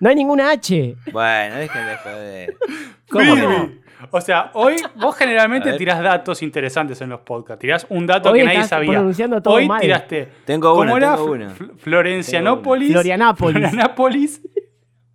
No 0.00 0.08
hay 0.10 0.14
ninguna 0.16 0.50
H. 0.50 0.96
Bueno, 1.12 1.56
dejen 1.56 1.86
de 1.86 1.96
joder. 1.96 2.56
¿Cómo 3.10 3.32
Frisbee. 3.32 3.48
no? 3.48 3.82
O 4.10 4.20
sea, 4.20 4.50
hoy 4.54 4.76
vos 4.96 5.16
generalmente 5.16 5.72
tirás 5.74 6.02
datos 6.02 6.42
interesantes 6.42 7.00
en 7.00 7.08
los 7.10 7.20
podcasts. 7.20 7.60
Tirás 7.60 7.86
un 7.88 8.06
dato 8.06 8.30
Hoy 8.30 8.40
que 8.40 8.44
nadie 8.44 8.64
sabía. 8.64 8.90
pronunciando 8.92 9.40
todo 9.40 9.54
hoy 9.54 9.68
mal. 9.68 9.80
tiraste. 9.80 10.28
Tengo 10.44 10.70
¿Cómo 10.74 10.82
uno, 10.82 10.96
era? 10.96 11.14
tengo 11.16 11.28
Fl- 11.28 11.34
uno. 11.36 11.50
Fl- 11.54 11.78
Florencianópolis. 11.78 12.92
Florianápolis. 12.92 13.52
Florianápolis 13.62 14.42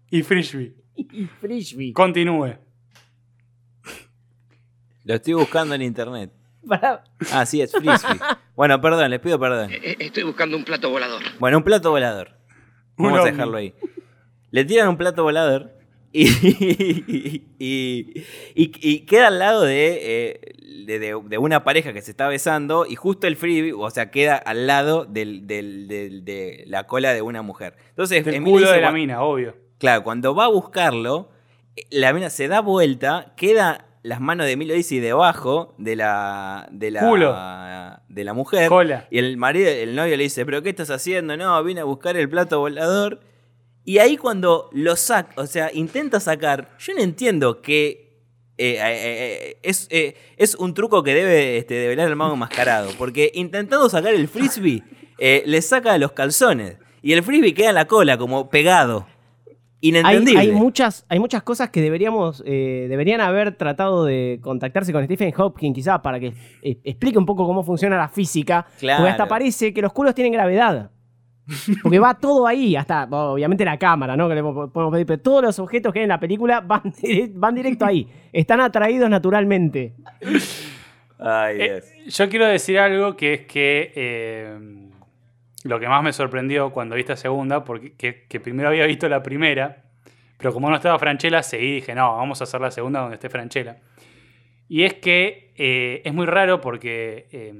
y 0.09 0.23
Frisbee. 0.23 0.73
Y 0.97 1.25
Frisbee. 1.25 1.93
Continúe. 1.93 2.55
Lo 5.03 5.13
estoy 5.15 5.33
buscando 5.33 5.75
en 5.75 5.81
internet. 5.83 6.31
Ah, 7.31 7.45
sí, 7.45 7.61
es 7.61 7.71
frisbee. 7.71 8.19
Bueno, 8.55 8.81
perdón, 8.81 9.09
les 9.09 9.19
pido 9.21 9.39
perdón. 9.39 9.71
Eh, 9.71 9.95
Estoy 9.99 10.23
buscando 10.23 10.57
un 10.57 10.65
plato 10.65 10.89
volador. 10.89 11.21
Bueno, 11.39 11.57
un 11.59 11.63
plato 11.63 11.91
volador. 11.91 12.31
Vamos 12.97 13.19
a 13.21 13.23
dejarlo 13.25 13.57
ahí. 13.57 13.73
Le 14.51 14.65
tiran 14.65 14.89
un 14.89 14.97
plato 14.97 15.23
volador 15.23 15.71
y, 16.11 16.27
y, 17.59 18.23
y- 18.55 18.71
y 18.81 18.99
queda 19.05 19.27
al 19.27 19.39
lado 19.39 19.61
de, 19.63 19.99
eh, 20.01 20.39
de, 20.85 20.99
de- 20.99 21.21
de 21.23 21.37
una 21.37 21.63
pareja 21.63 21.93
que 21.93 22.01
se 22.01 22.11
está 22.11 22.27
besando 22.27 22.85
y 22.85 22.95
justo 22.95 23.27
el 23.27 23.35
freebie, 23.37 23.73
o 23.73 23.89
sea, 23.91 24.09
queda 24.09 24.35
al 24.35 24.67
lado 24.67 25.05
del- 25.05 25.47
del- 25.47 25.87
del- 25.87 26.25
de 26.25 26.63
la 26.67 26.85
cola 26.87 27.13
de 27.13 27.21
una 27.21 27.41
mujer. 27.43 27.75
Entonces, 27.89 28.25
Del 28.25 28.41
culo 28.43 28.59
dice, 28.65 28.73
de 28.73 28.81
la 28.81 28.89
"Gua- 28.89 28.93
mina, 28.93 29.21
obvio. 29.21 29.55
Claro, 29.77 30.03
cuando 30.03 30.33
va 30.33 30.45
a 30.45 30.49
buscarlo, 30.49 31.29
eh, 31.75 31.85
la 31.91 32.13
mina 32.13 32.29
se 32.29 32.47
da 32.47 32.61
vuelta, 32.61 33.33
queda 33.35 33.85
las 34.07 34.21
manos 34.21 34.45
de 34.45 34.53
Emilio 34.53 34.73
Dizzy 34.73 34.99
debajo 34.99 35.75
de 35.77 35.97
la, 35.97 36.67
de 36.71 36.91
la, 36.91 37.01
Culo. 37.01 37.35
de 38.07 38.23
la 38.23 38.33
mujer. 38.33 38.69
Cola. 38.69 39.07
Y 39.11 39.19
el 39.19 39.35
marido, 39.37 39.69
el 39.69 39.95
novio 39.95 40.15
le 40.15 40.23
dice, 40.23 40.45
¿pero 40.45 40.61
qué 40.61 40.69
estás 40.69 40.89
haciendo? 40.89 41.35
No, 41.35 41.61
vine 41.63 41.81
a 41.81 41.83
buscar 41.83 42.15
el 42.15 42.29
plato 42.29 42.59
volador. 42.59 43.19
Y 43.83 43.99
ahí 43.99 44.17
cuando 44.17 44.69
lo 44.71 44.95
saca, 44.95 45.41
o 45.41 45.45
sea, 45.45 45.71
intenta 45.73 46.19
sacar, 46.19 46.75
yo 46.79 46.93
no 46.93 47.01
entiendo 47.01 47.61
que 47.61 48.07
eh, 48.57 48.79
eh, 48.79 48.79
eh, 48.81 49.59
es, 49.61 49.87
es 49.91 50.55
un 50.55 50.73
truco 50.73 51.03
que 51.03 51.13
debe 51.13 51.57
este, 51.57 51.75
develar 51.75 52.07
el 52.07 52.15
mago 52.15 52.33
enmascarado. 52.33 52.89
Porque 52.97 53.31
intentando 53.33 53.89
sacar 53.89 54.13
el 54.13 54.27
frisbee, 54.27 54.83
le 55.17 55.61
saca 55.61 55.97
los 55.97 56.13
calzones. 56.13 56.77
Y 57.01 57.13
el 57.13 57.23
frisbee 57.23 57.53
queda 57.53 57.69
en 57.69 57.75
la 57.75 57.85
cola, 57.85 58.17
como 58.17 58.49
pegado. 58.49 59.05
Hay, 59.81 59.89
inentendible. 59.89 60.39
hay 60.39 60.51
muchas, 60.51 61.05
hay 61.07 61.19
muchas 61.19 61.43
cosas 61.43 61.69
que 61.69 61.81
deberíamos, 61.81 62.41
eh, 62.47 62.87
deberían 62.89 63.21
haber 63.21 63.55
tratado 63.55 64.05
de 64.05 64.39
contactarse 64.41 64.91
con 64.91 65.03
Stephen 65.05 65.31
Hopkins 65.37 65.75
quizá 65.75 66.01
para 66.01 66.19
que 66.19 66.33
eh, 66.63 66.79
explique 66.83 67.17
un 67.19 67.25
poco 67.25 67.45
cómo 67.45 67.63
funciona 67.63 67.95
la 67.95 68.09
física. 68.09 68.65
Claro. 68.79 68.99
Porque 68.99 69.11
hasta 69.11 69.27
parece 69.27 69.73
que 69.73 69.81
los 69.81 69.93
culos 69.93 70.15
tienen 70.15 70.33
gravedad. 70.33 70.89
Porque 71.81 71.97
va 71.99 72.13
todo 72.15 72.45
ahí, 72.45 72.75
hasta 72.75 73.05
obviamente 73.09 73.63
la 73.63 73.77
cámara, 73.77 74.17
¿no? 74.17 74.27
Que 74.27 74.35
le 74.35 74.41
po- 74.43 74.69
podemos 74.69 74.91
pedir, 74.91 75.05
pero 75.05 75.21
todos 75.21 75.43
los 75.43 75.59
objetos 75.59 75.93
que 75.93 75.99
hay 75.99 76.03
en 76.03 76.09
la 76.09 76.19
película 76.19 76.59
van, 76.59 76.91
van 77.35 77.55
directo 77.55 77.85
ahí. 77.85 78.05
Están 78.33 78.59
atraídos 78.59 79.09
naturalmente. 79.09 79.93
Ay, 81.19 81.57
Eh, 81.61 81.81
yo 82.07 82.29
quiero 82.29 82.45
decir 82.47 82.77
algo 82.79 83.15
que 83.15 83.33
es 83.33 83.41
que 83.45 83.91
eh, 83.95 84.86
lo 85.67 85.79
que 85.79 85.87
más 85.87 86.03
me 86.03 86.13
sorprendió 86.13 86.71
cuando 86.71 86.95
vi 86.95 87.01
esta 87.01 87.15
segunda, 87.15 87.63
porque 87.63 87.93
que, 87.93 88.23
que 88.27 88.39
primero 88.39 88.69
había 88.69 88.85
visto 88.85 89.07
la 89.09 89.21
primera, 89.21 89.83
pero 90.37 90.53
como 90.53 90.69
no 90.69 90.75
estaba 90.75 90.97
Franchella, 90.99 91.43
seguí 91.43 91.67
y 91.67 91.75
dije, 91.75 91.95
no, 91.95 92.15
vamos 92.15 92.41
a 92.41 92.45
hacer 92.45 92.61
la 92.61 92.71
segunda 92.71 93.01
donde 93.01 93.15
esté 93.15 93.29
Franchella. 93.29 93.77
Y 94.69 94.83
es 94.83 94.95
que 94.95 95.53
eh, 95.55 96.01
es 96.03 96.13
muy 96.13 96.25
raro 96.25 96.61
porque 96.61 97.27
eh, 97.31 97.53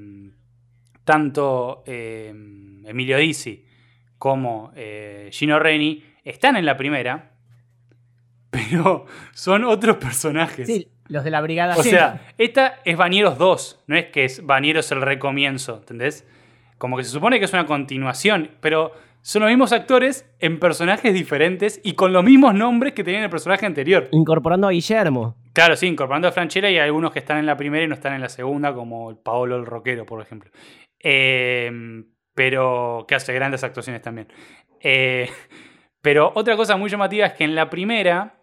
tanto 1.04 1.82
eh, 1.86 2.28
Emilio 2.28 3.16
Dizzi 3.16 3.64
como 4.18 4.72
eh, 4.76 5.30
Gino 5.32 5.58
Reni 5.58 6.04
están 6.24 6.56
en 6.56 6.66
la 6.66 6.76
primera, 6.76 7.32
pero 8.50 9.06
son 9.32 9.64
otros 9.64 9.96
personajes. 9.96 10.66
Sí, 10.66 10.88
los 11.08 11.24
de 11.24 11.30
la 11.30 11.40
brigada 11.40 11.76
O 11.76 11.82
sea, 11.82 12.20
esta 12.36 12.80
es 12.84 12.96
Bañeros 12.96 13.38
2, 13.38 13.84
no 13.86 13.96
es 13.96 14.06
que 14.06 14.24
es 14.24 14.44
Bañeros 14.44 14.92
el 14.92 15.00
recomienzo, 15.00 15.78
¿entendés? 15.78 16.26
Como 16.78 16.96
que 16.96 17.04
se 17.04 17.10
supone 17.10 17.38
que 17.38 17.44
es 17.44 17.52
una 17.52 17.66
continuación, 17.66 18.50
pero 18.60 18.92
son 19.20 19.42
los 19.42 19.50
mismos 19.50 19.72
actores 19.72 20.26
en 20.38 20.58
personajes 20.58 21.12
diferentes 21.12 21.80
y 21.84 21.94
con 21.94 22.12
los 22.12 22.24
mismos 22.24 22.54
nombres 22.54 22.94
que 22.94 23.04
tenían 23.04 23.24
el 23.24 23.30
personaje 23.30 23.66
anterior. 23.66 24.08
incorporando 24.12 24.68
a 24.68 24.70
Guillermo. 24.70 25.34
Claro, 25.52 25.76
sí, 25.76 25.86
incorporando 25.86 26.28
a 26.28 26.32
Franchella 26.32 26.70
y 26.70 26.74
hay 26.74 26.86
algunos 26.86 27.10
que 27.10 27.18
están 27.18 27.38
en 27.38 27.46
la 27.46 27.56
primera 27.56 27.84
y 27.84 27.88
no 27.88 27.94
están 27.94 28.14
en 28.14 28.20
la 28.20 28.28
segunda, 28.28 28.72
como 28.72 29.10
el 29.10 29.16
Paolo 29.16 29.56
el 29.56 29.66
Roquero, 29.66 30.06
por 30.06 30.22
ejemplo. 30.22 30.50
Eh, 31.02 31.70
pero 32.34 33.04
que 33.08 33.16
hace 33.16 33.32
grandes 33.32 33.64
actuaciones 33.64 34.00
también. 34.00 34.28
Eh, 34.80 35.28
pero 36.00 36.30
otra 36.34 36.56
cosa 36.56 36.76
muy 36.76 36.88
llamativa 36.88 37.26
es 37.26 37.32
que 37.32 37.44
en 37.44 37.56
la 37.56 37.68
primera, 37.68 38.37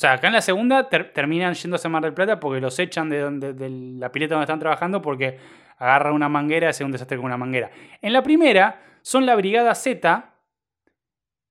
o 0.00 0.02
sea, 0.02 0.14
acá 0.14 0.28
en 0.28 0.32
la 0.32 0.40
segunda 0.40 0.88
ter- 0.88 1.12
terminan 1.12 1.52
yéndose 1.52 1.86
a 1.86 1.90
Mar 1.90 2.02
del 2.02 2.14
Plata 2.14 2.40
porque 2.40 2.58
los 2.58 2.78
echan 2.78 3.10
de, 3.10 3.18
donde, 3.18 3.52
de 3.52 3.68
la 3.68 4.10
pileta 4.10 4.34
donde 4.34 4.44
están 4.44 4.58
trabajando 4.58 5.02
porque 5.02 5.36
agarran 5.76 6.14
una 6.14 6.30
manguera 6.30 6.68
y 6.68 6.70
hacen 6.70 6.86
un 6.86 6.92
desastre 6.92 7.18
con 7.18 7.26
una 7.26 7.36
manguera. 7.36 7.70
En 8.00 8.14
la 8.14 8.22
primera 8.22 8.80
son 9.02 9.26
la 9.26 9.34
Brigada 9.36 9.74
Z 9.74 10.32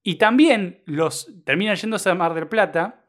y 0.02 0.16
también 0.16 0.82
los 0.86 1.32
terminan 1.46 1.76
yéndose 1.76 2.10
a 2.10 2.16
Mar 2.16 2.34
del 2.34 2.48
Plata 2.48 3.06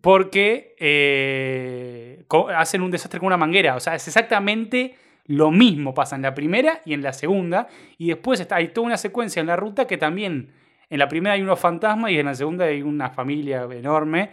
porque 0.00 0.74
eh, 0.78 2.24
hacen 2.56 2.80
un 2.80 2.90
desastre 2.90 3.20
con 3.20 3.26
una 3.26 3.36
manguera. 3.36 3.76
O 3.76 3.80
sea, 3.80 3.94
es 3.94 4.08
exactamente 4.08 4.96
lo 5.26 5.50
mismo 5.50 5.92
pasa 5.92 6.16
en 6.16 6.22
la 6.22 6.32
primera 6.32 6.80
y 6.86 6.94
en 6.94 7.02
la 7.02 7.12
segunda. 7.12 7.68
Y 7.98 8.08
después 8.08 8.40
está, 8.40 8.56
hay 8.56 8.68
toda 8.68 8.86
una 8.86 8.96
secuencia 8.96 9.40
en 9.40 9.48
la 9.48 9.56
ruta 9.56 9.86
que 9.86 9.98
también 9.98 10.54
en 10.88 10.98
la 10.98 11.08
primera 11.08 11.34
hay 11.34 11.42
unos 11.42 11.60
fantasmas 11.60 12.10
y 12.10 12.18
en 12.18 12.24
la 12.24 12.34
segunda 12.34 12.64
hay 12.64 12.80
una 12.80 13.10
familia 13.10 13.68
enorme. 13.70 14.30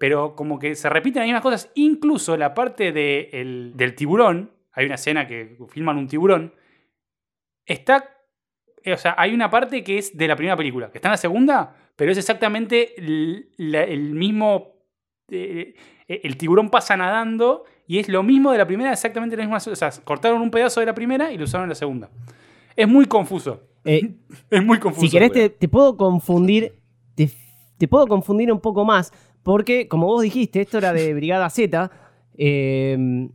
Pero 0.00 0.34
como 0.34 0.58
que 0.58 0.74
se 0.74 0.88
repiten 0.88 1.20
las 1.20 1.26
mismas 1.28 1.42
cosas. 1.42 1.70
Incluso 1.74 2.34
la 2.38 2.54
parte 2.54 2.90
de 2.90 3.28
el- 3.34 3.72
del 3.76 3.94
tiburón, 3.94 4.50
hay 4.72 4.86
una 4.86 4.94
escena 4.94 5.26
que 5.26 5.58
filman 5.68 5.98
un 5.98 6.08
tiburón, 6.08 6.54
está... 7.66 8.16
O 8.92 8.96
sea, 8.96 9.14
hay 9.18 9.34
una 9.34 9.50
parte 9.50 9.84
que 9.84 9.98
es 9.98 10.16
de 10.16 10.26
la 10.26 10.36
primera 10.36 10.56
película, 10.56 10.90
que 10.90 10.96
está 10.98 11.08
en 11.08 11.12
la 11.12 11.16
segunda, 11.18 11.76
pero 11.96 12.10
es 12.12 12.16
exactamente 12.18 12.98
el, 12.98 13.50
la- 13.58 13.84
el 13.84 14.14
mismo 14.14 14.72
eh, 15.30 15.74
el 16.08 16.36
tiburón 16.38 16.70
pasa 16.70 16.96
nadando 16.96 17.64
y 17.86 17.98
es 17.98 18.08
lo 18.08 18.22
mismo 18.22 18.50
de 18.52 18.58
la 18.58 18.66
primera, 18.66 18.90
exactamente 18.92 19.36
la 19.36 19.42
misma. 19.44 19.58
O 19.58 19.76
sea, 19.76 19.90
cortaron 20.02 20.40
un 20.40 20.50
pedazo 20.50 20.80
de 20.80 20.86
la 20.86 20.94
primera 20.94 21.30
y 21.30 21.36
lo 21.36 21.44
usaron 21.44 21.64
en 21.64 21.68
la 21.68 21.74
segunda. 21.74 22.08
Es 22.74 22.88
muy 22.88 23.04
confuso. 23.04 23.60
Eh, 23.84 24.14
Es 24.50 24.64
muy 24.64 24.78
confuso. 24.78 25.06
si 25.06 25.10
querés, 25.12 25.30
te, 25.32 25.50
te 25.50 25.68
puedo 25.68 25.96
confundir. 25.96 26.72
Te, 27.14 27.30
te 27.78 27.86
puedo 27.86 28.06
confundir 28.06 28.50
un 28.50 28.60
poco 28.60 28.84
más. 28.86 29.12
Porque, 29.42 29.88
como 29.88 30.06
vos 30.06 30.22
dijiste, 30.22 30.60
esto 30.60 30.78
era 30.78 30.92
de 30.92 31.14
Brigada 31.14 31.48
Z. 31.50 31.90
eh, 32.36 33.28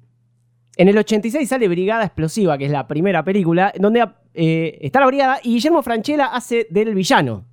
en 0.77 0.89
el 0.89 0.97
86 0.97 1.47
sale 1.47 1.67
Brigada 1.67 2.03
Explosiva, 2.03 2.57
que 2.57 2.65
es 2.65 2.71
la 2.71 2.87
primera 2.87 3.23
película, 3.23 3.71
donde 3.79 4.05
eh, 4.33 4.77
está 4.81 4.99
la 4.99 5.05
brigada 5.07 5.39
y 5.41 5.53
Guillermo 5.53 5.81
Franchella 5.81 6.25
hace 6.25 6.67
del 6.69 6.93
villano. 6.93 7.45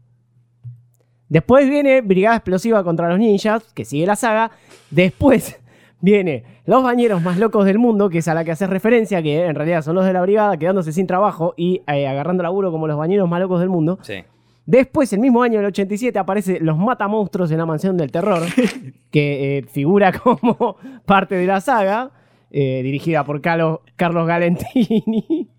Después 1.29 1.69
viene 1.69 2.01
Brigada 2.01 2.37
Explosiva 2.37 2.83
contra 2.83 3.09
los 3.09 3.19
ninjas, 3.19 3.73
que 3.75 3.85
sigue 3.85 4.07
la 4.07 4.17
saga. 4.17 4.51
Después 4.91 5.61
viene 6.01 6.45
Los 6.67 6.83
Bañeros 6.83 7.23
Más 7.23 7.39
Locos 7.39 7.65
del 7.65 7.79
Mundo, 7.79 8.11
que 8.11 8.19
es 8.19 8.29
a 8.29 8.35
la 8.35 8.45
que 8.45 8.51
hace 8.51 8.67
referencia, 8.67 9.23
que 9.23 9.47
en 9.47 9.55
realidad 9.55 9.83
son 9.83 9.95
los 9.95 10.05
de 10.05 10.13
la 10.13 10.21
brigada 10.21 10.57
quedándose 10.57 10.93
sin 10.93 11.07
trabajo 11.07 11.55
y 11.57 11.83
eh, 11.87 12.09
agarrando 12.09 12.43
laburo 12.43 12.73
como 12.73 12.89
los 12.89 12.99
Bañeros 12.99 13.29
Más 13.29 13.41
Locos 13.41 13.61
del 13.61 13.69
Mundo. 13.69 13.99
Sí. 14.03 14.25
Después, 14.65 15.13
el 15.13 15.21
mismo 15.21 15.43
año 15.43 15.59
del 15.59 15.67
87, 15.67 16.19
aparece 16.19 16.61
Los 16.61 16.79
Matamonstruos 16.79 17.51
en 17.51 17.59
la 17.59 17.67
Mansión 17.67 17.97
del 17.97 18.13
Terror, 18.13 18.43
que 19.11 19.59
eh, 19.59 19.63
figura 19.65 20.13
como 20.13 20.77
parte 21.07 21.35
de 21.35 21.47
la 21.47 21.61
saga, 21.61 22.13
eh, 22.51 22.81
dirigida 22.83 23.25
por 23.25 23.41
Carlos, 23.41 23.81
Carlos 23.97 24.27
Galentini. 24.27 25.49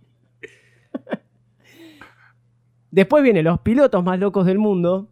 Después 2.91 3.23
viene 3.23 3.43
Los 3.43 3.59
Pilotos 3.59 4.03
Más 4.03 4.19
Locos 4.19 4.45
del 4.45 4.59
Mundo. 4.59 5.09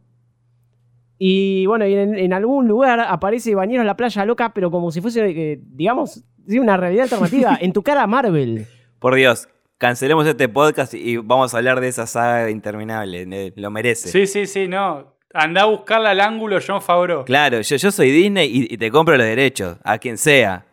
Y 1.17 1.65
bueno, 1.65 1.85
y 1.85 1.93
en, 1.93 2.17
en 2.17 2.33
algún 2.33 2.67
lugar 2.67 2.99
aparece 2.99 3.53
Bañeros 3.55 3.85
la 3.85 3.95
Playa 3.95 4.25
Loca, 4.25 4.53
pero 4.53 4.71
como 4.71 4.91
si 4.91 5.01
fuese, 5.01 5.29
eh, 5.29 5.59
digamos, 5.63 6.23
una 6.47 6.77
realidad 6.77 7.03
alternativa. 7.03 7.57
en 7.59 7.73
tu 7.73 7.83
cara, 7.83 8.07
Marvel. 8.07 8.65
Por 8.99 9.15
Dios, 9.15 9.47
cancelemos 9.82 10.27
este 10.27 10.47
podcast 10.47 10.93
y 10.93 11.17
vamos 11.17 11.55
a 11.55 11.57
hablar 11.57 11.82
de 11.82 11.88
esa 11.88 12.05
saga 12.05 12.51
interminable. 12.51 13.51
Lo 13.55 13.71
merece. 13.71 14.09
Sí, 14.09 14.27
sí, 14.27 14.45
sí, 14.45 14.67
no. 14.67 15.15
Anda 15.34 15.63
a 15.63 15.65
buscarla 15.65 16.11
al 16.11 16.19
ángulo 16.21 16.59
John 16.65 16.84
Favreau. 16.84 17.25
Claro, 17.25 17.61
yo, 17.61 17.75
yo 17.77 17.91
soy 17.91 18.11
Disney 18.11 18.47
y, 18.47 18.73
y 18.75 18.77
te 18.77 18.91
compro 18.91 19.17
los 19.17 19.25
derechos, 19.25 19.77
a 19.84 19.97
quien 19.97 20.19
sea. 20.19 20.65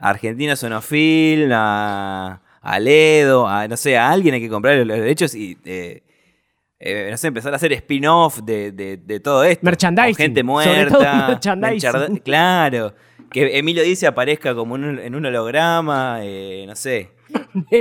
A 0.00 0.08
Argentina 0.10 0.56
Sonofilm, 0.56 1.50
a, 1.52 2.42
a 2.60 2.80
Ledo, 2.80 3.46
a 3.46 3.68
no 3.68 3.76
sé, 3.76 3.96
a 3.96 4.10
alguien 4.10 4.34
hay 4.34 4.40
que 4.40 4.48
comprarle 4.48 4.84
los 4.84 4.98
derechos 4.98 5.34
y, 5.36 5.56
eh, 5.64 6.02
eh, 6.80 7.08
no 7.10 7.16
sé, 7.16 7.28
empezar 7.28 7.52
a 7.52 7.56
hacer 7.56 7.72
spin-off 7.72 8.40
de, 8.42 8.72
de- 8.72 8.96
de 8.96 9.20
todo 9.20 9.44
esto. 9.44 9.64
Merchandising, 9.64 10.14
Con 10.16 10.22
gente 10.22 10.40
sobre 10.40 10.90
todo 10.90 10.98
muerta. 11.00 11.28
merchandising. 11.28 11.90
mercharda- 11.92 12.22
claro. 12.24 12.94
Que 13.30 13.58
Emilio 13.58 13.82
dice 13.84 14.06
aparezca 14.08 14.54
como 14.54 14.76
en 14.76 14.84
un, 14.84 14.98
en 14.98 15.14
un 15.14 15.24
holograma, 15.26 16.18
eh, 16.22 16.64
no 16.66 16.74
sé. 16.74 17.10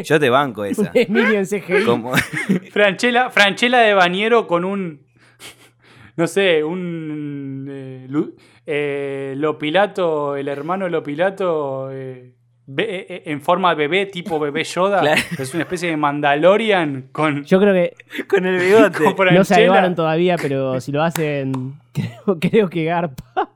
Yo 0.04 0.20
te 0.20 0.30
banco 0.30 0.66
esa. 0.66 0.92
Emilio 0.94 1.38
en 1.40 1.46
CGI. 1.46 1.84
Como- 1.86 2.14
Franchella, 2.72 3.30
Franchella 3.30 3.80
de 3.80 3.94
Bañero 3.94 4.48
con 4.48 4.66
un. 4.66 5.02
No 6.18 6.28
sé, 6.28 6.64
un. 6.64 7.68
eh, 7.70 8.06
Lu- 8.10 8.36
eh, 8.66 9.34
Lopilato, 9.36 10.36
el 10.38 10.48
hermano 10.48 10.88
Lopilato. 10.88 11.90
eh, 11.92 12.34
be- 12.68 13.06
eh, 13.10 13.24
en 13.26 13.42
forma 13.42 13.72
de 13.72 13.76
bebé, 13.76 14.06
tipo 14.06 14.40
bebé 14.40 14.64
Yoda. 14.64 15.02
Claro. 15.02 15.22
Es 15.38 15.54
una 15.54 15.64
especie 15.64 15.90
de 15.90 15.98
Mandalorian 15.98 17.10
con. 17.12 17.44
Yo 17.44 17.60
creo 17.60 17.74
que 17.74 17.94
con 18.30 18.46
el 18.46 18.60
bigote. 18.60 19.14
con 19.14 19.34
No 19.34 19.44
se 19.44 19.56
avivaron 19.56 19.94
todavía, 19.94 20.38
pero 20.42 20.80
si 20.80 20.94
lo 20.94 21.04
hacen, 21.04 21.74
creo, 21.92 22.40
creo 22.40 22.70
que 22.70 22.86
garpa. 22.86 23.52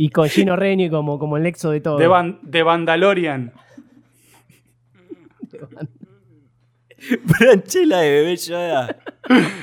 Y 0.00 0.10
con 0.10 0.28
Gino 0.28 0.56
Reni 0.56 0.88
como, 0.88 1.18
como 1.18 1.36
el 1.36 1.42
nexo 1.42 1.70
de 1.70 1.80
todo. 1.80 1.98
de, 1.98 2.06
Van- 2.06 2.38
de 2.42 2.64
Mandalorian. 2.64 3.52
Branchela 7.22 7.98
de 8.00 8.10
bebé 8.10 8.36
Yoda. 8.36 8.96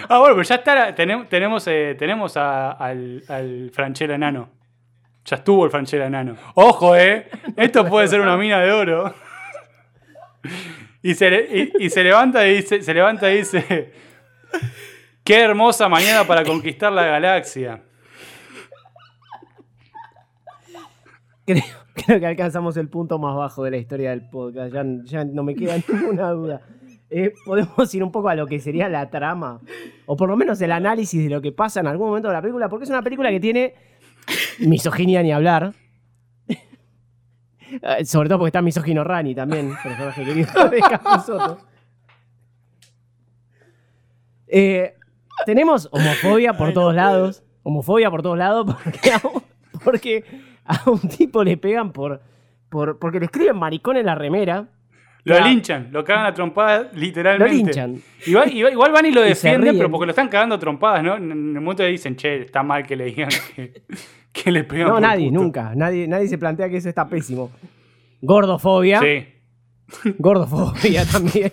Ah, 0.08 0.20
bueno, 0.20 0.36
pues 0.36 0.48
ya 0.48 0.56
está. 0.56 0.96
tenemos 0.96 1.28
tenemos, 1.28 1.68
eh, 1.68 1.96
tenemos 2.00 2.38
a- 2.38 2.72
al, 2.72 3.24
al 3.28 3.72
Franchella 3.74 4.16
enano. 4.16 4.50
Ya 5.26 5.38
estuvo 5.38 5.66
el 5.66 5.72
Franchella 5.72 6.06
enano. 6.06 6.38
Ojo, 6.54 6.96
eh. 6.96 7.30
Esto 7.58 7.86
puede 7.90 8.08
ser 8.08 8.22
una 8.22 8.38
mina 8.38 8.60
de 8.62 8.72
oro. 8.72 9.14
Y 11.02 11.14
se, 11.16 11.30
le- 11.30 11.72
y- 11.80 11.86
y 11.86 11.90
se 11.90 12.04
levanta 12.04 12.48
y 12.48 12.56
dice, 12.58 12.82
se 12.82 12.94
levanta 12.94 13.32
y 13.32 13.38
dice. 13.38 13.94
Qué 15.24 15.42
hermosa 15.42 15.90
mañana 15.90 16.24
para 16.26 16.44
conquistar 16.44 16.92
la 16.94 17.04
galaxia. 17.06 17.82
Creo, 21.46 21.64
creo 22.06 22.20
que 22.20 22.26
alcanzamos 22.28 22.78
el 22.78 22.90
punto 22.90 23.18
más 23.20 23.36
bajo 23.36 23.64
de 23.64 23.72
la 23.72 23.78
historia 23.78 24.10
del 24.12 24.30
podcast. 24.30 24.74
Ya, 24.74 24.84
ya 25.06 25.26
no 25.26 25.44
me 25.44 25.56
queda 25.56 25.76
ninguna 25.92 26.30
duda. 26.32 26.62
Eh, 27.10 27.34
Podemos 27.46 27.94
ir 27.96 28.04
un 28.04 28.12
poco 28.12 28.30
a 28.30 28.36
lo 28.36 28.46
que 28.48 28.60
sería 28.60 28.90
la 28.90 29.10
trama. 29.10 29.62
O 30.06 30.16
por 30.16 30.30
lo 30.30 30.36
menos 30.36 30.60
el 30.62 30.72
análisis 30.72 31.24
de 31.24 31.30
lo 31.30 31.42
que 31.42 31.52
pasa 31.52 31.80
en 31.80 31.88
algún 31.88 32.08
momento 32.08 32.28
de 32.28 32.34
la 32.34 32.42
película. 32.42 32.70
Porque 32.70 32.84
es 32.84 32.90
una 32.90 33.02
película 33.02 33.30
que 33.30 33.40
tiene 33.40 33.74
misoginia 34.60 35.22
ni 35.24 35.32
hablar. 35.32 35.74
Eh, 36.48 38.06
Sobre 38.06 38.30
todo 38.30 38.40
porque 38.40 38.50
está 38.50 38.62
misógino 38.62 39.04
Rani 39.04 39.34
también, 39.36 39.74
personaje 39.84 40.24
querido 40.24 40.70
de 40.70 40.80
Capusotto. 40.80 41.58
Eh, 44.48 44.94
tenemos 45.46 45.90
homofobia 45.92 46.54
por 46.54 46.74
todos 46.74 46.94
lados. 46.96 47.44
homofobia 47.64 48.10
por 48.12 48.22
todos 48.22 48.38
lados 48.38 48.66
porque 48.84 49.12
porque 49.84 50.24
a 50.86 50.90
un 50.90 51.00
tipo 51.00 51.44
le 51.44 51.58
pegan 51.58 51.92
por, 51.92 52.22
por 52.70 53.00
porque 53.00 53.20
le 53.20 53.26
escriben 53.26 53.56
maricón 53.58 53.98
en 53.98 54.06
la 54.06 54.16
remera. 54.16 54.68
Lo 55.24 55.34
Claro. 55.38 55.50
linchan, 55.50 55.88
lo 55.92 56.04
cagan 56.04 56.28
a 56.28 56.34
trompadas 56.36 56.94
Lo 56.94 57.00
literalmente. 57.00 57.56
linchan. 57.56 57.96
Igual, 58.28 58.54
igual- 58.54 58.74
igual 58.74 58.92
van 58.92 59.06
y 59.08 59.12
lo 59.12 59.22
defienden, 59.34 59.76
pero 59.76 59.90
porque 59.90 60.06
lo 60.06 60.12
están 60.12 60.28
cagando 60.30 60.54
a 60.56 60.60
trompadas, 60.60 61.02
¿no? 61.04 61.16
En 61.16 61.32
el 61.32 61.62
momento 61.62 61.82
le 61.82 61.90
dicen, 61.90 62.16
che, 62.16 62.42
está 62.44 62.62
mal 62.62 62.86
que 62.86 62.96
le 62.96 63.06
digan 63.06 63.30
que, 63.56 63.82
que 64.32 64.52
le 64.52 64.64
pegan 64.66 64.90
No, 64.90 65.00
nadie, 65.00 65.30
puto". 65.30 65.42
nunca. 65.42 65.74
Nadie, 65.76 66.08
nadie 66.08 66.28
se 66.28 66.38
plantea 66.38 66.70
que 66.70 66.78
eso 66.78 66.90
está 66.90 67.08
pésimo. 67.10 67.52
Gordofobia. 68.22 69.00
Sí. 69.00 69.26
Gordofobia 70.20 71.06
también. 71.06 71.52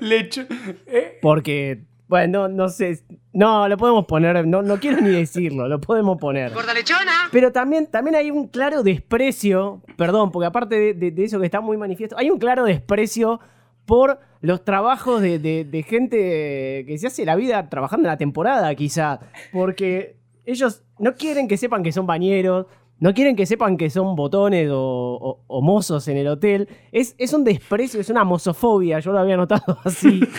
Le 0.00 0.18
echo- 0.20 0.46
eh, 0.86 1.18
Porque, 1.20 1.84
bueno, 2.12 2.46
no, 2.46 2.54
no 2.54 2.68
sé. 2.68 3.02
No, 3.32 3.66
lo 3.68 3.78
podemos 3.78 4.04
poner. 4.04 4.46
No, 4.46 4.60
no 4.60 4.78
quiero 4.78 5.00
ni 5.00 5.08
decirlo, 5.08 5.66
lo 5.66 5.80
podemos 5.80 6.18
poner. 6.18 6.52
¡Gorda 6.52 6.74
lechona! 6.74 7.10
Pero 7.32 7.52
también, 7.52 7.86
también 7.86 8.16
hay 8.16 8.30
un 8.30 8.48
claro 8.48 8.82
desprecio, 8.82 9.80
perdón, 9.96 10.30
porque 10.30 10.44
aparte 10.46 10.78
de, 10.78 10.92
de- 10.92 11.10
de 11.10 11.24
eso 11.24 11.40
que 11.40 11.46
está 11.46 11.62
muy 11.62 11.78
manifiesto, 11.78 12.14
hay 12.18 12.28
un 12.30 12.38
claro 12.38 12.64
desprecio 12.64 13.40
por 13.86 14.20
los 14.42 14.62
trabajos 14.62 15.22
de, 15.22 15.38
de- 15.38 15.64
de 15.64 15.82
gente 15.82 16.84
que 16.86 16.96
se 16.98 17.06
hace 17.06 17.24
la 17.24 17.34
vida 17.34 17.70
trabajando 17.70 18.06
en 18.08 18.12
la 18.12 18.18
temporada, 18.18 18.74
quizá. 18.74 19.20
Porque 19.50 20.16
ellos 20.44 20.84
no 20.98 21.14
quieren 21.14 21.48
que 21.48 21.56
sepan 21.56 21.82
que 21.82 21.92
son 21.92 22.06
bañeros, 22.06 22.66
no 22.98 23.14
quieren 23.14 23.34
que 23.34 23.46
sepan 23.46 23.76
que 23.78 23.88
son 23.90 24.14
botones 24.14 24.68
o, 24.70 24.76
o- 24.78 25.44
o 25.46 25.62
mozos 25.62 26.06
en 26.08 26.18
el 26.18 26.28
hotel. 26.28 26.68
Es, 26.92 27.14
es 27.16 27.32
un 27.32 27.42
desprecio, 27.44 27.98
es 28.00 28.10
una 28.10 28.22
mozofobia, 28.24 28.98
yo 29.00 29.10
lo 29.12 29.18
había 29.18 29.36
notado 29.38 29.78
así. 29.84 30.20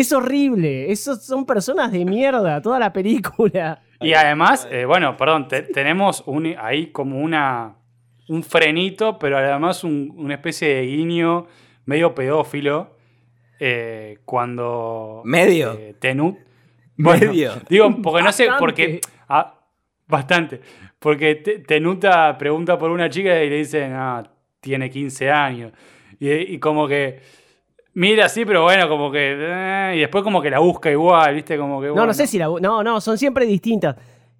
es 0.00 0.12
horrible, 0.12 0.90
esos 0.92 1.24
son 1.24 1.46
personas 1.46 1.90
de 1.92 2.04
mierda, 2.04 2.60
toda 2.60 2.78
la 2.78 2.92
película. 2.92 3.80
Y 4.00 4.12
además, 4.12 4.68
eh, 4.70 4.84
bueno, 4.84 5.16
perdón, 5.16 5.48
te- 5.48 5.62
tenemos 5.62 6.22
un, 6.26 6.54
ahí 6.60 6.88
como 6.88 7.18
una 7.20 7.76
un 8.28 8.42
frenito, 8.42 9.18
pero 9.18 9.38
además 9.38 9.84
un- 9.84 10.12
una 10.16 10.34
especie 10.34 10.68
de 10.74 10.82
guiño 10.86 11.46
medio 11.86 12.14
pedófilo 12.14 12.96
eh, 13.60 14.18
cuando... 14.24 15.22
¿Medio? 15.24 15.72
eh, 15.74 15.94
Tenut... 16.00 16.36
Bueno, 16.96 17.26
Medio. 17.26 17.52
Digo, 17.68 17.90
porque 18.02 18.22
no 18.22 18.32
sé, 18.32 18.46
Bastante. 18.46 18.60
porque... 18.60 19.00
ah, 19.28 19.60
bastante. 20.06 20.60
Porque 20.98 21.34
Te- 21.36 21.58
Tenuta 21.60 22.36
pregunta 22.38 22.78
por 22.78 22.90
una 22.90 23.08
chica 23.10 23.42
y 23.42 23.48
le 23.50 23.56
dicen, 23.58 23.92
ah, 23.94 24.22
tiene 24.60 24.90
15 24.90 25.30
años. 25.30 25.72
Y, 26.18 26.30
y 26.30 26.58
como 26.58 26.86
que... 26.88 27.20
Mira, 27.94 28.28
sí, 28.28 28.44
pero 28.44 28.64
bueno, 28.64 28.88
como 28.88 29.10
que... 29.12 29.36
eh, 29.38 29.92
y 29.96 30.00
después 30.00 30.24
como 30.24 30.42
que 30.42 30.50
la 30.50 30.58
busca 30.58 30.90
igual, 30.90 31.34
¿viste? 31.34 31.56
Como 31.56 31.80
que... 31.80 31.86
No, 31.88 31.92
bueno. 31.94 32.06
no 32.08 32.14
sé 32.14 32.26
si 32.26 32.38
la. 32.38 32.46
No, 32.60 32.82
no, 32.82 33.00
son 33.00 33.16
siempre 33.18 33.46
distintas. 33.46 33.96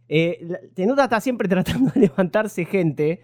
Eh, 0.09 0.71
Tenuta 0.75 1.05
está 1.05 1.21
siempre 1.21 1.49
tratando 1.55 1.91
de 1.95 2.01
levantarse 2.01 2.65
gente. 2.65 3.23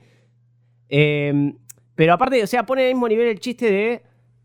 eh, 0.89 1.53
pero 1.95 2.15
aparte, 2.15 2.43
o 2.43 2.47
sea, 2.47 2.65
pone 2.65 2.83
al 2.87 2.95
mismo 2.95 3.09
nivel 3.09 3.27
el 3.27 3.41
chiste 3.41 3.71
de 3.71 4.03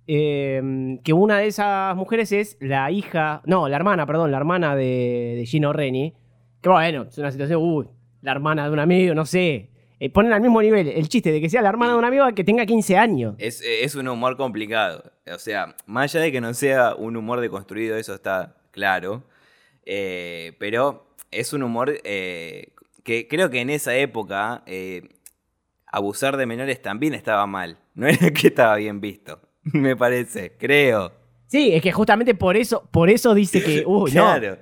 eh, 0.07 0.99
que 1.03 1.13
una 1.13 1.37
de 1.37 1.47
esas 1.47 1.95
mujeres 1.95 2.31
es 2.33 2.57
la 2.59 2.91
hija. 2.91 3.41
No, 3.45 3.69
la 3.69 3.77
hermana, 3.77 4.05
perdón, 4.05 4.31
la 4.31 4.37
hermana 4.37 4.75
de, 4.75 5.35
de 5.37 5.45
Gino 5.45 5.71
Reni. 5.71 6.13
Que 6.61 6.69
bueno, 6.69 7.03
es 7.03 7.17
una 7.17 7.31
situación. 7.31 7.61
Uy, 7.61 7.87
la 8.21 8.31
hermana 8.31 8.65
de 8.65 8.71
un 8.71 8.79
amigo, 8.79 9.13
no 9.15 9.25
sé. 9.25 9.69
Eh, 9.99 10.09
ponen 10.09 10.33
al 10.33 10.41
mismo 10.41 10.61
nivel 10.61 10.87
el 10.89 11.07
chiste 11.07 11.31
de 11.31 11.39
que 11.39 11.49
sea 11.49 11.61
la 11.61 11.69
hermana 11.69 11.93
de 11.93 11.99
un 11.99 12.05
amigo 12.05 12.25
que 12.35 12.43
tenga 12.43 12.65
15 12.65 12.97
años. 12.97 13.35
Es, 13.37 13.61
es 13.61 13.95
un 13.95 14.07
humor 14.07 14.35
complicado. 14.35 15.11
O 15.33 15.39
sea, 15.39 15.75
más 15.85 16.13
allá 16.13 16.25
de 16.25 16.31
que 16.31 16.41
no 16.41 16.53
sea 16.53 16.95
un 16.95 17.15
humor 17.15 17.39
deconstruido, 17.39 17.97
eso 17.97 18.13
está 18.13 18.57
claro. 18.71 19.23
Eh, 19.85 20.53
pero 20.59 21.07
es 21.31 21.53
un 21.53 21.63
humor 21.63 21.93
eh, 22.03 22.73
que 23.03 23.27
creo 23.27 23.49
que 23.49 23.61
en 23.61 23.69
esa 23.69 23.95
época 23.95 24.63
eh, 24.65 25.09
abusar 25.87 26.37
de 26.37 26.45
menores 26.45 26.81
también 26.81 27.13
estaba 27.13 27.45
mal. 27.47 27.77
No 27.95 28.07
era 28.07 28.29
que 28.31 28.47
estaba 28.47 28.75
bien 28.75 28.99
visto. 28.99 29.39
Me 29.63 29.95
parece, 29.95 30.57
creo. 30.57 31.13
Sí, 31.47 31.71
es 31.73 31.81
que 31.81 31.93
justamente 31.93 32.35
por 32.35 32.57
eso, 32.57 32.89
por 32.91 33.09
eso 33.09 33.33
dice 33.33 33.63
que. 33.63 33.83
No. 33.87 34.03
claro. 34.03 34.57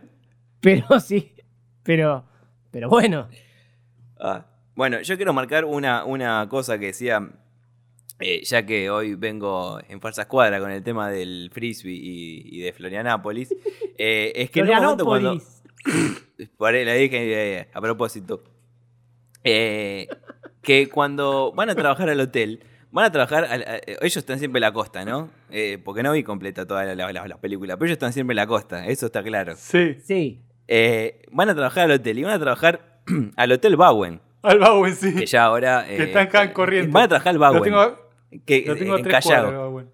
Pero 0.62 1.00
sí. 1.00 1.34
Pero. 1.82 2.26
Pero 2.70 2.90
bueno. 2.90 3.28
Ah, 4.20 4.46
Bueno, 4.76 5.02
yo 5.02 5.16
quiero 5.18 5.34
marcar 5.34 5.66
una, 5.66 6.04
una 6.06 6.48
cosa 6.50 6.80
que 6.80 6.88
decía, 6.88 7.30
eh, 8.20 8.42
ya 8.44 8.66
que 8.66 8.90
hoy 8.90 9.16
vengo 9.16 9.80
en 9.88 10.02
falsa 10.02 10.24
escuadra 10.24 10.60
con 10.60 10.72
el 10.72 10.84
tema 10.84 11.10
del 11.12 11.50
frisbee 11.54 11.94
y, 11.94 12.58
y 12.58 12.62
de 12.62 12.74
Florianápolis, 12.74 13.54
eh, 13.98 14.32
es 14.36 14.50
que 14.50 14.62
en 14.62 14.70
un 14.70 14.76
momento 14.76 15.06
cuando... 15.06 15.40
Florianópolis. 15.40 15.64
Por 16.58 16.74
ahí 16.74 16.86
la 16.86 16.94
dije 16.94 17.60
eh, 17.60 17.68
a 17.74 17.82
propósito. 17.82 18.44
Eh, 19.44 20.08
que 20.62 20.88
cuando 20.90 21.52
van 21.54 21.70
a 21.70 21.76
trabajar 21.76 22.10
al 22.10 22.20
hotel, 22.20 22.64
van 22.92 23.06
a 23.06 23.12
trabajar. 23.12 23.44
a- 23.46 23.82
ellos 24.02 24.18
están 24.18 24.40
siempre 24.40 24.60
en 24.60 24.62
la 24.62 24.72
costa, 24.74 25.04
¿no? 25.06 25.30
Eh, 25.52 25.78
porque 25.84 26.02
no 26.04 26.14
vi 26.14 26.24
completa 26.24 26.66
toda 26.66 26.86
la, 26.86 26.96
la- 26.96 27.12
la- 27.12 27.28
la 27.28 27.38
película, 27.42 27.76
pero 27.76 27.88
ellos 27.88 27.96
están 27.98 28.14
siempre 28.14 28.34
en 28.34 28.38
la 28.38 28.48
costa, 28.48 28.88
eso 28.88 29.08
está 29.08 29.22
claro. 29.24 29.54
Sí. 29.58 29.98
Sí. 30.04 30.42
Eh, 30.68 31.22
van 31.32 31.50
a 31.50 31.54
trabajar 31.54 31.86
al 31.86 31.92
hotel 32.00 32.18
y 32.20 32.24
van 32.24 32.34
a 32.34 32.40
trabajar 32.40 33.02
al 33.36 33.52
Hotel 33.52 33.76
Bowen, 33.76 34.22
Al 34.44 34.60
Bauen, 34.60 34.96
sí. 34.96 35.16
que 35.16 35.26
ya 35.26 35.46
ahora. 35.46 35.86
Que 35.88 35.96
eh, 35.96 36.04
está 36.04 36.22
acá 36.22 36.44
en 36.44 36.52
Corrientes. 36.52 36.92
Van 36.94 37.04
a 37.04 37.08
trabajar 37.08 37.30
al 37.30 37.40
Lo 37.40 37.48
Bowen. 37.48 37.64
tengo, 37.64 38.00
que, 38.46 38.64
lo 38.68 38.76
tengo 38.76 38.98
en 38.98 39.04
tres 39.04 39.24
cuadras, 39.26 39.46
Callao. 39.46 39.62
Bauen. 39.72 39.90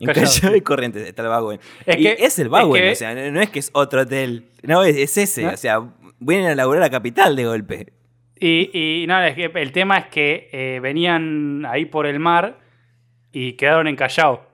En 0.00 0.06
Callao, 0.12 0.54
y 0.56 0.60
Corrientes 0.60 1.06
está 1.08 1.22
el 1.22 1.28
Bowen. 1.28 1.60
Es 1.86 1.96
y 1.98 2.02
que- 2.02 2.16
es 2.20 2.38
el 2.38 2.46
es 2.46 2.50
Bowen, 2.50 2.82
que- 2.82 2.92
o 2.92 2.94
sea, 2.94 3.30
no, 3.30 3.40
es 3.40 3.50
que 3.50 3.58
es 3.58 3.70
otro 3.72 4.02
hotel. 4.02 4.50
No, 4.62 4.84
es, 4.84 4.96
es 4.96 5.16
ese. 5.18 5.42
¿No? 5.42 5.50
O 5.52 5.56
sea, 5.56 5.80
vienen 6.20 6.46
a 6.50 6.54
laburar 6.54 6.82
a 6.84 6.90
capital 6.90 7.34
de 7.34 7.46
golpe. 7.46 7.92
Y, 8.40 8.70
y 9.02 9.06
nada, 9.08 9.26
es 9.28 9.34
que 9.34 9.50
el 9.52 9.72
tema 9.72 9.98
es 9.98 10.06
que 10.06 10.48
eh, 10.52 10.78
venían 10.80 11.64
ahí 11.66 11.86
por 11.86 12.06
el 12.06 12.20
mar 12.20 12.58
y 13.32 13.54
quedaron 13.54 13.88
en 13.88 13.96
Callao. 13.96 14.46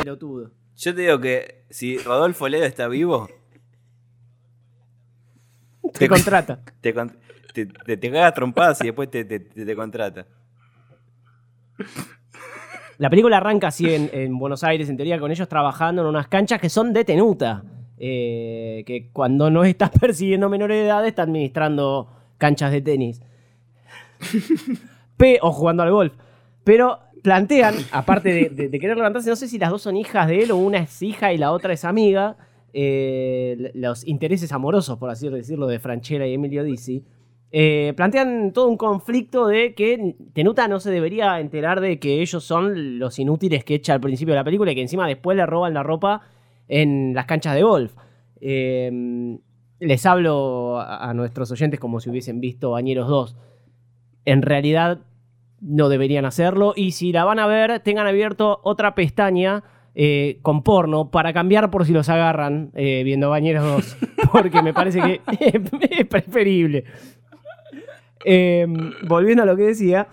Pelotudo. 0.00 0.50
Yo 0.76 0.94
te 0.94 1.00
digo 1.02 1.20
que 1.20 1.64
si 1.70 1.98
Rodolfo 1.98 2.48
Ledo 2.48 2.64
está 2.64 2.88
vivo, 2.88 3.28
Te 5.98 6.08
contrata. 6.08 6.60
te, 6.80 6.92
te, 7.54 7.66
te, 7.66 7.96
te 7.96 8.10
caga 8.10 8.32
trompadas 8.32 8.80
y 8.82 8.86
después 8.86 9.10
te, 9.10 9.24
te, 9.24 9.74
contrata. 9.76 10.26
La 12.98 13.08
película 13.10 13.36
arranca 13.36 13.68
así 13.68 13.92
en, 13.92 14.10
en 14.12 14.38
Buenos 14.38 14.64
Aires, 14.64 14.88
en 14.88 14.96
teoría, 14.96 15.18
con 15.20 15.30
ellos 15.30 15.48
trabajando 15.48 16.02
en 16.02 16.08
unas 16.08 16.26
canchas 16.28 16.60
que 16.60 16.68
son 16.68 16.92
de 16.92 17.04
tenuta. 17.04 17.62
Eh, 18.00 18.84
que 18.86 19.10
cuando 19.12 19.50
no 19.50 19.64
estás 19.64 19.90
persiguiendo 20.00 20.48
menores 20.48 20.78
de 20.78 20.86
edad, 20.86 21.06
está 21.06 21.22
administrando 21.22 22.12
canchas 22.38 22.72
de 22.72 22.80
tenis. 22.80 23.20
Pe- 25.16 25.38
o 25.42 25.52
jugando 25.52 25.82
al 25.84 25.90
golf. 25.92 26.12
Pero 26.64 26.98
plantean, 27.22 27.74
aparte 27.92 28.28
de, 28.32 28.48
de- 28.50 28.68
de 28.68 28.78
querer 28.80 28.96
levantarse, 28.96 29.30
no 29.30 29.36
sé 29.36 29.48
si 29.48 29.58
las 29.58 29.70
dos 29.70 29.82
son 29.82 29.96
hijas 29.96 30.26
de 30.28 30.42
él 30.42 30.50
o 30.50 30.56
una 30.56 30.78
es 30.78 31.00
hija 31.02 31.32
y 31.32 31.38
la 31.38 31.52
otra 31.52 31.72
es 31.72 31.84
amiga, 31.84 32.36
eh, 32.72 33.70
los 33.74 34.06
intereses 34.06 34.52
amorosos, 34.52 34.98
por 34.98 35.10
así 35.10 35.28
decirlo, 35.28 35.66
de 35.66 35.78
Franchella 35.78 36.26
y 36.26 36.34
Emilio 36.34 36.64
Dizzi. 36.64 37.04
eh, 37.50 37.94
plantean 37.96 38.52
todo 38.52 38.68
un 38.68 38.76
conflicto 38.76 39.46
de 39.46 39.74
que 39.74 40.16
Tenuta 40.34 40.68
no 40.68 40.80
se 40.80 40.90
debería 40.90 41.40
enterar 41.40 41.80
de 41.80 41.98
que 41.98 42.20
ellos 42.20 42.44
son 42.44 42.98
los 42.98 43.18
inútiles 43.18 43.64
que 43.64 43.74
echa 43.76 43.94
al 43.94 44.00
principio 44.00 44.34
de 44.34 44.40
la 44.40 44.44
película 44.44 44.72
y 44.72 44.74
que 44.74 44.82
encima 44.82 45.06
después 45.06 45.36
le 45.36 45.46
roban 45.46 45.72
la 45.72 45.82
ropa 45.82 46.20
en 46.68 47.14
las 47.14 47.24
canchas 47.24 47.54
de 47.54 47.62
golf. 47.62 47.94
Eh, 48.40 49.38
les 49.80 50.06
hablo 50.06 50.78
a, 50.78 51.08
a 51.08 51.14
nuestros 51.14 51.50
oyentes 51.50 51.80
como 51.80 52.00
si 52.00 52.10
hubiesen 52.10 52.40
visto 52.40 52.72
Bañeros 52.72 53.08
2. 53.08 53.36
En 54.26 54.42
realidad 54.42 54.98
no 55.60 55.88
deberían 55.88 56.24
hacerlo 56.26 56.72
y 56.76 56.92
si 56.92 57.12
la 57.12 57.24
van 57.24 57.38
a 57.38 57.46
ver 57.46 57.80
tengan 57.80 58.06
abierto 58.06 58.60
otra 58.62 58.94
pestaña 58.94 59.64
eh, 60.00 60.38
con 60.42 60.62
porno 60.62 61.10
para 61.10 61.32
cambiar 61.32 61.70
por 61.72 61.84
si 61.84 61.92
los 61.92 62.08
agarran 62.08 62.70
eh, 62.74 63.02
viendo 63.04 63.30
Bañeros 63.30 63.64
2 63.64 63.96
porque 64.32 64.62
me 64.62 64.72
parece 64.72 65.00
que 65.00 65.20
es 65.90 66.06
preferible. 66.06 66.84
Eh, 68.24 68.66
volviendo 69.06 69.42
a 69.42 69.46
lo 69.46 69.56
que 69.56 69.62
decía, 69.64 70.08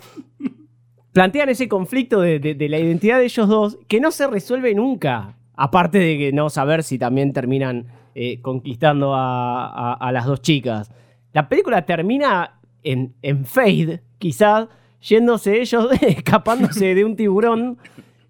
plantean 1.11 1.49
ese 1.49 1.67
conflicto 1.67 2.21
de, 2.21 2.39
de- 2.39 2.55
de 2.55 2.69
la 2.69 2.79
identidad 2.79 3.17
de 3.19 3.25
ellos 3.25 3.47
dos 3.47 3.77
que 3.87 3.99
no 3.99 4.11
se 4.11 4.27
resuelve 4.27 4.73
nunca. 4.75 5.37
Aparte 5.55 5.97
de 5.99 6.17
que 6.17 6.31
no 6.33 6.49
saber 6.49 6.83
si 6.83 6.97
también 6.99 7.31
terminan 7.33 7.87
eh, 8.13 8.41
conquistando 8.41 9.13
a, 9.15 9.65
a- 9.67 9.93
a 9.93 10.11
las 10.11 10.25
dos 10.25 10.41
chicas. 10.41 10.91
La 11.33 11.47
película 11.49 11.85
termina 11.85 12.59
en, 12.83 13.13
en 13.21 13.45
fade, 13.45 14.01
quizás, 14.19 14.67
yéndose 15.01 15.61
ellos, 15.61 15.89
escapándose 16.01 16.93
de 16.95 17.05
un 17.05 17.15
tiburón 17.15 17.77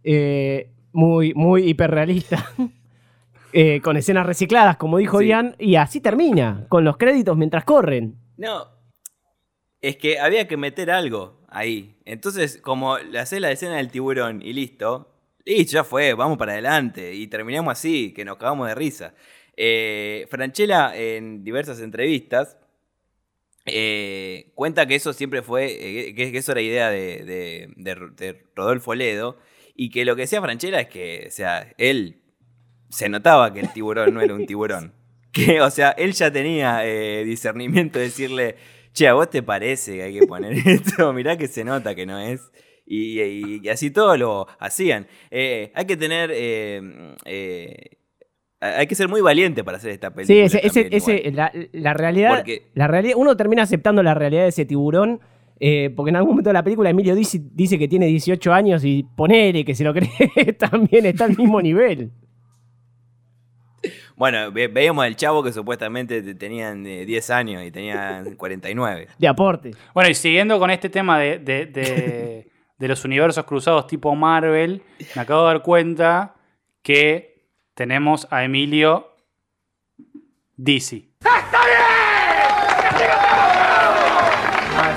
eh, 0.03 0.70
muy, 0.96 1.34
muy 1.36 1.70
hiperrealista. 1.70 2.50
eh, 3.54 3.80
con 3.82 3.96
escenas 3.98 4.26
recicladas, 4.26 4.78
como 4.78 4.98
dijo 4.98 5.20
Sí. 5.20 5.28
Ian, 5.28 5.56
y 5.60 5.76
así 5.76 6.02
termina, 6.02 6.66
con 6.70 6.84
los 6.84 6.98
créditos 6.98 7.38
mientras 7.38 7.64
corren. 7.64 8.16
No. 8.38 8.68
Es 9.82 9.98
que 9.98 10.20
había 10.20 10.48
que 10.48 10.58
meter 10.58 10.89
algo 10.91 11.41
ahí. 11.48 11.96
Entonces, 12.06 12.60
como 12.62 12.98
le 12.98 13.20
haces 13.20 13.39
la 13.39 13.52
escena 13.52 13.76
del 13.78 13.91
tiburón 13.91 14.41
y 14.41 14.52
listo, 14.54 15.12
Y 15.48 15.64
ya 15.66 15.84
fue, 15.84 16.16
vamos 16.16 16.38
para 16.39 16.54
adelante. 16.54 17.14
Y 17.14 17.28
terminamos 17.28 17.72
así, 17.72 18.12
que 18.14 18.26
nos 18.26 18.38
cagamos 18.38 18.68
de 18.68 18.74
risa. 18.76 19.14
Eh, 19.56 20.26
Franchella, 20.32 20.98
en 20.98 21.43
diversas 21.43 21.80
entrevistas, 21.82 22.58
eh, 23.66 24.52
cuenta 24.56 24.86
que 24.88 24.96
eso 24.96 25.14
siempre 25.14 25.41
fue, 25.41 25.66
eh, 26.10 26.16
que, 26.16 26.32
que 26.32 26.38
eso 26.39 26.52
era 26.52 26.62
idea 26.62 26.89
de, 26.89 27.24
de- 27.24 27.70
de- 27.78 28.10
de 28.18 28.43
Rodolfo 28.56 28.93
Ledo, 28.96 29.38
y 29.76 29.89
que 29.89 30.05
lo 30.05 30.15
que 30.15 30.21
decía 30.23 30.41
Franchella 30.41 30.80
es 30.80 30.88
que, 30.88 31.26
o 31.28 31.32
sea, 31.32 31.67
él 31.78 32.21
se 32.89 33.09
notaba 33.09 33.53
que 33.53 33.59
el 33.59 33.73
tiburón 33.73 34.13
no 34.13 34.21
era 34.21 34.34
un 34.34 34.45
tiburón. 34.45 34.93
Que, 35.36 35.59
o 35.59 35.69
sea, 35.69 35.89
él 35.91 36.13
ya 36.13 36.32
tenía 36.32 36.86
eh, 36.88 37.26
discernimiento 37.26 37.99
de 37.99 38.05
decirle, 38.05 38.55
che, 38.93 39.05
a 39.09 39.13
vos 39.15 39.30
te 39.30 39.43
parece 39.43 39.95
que 39.97 40.03
hay 40.03 40.17
que 40.17 40.26
poner 40.26 40.53
esto, 40.65 41.11
mirá 41.11 41.36
que 41.38 41.49
se 41.49 41.65
nota 41.65 41.93
que 41.93 42.05
no 42.05 42.17
es. 42.19 42.39
Y, 42.86 43.19
y- 43.21 43.59
y 43.61 43.67
así 43.67 43.91
todo 43.91 44.15
lo 44.15 44.47
hacían. 44.59 45.07
Eh, 45.32 45.73
hay 45.76 45.86
que 45.86 45.97
tener... 45.97 46.32
eh, 46.34 46.80
hay 48.61 48.88
que 48.88 48.95
ser 48.95 49.09
muy 49.09 49.21
valiente 49.21 49.63
para 49.63 49.78
hacer 49.78 49.91
esta 49.91 50.11
película. 50.13 50.47
Sí, 50.49 50.57
ese, 50.57 50.84
también, 50.89 50.93
ese- 50.93 51.69
la 51.73 51.93
realidad, 51.93 52.38
Porque- 52.38 52.71
la 52.73 52.88
realidad, 52.88 53.15
uno 53.17 53.36
termina 53.36 53.63
aceptando 53.63 54.01
la 54.03 54.13
realidad 54.13 54.43
de 54.43 54.49
ese 54.49 54.65
tiburón, 54.65 55.19
eh, 55.60 55.89
porque 55.95 56.10
en 56.10 56.16
algún 56.18 56.32
momento 56.32 56.49
de 56.49 56.53
la 56.56 56.64
película 56.64 56.89
Emilio 56.89 57.16
dice, 57.16 57.41
dice 57.53 57.78
que 57.80 57.88
tiene 57.88 58.08
18 58.08 58.53
años 58.53 58.84
y 58.84 59.03
ponele 59.16 59.64
que 59.66 59.76
se 59.76 59.84
lo 59.84 59.93
cree, 59.93 60.10
también 60.60 61.06
está 61.06 61.26
al 61.26 61.38
mismo 61.38 61.62
nivel. 61.62 62.12
Bueno, 64.16 64.51
ve- 64.51 64.68
veíamos 64.70 65.03
al 65.06 65.16
chavo 65.16 65.43
que 65.43 65.51
supuestamente 65.51 66.22
te- 66.22 66.36
tenían 66.36 66.86
eh, 66.88 67.06
10 67.06 67.30
años 67.32 67.64
y 67.64 67.72
tenían 67.72 68.36
49. 68.36 69.08
De 69.20 69.28
aporte. 69.28 69.72
Bueno, 69.93 70.10
y 70.10 70.14
siguiendo 70.16 70.58
con 70.58 70.70
este 70.72 70.89
tema 70.89 71.20
de, 71.20 71.39
de- 71.39 71.66
de- 71.66 72.47
de 72.78 72.88
los 72.88 73.03
universos 73.06 73.45
cruzados 73.45 73.88
tipo 73.88 74.16
Marvel, 74.16 74.82
me 75.16 75.22
acabo 75.22 75.41
de 75.41 75.47
dar 75.53 75.62
cuenta 75.62 76.36
que 76.82 77.45
tenemos 77.74 78.28
a 78.32 78.43
Emilio 78.45 79.08
DC. 80.58 81.10
Ah, 81.26 81.39
es 81.39 81.51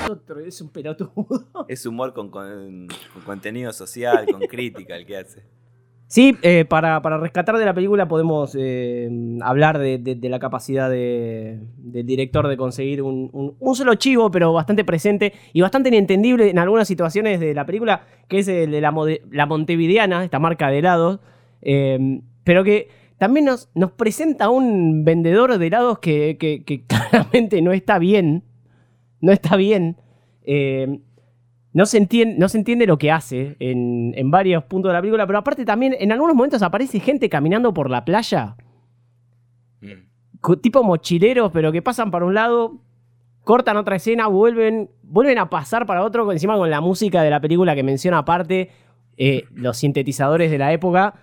otro, 0.09 0.39
es 0.39 0.59
un 0.61 0.69
pelotudo. 0.69 1.65
Es 1.67 1.85
humor 1.85 2.13
con, 2.13 2.29
con- 2.29 2.87
con 3.13 3.23
contenido 3.25 3.71
social, 3.71 4.27
con 4.29 4.41
crítica 4.41 4.95
el 4.97 5.05
que 5.05 5.17
hace. 5.17 5.43
Sí, 6.07 6.35
eh, 6.41 6.65
para, 6.65 7.03
para 7.03 7.19
rescatar 7.19 7.55
de 7.59 7.65
la 7.65 7.73
película 7.75 8.07
podemos 8.07 8.55
eh, 8.59 9.07
hablar 9.43 9.77
de, 9.77 9.99
de- 9.99 10.15
de 10.15 10.29
la 10.29 10.39
capacidad 10.39 10.89
de- 10.89 11.59
del 11.77 12.03
director 12.07 12.47
de 12.47 12.57
conseguir 12.57 13.03
un, 13.03 13.29
un- 13.31 13.55
un 13.59 13.75
solo 13.75 13.93
chivo, 13.93 14.31
pero 14.31 14.51
bastante 14.51 14.83
presente 14.83 15.33
y 15.53 15.61
bastante 15.61 15.89
inentendible 15.89 16.49
en 16.49 16.57
algunas 16.57 16.87
situaciones 16.87 17.39
de 17.39 17.53
la 17.53 17.67
película, 17.67 18.07
que 18.27 18.39
es 18.39 18.47
el 18.47 18.71
de 18.71 18.81
la, 18.81 18.91
la 19.29 19.45
Montevideana, 19.45 20.23
esta 20.23 20.39
marca 20.39 20.69
de 20.71 20.79
helados, 20.79 21.19
eh, 21.61 22.21
pero 22.43 22.63
que 22.63 22.87
también 23.19 23.45
nos, 23.45 23.69
nos 23.75 23.91
presenta 23.91 24.49
un 24.49 25.03
vendedor 25.05 25.59
de 25.59 25.67
helados 25.67 25.99
que, 25.99 26.37
que- 26.39 26.63
que 26.63 26.85
claramente 26.87 27.61
no 27.61 27.71
está 27.71 27.99
bien, 27.99 28.45
no 29.21 29.31
está 29.31 29.55
bien. 29.55 29.97
Eh, 30.43 30.99
no 31.73 31.85
se, 31.85 31.97
entiende, 31.99 32.35
no 32.39 32.49
se 32.49 32.57
entiende 32.57 32.87
lo 32.87 32.97
que 32.97 33.11
hace 33.11 33.55
en, 33.59 34.13
en 34.17 34.31
varios 34.31 34.63
puntos 34.63 34.89
de 34.89 34.93
la 34.93 35.01
película, 35.01 35.27
pero 35.27 35.39
aparte 35.39 35.65
también 35.65 35.95
en 35.99 36.11
algunos 36.11 36.35
momentos 36.35 36.61
aparece 36.63 36.99
gente 36.99 37.29
caminando 37.29 37.73
por 37.73 37.89
la 37.89 38.03
playa, 38.05 38.55
Mm. 39.81 40.53
tipo 40.61 40.83
mochileros, 40.83 41.51
pero 41.51 41.71
que 41.71 41.81
pasan 41.81 42.11
para 42.11 42.25
un 42.25 42.33
lado, 42.33 42.81
cortan 43.43 43.77
otra 43.77 43.95
escena, 43.95 44.27
vuelven, 44.27 44.89
vuelven 45.03 45.37
a 45.37 45.49
pasar 45.49 45.85
para 45.85 46.03
otro, 46.03 46.29
encima 46.31 46.57
con 46.57 46.69
la 46.69 46.81
música 46.81 47.21
de 47.23 47.29
la 47.29 47.39
película 47.39 47.75
que 47.75 47.83
menciona 47.83 48.19
aparte, 48.19 48.69
eh, 49.17 49.43
los 49.53 49.77
sintetizadores 49.77 50.49
de 50.51 50.57
la 50.57 50.73
época, 50.73 51.13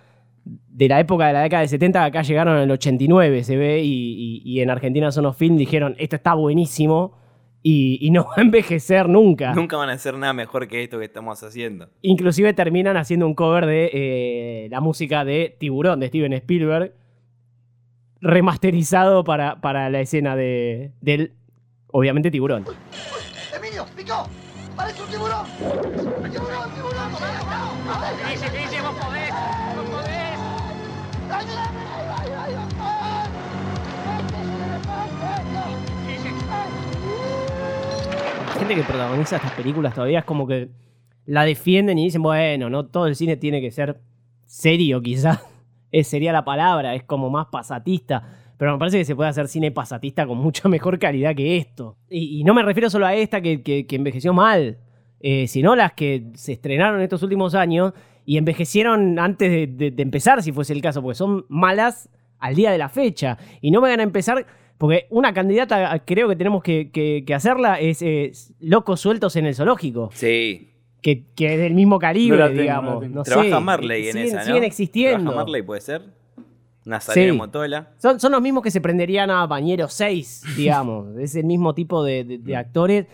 de 0.45 0.87
la 0.87 0.99
época 0.99 1.27
de 1.27 1.33
la 1.33 1.41
década 1.41 1.61
de 1.61 1.67
70, 1.67 2.03
acá 2.03 2.21
llegaron 2.21 2.57
en 2.57 2.63
el 2.63 2.71
89, 2.71 3.43
se 3.43 3.57
ve, 3.57 3.81
y, 3.83 3.87
y- 3.91 4.41
y 4.43 4.61
en 4.61 4.69
Argentina 4.69 5.11
Sonos 5.11 5.35
Film 5.35 5.57
dijeron, 5.57 5.95
esto 5.97 6.15
está 6.15 6.33
buenísimo, 6.33 7.17
y, 7.69 7.97
y 7.99 8.11
no 8.11 8.23
va 8.23 8.35
a 8.37 8.41
envejecer 8.41 9.09
nunca. 9.09 9.53
Nunca 9.53 9.75
van 9.75 9.89
a 9.89 9.93
hacer 9.93 10.17
nada 10.17 10.31
mejor 10.31 10.69
que 10.69 10.83
esto 10.83 10.99
que 10.99 11.03
estamos 11.03 11.43
haciendo. 11.43 11.89
Inclusive 12.01 12.53
terminan 12.53 12.95
haciendo 12.95 13.27
un 13.27 13.35
cover 13.35 13.65
de 13.65 13.89
eh, 13.91 14.67
la 14.71 14.79
música 14.79 15.25
de 15.25 15.53
Tiburón 15.59 15.99
de 15.99 16.07
Steven 16.07 16.31
Spielberg, 16.31 16.93
remasterizado 18.21 19.25
para, 19.25 19.59
para 19.59 19.89
la 19.89 19.99
escena 19.99 20.37
de, 20.37 20.93
del, 21.01 21.33
obviamente, 21.87 22.31
Tiburón. 22.31 22.63
Emilio, 23.53 23.85
picó. 23.97 24.29
Parece 24.73 25.03
un 25.03 25.09
tiburón. 25.09 25.45
Tiburón, 25.57 26.73
tiburón. 26.73 27.11
¿Qué 28.27 28.59
dice? 28.59 28.81
Vos 28.81 28.95
podés. 28.95 29.33
Vos 31.27 31.76
gente 38.57 38.75
que 38.75 38.83
protagoniza 38.83 39.37
estas 39.37 39.51
películas 39.53 39.93
todavía 39.93 40.19
es 40.19 40.25
como 40.25 40.47
que 40.47 40.69
la 41.25 41.43
defienden 41.45 41.97
y 41.97 42.05
dicen, 42.05 42.21
bueno, 42.21 42.69
no 42.69 42.85
todo 42.85 43.07
el 43.07 43.15
cine 43.15 43.35
tiene 43.37 43.61
que 43.61 43.71
ser 43.71 43.99
serio, 44.45 45.01
quizás. 45.01 45.39
Sería 46.03 46.31
la 46.31 46.45
palabra, 46.45 46.95
es 46.95 47.03
como 47.03 47.29
más 47.29 47.47
pasatista. 47.47 48.23
Pero 48.57 48.71
me 48.73 48.79
parece 48.79 48.97
que 48.97 49.05
se 49.05 49.15
puede 49.15 49.29
hacer 49.29 49.47
cine 49.47 49.71
pasatista 49.71 50.25
con 50.25 50.37
mucha 50.37 50.67
mejor 50.69 50.97
calidad 50.99 51.35
que 51.35 51.57
esto. 51.57 51.97
Y, 52.09 52.43
no 52.43 52.53
me 52.53 52.63
refiero 52.63 52.89
solo 52.89 53.05
a 53.05 53.13
esta 53.15 53.41
que, 53.41 53.61
que- 53.61 53.85
envejeció 53.95 54.33
mal, 54.33 54.77
eh, 55.19 55.47
sino 55.47 55.75
las 55.75 55.93
que 55.93 56.27
se 56.35 56.53
estrenaron 56.53 57.01
estos 57.01 57.21
últimos 57.23 57.55
años 57.55 57.93
y 58.25 58.37
envejecieron 58.37 59.19
antes 59.19 59.77
de- 59.77 59.91
de 59.91 60.03
empezar, 60.03 60.41
si 60.43 60.51
fuese 60.51 60.73
el 60.73 60.81
caso, 60.81 61.01
porque 61.01 61.15
son 61.15 61.45
malas 61.49 62.09
al 62.39 62.55
día 62.55 62.71
de 62.71 62.77
la 62.77 62.89
fecha. 62.89 63.37
Y 63.61 63.71
no 63.71 63.81
me 63.81 63.89
van 63.89 63.99
a 63.99 64.03
empezar, 64.03 64.45
porque 64.77 65.07
una 65.09 65.33
candidata 65.33 66.03
creo 66.05 66.27
que 66.29 66.35
tenemos 66.35 66.61
que, 66.63 66.91
que- 66.91 67.23
que 67.25 67.33
hacerla 67.33 67.79
es, 67.79 68.01
es 68.01 68.53
Locos 68.59 68.99
Sueltos 69.01 69.35
en 69.35 69.45
el 69.47 69.55
Zoológico, 69.55 70.09
Sí. 70.13 70.69
que, 71.01 71.25
que 71.35 71.53
es 71.55 71.59
del 71.59 71.73
mismo 71.73 71.97
calibre, 71.99 72.37
No 72.37 72.43
la 72.43 72.49
tengo, 72.49 72.61
digamos. 72.61 73.03
no. 73.09 73.15
No 73.15 73.23
Trabaja 73.23 73.49
sé, 73.57 73.59
Marley 73.63 74.07
en 74.07 74.13
siguen, 74.13 74.27
esa, 74.27 74.37
¿no? 74.39 74.43
siguen 74.45 74.63
existiendo. 74.63 75.17
Trabaja 75.31 75.37
Marley, 75.45 75.61
puede 75.63 75.81
ser. 75.81 76.01
Nazareno 76.85 77.33
Sí. 77.33 77.37
Motola. 77.37 77.89
Son, 77.97 78.19
son 78.19 78.31
los 78.31 78.41
mismos 78.41 78.63
que 78.63 78.71
se 78.71 78.79
prenderían 78.79 79.29
a 79.29 79.45
Bañero 79.45 79.87
6, 79.89 80.43
digamos. 80.57 81.17
es 81.17 81.35
el 81.35 81.45
mismo 81.45 81.73
tipo 81.75 82.03
de, 82.03 82.23
de- 82.23 82.37
de 82.37 82.55
actores, 82.55 83.07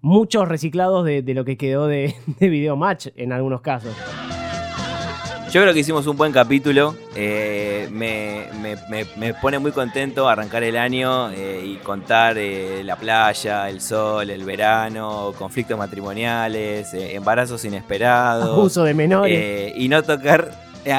muchos 0.00 0.48
reciclados 0.48 1.04
de, 1.04 1.22
de 1.22 1.34
lo 1.34 1.44
que 1.44 1.56
quedó 1.56 1.86
de, 1.86 2.14
de 2.40 2.48
Video 2.48 2.74
Match 2.76 3.08
en 3.16 3.32
algunos 3.32 3.60
casos. 3.60 3.94
Yo 5.52 5.60
creo 5.62 5.74
que 5.74 5.80
hicimos 5.80 6.06
un 6.06 6.16
buen 6.16 6.30
capítulo. 6.30 6.94
eh, 7.16 7.88
me, 7.90 8.46
me- 8.60 8.76
me- 8.88 9.06
me 9.16 9.34
pone 9.34 9.58
muy 9.58 9.72
contento 9.72 10.28
arrancar 10.28 10.62
el 10.62 10.76
año 10.76 11.30
eh, 11.32 11.64
y 11.66 11.76
contar 11.78 12.38
eh, 12.38 12.82
la 12.84 12.94
playa, 12.96 13.68
el 13.68 13.80
sol, 13.80 14.30
el 14.30 14.44
verano, 14.44 15.34
conflictos 15.36 15.76
matrimoniales, 15.76 16.94
eh, 16.94 17.16
embarazos 17.16 17.64
inesperados. 17.64 18.56
Abuso 18.58 18.84
de 18.84 18.94
menores. 18.94 19.36
eh, 19.36 19.72
y 19.76 19.88
no 19.88 20.02
tocar. 20.04 20.52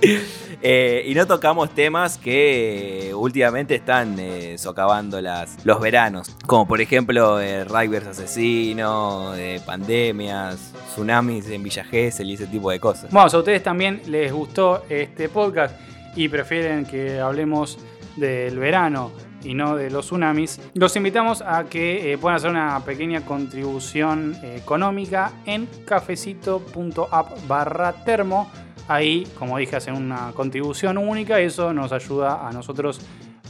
Eh, 0.62 1.04
y 1.06 1.14
no 1.14 1.26
tocamos 1.26 1.70
temas 1.70 2.18
que 2.18 3.12
últimamente 3.14 3.74
están 3.74 4.18
eh, 4.18 4.56
socavando 4.58 5.20
las, 5.20 5.64
los 5.64 5.80
veranos, 5.80 6.34
como 6.46 6.66
por 6.66 6.80
ejemplo 6.80 7.40
eh, 7.40 7.64
Rivers 7.64 8.06
asesino, 8.06 9.34
eh, 9.34 9.60
pandemias, 9.64 10.72
tsunamis 10.92 11.50
en 11.50 11.62
Villa 11.62 11.84
Gesell 11.84 12.30
y 12.30 12.34
ese 12.34 12.46
tipo 12.46 12.70
de 12.70 12.80
cosas. 12.80 13.10
Bueno, 13.10 13.28
si 13.28 13.36
a 13.36 13.38
ustedes 13.40 13.62
también 13.62 14.00
les 14.06 14.32
gustó 14.32 14.82
este 14.88 15.28
podcast 15.28 15.76
y 16.14 16.28
prefieren 16.28 16.86
que 16.86 17.20
hablemos 17.20 17.78
del 18.16 18.58
verano 18.58 19.12
y 19.44 19.52
no 19.52 19.76
de 19.76 19.90
los 19.90 20.06
tsunamis, 20.06 20.58
los 20.74 20.96
invitamos 20.96 21.42
a 21.42 21.64
que 21.64 22.16
puedan 22.20 22.36
hacer 22.36 22.50
una 22.50 22.80
pequeña 22.84 23.20
contribución 23.20 24.36
económica 24.42 25.32
en 25.44 25.68
cafecito.app 25.84 27.46
barra 27.46 27.92
termo. 28.04 28.50
Ahí, 28.88 29.26
como 29.38 29.58
dije, 29.58 29.76
hacen 29.76 29.94
una 29.94 30.32
contribución 30.32 30.98
única 30.98 31.40
y 31.40 31.46
eso 31.46 31.72
nos 31.72 31.92
ayuda 31.92 32.46
a 32.46 32.52
nosotros 32.52 33.00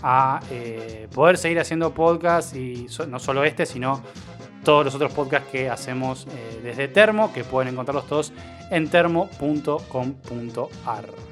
a 0.02 0.40
eh, 0.50 1.08
poder 1.14 1.36
seguir 1.38 1.58
haciendo 1.60 1.92
podcast 1.92 2.54
y 2.54 2.86
no 3.08 3.18
solo 3.18 3.44
este, 3.44 3.66
sino 3.66 4.02
todos 4.66 4.84
los 4.84 4.94
otros 4.96 5.12
podcasts 5.12 5.48
que 5.52 5.70
hacemos 5.70 6.26
eh, 6.26 6.60
desde 6.60 6.88
Termo, 6.88 7.32
que 7.32 7.44
pueden 7.44 7.72
encontrarlos 7.72 8.08
todos 8.08 8.32
en 8.72 8.88
termo.com.ar. 8.88 9.78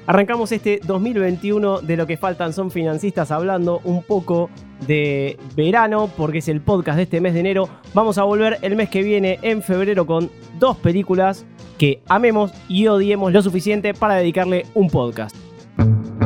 Arrancamos 0.07 0.53
este 0.53 0.79
2021 0.81 1.81
de 1.81 1.97
lo 1.97 2.07
que 2.07 2.15
faltan 2.15 2.53
son 2.53 2.71
financistas 2.71 3.31
hablando 3.31 3.81
un 3.83 4.03
poco 4.03 4.49
de 4.87 5.37
verano 5.53 6.09
porque 6.15 6.37
es 6.37 6.47
el 6.47 6.61
podcast 6.61 6.95
de 6.95 7.03
este 7.03 7.19
mes 7.19 7.33
de 7.33 7.41
enero. 7.41 7.67
Vamos 7.93 8.17
a 8.17 8.23
volver 8.23 8.57
el 8.61 8.77
mes 8.77 8.89
que 8.89 9.03
viene 9.03 9.37
en 9.41 9.61
febrero 9.61 10.07
con 10.07 10.31
dos 10.57 10.77
películas 10.77 11.45
que 11.77 12.01
amemos 12.07 12.53
y 12.69 12.87
odiemos 12.87 13.33
lo 13.33 13.41
suficiente 13.41 13.93
para 13.93 14.15
dedicarle 14.15 14.65
un 14.75 14.89
podcast. 14.89 15.35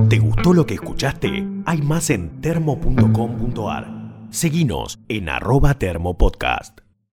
¿Te 0.10 0.20
gustó 0.20 0.54
lo 0.54 0.68
que 0.68 0.76
escuchaste? 0.76 1.44
Hay 1.66 1.82
más 1.82 2.12
en 2.12 2.40
termo.com.ar. 2.40 3.88
Seguinos 4.30 5.00
en 5.08 5.28
arroba 5.28 5.74
termopodcast. 5.74 6.89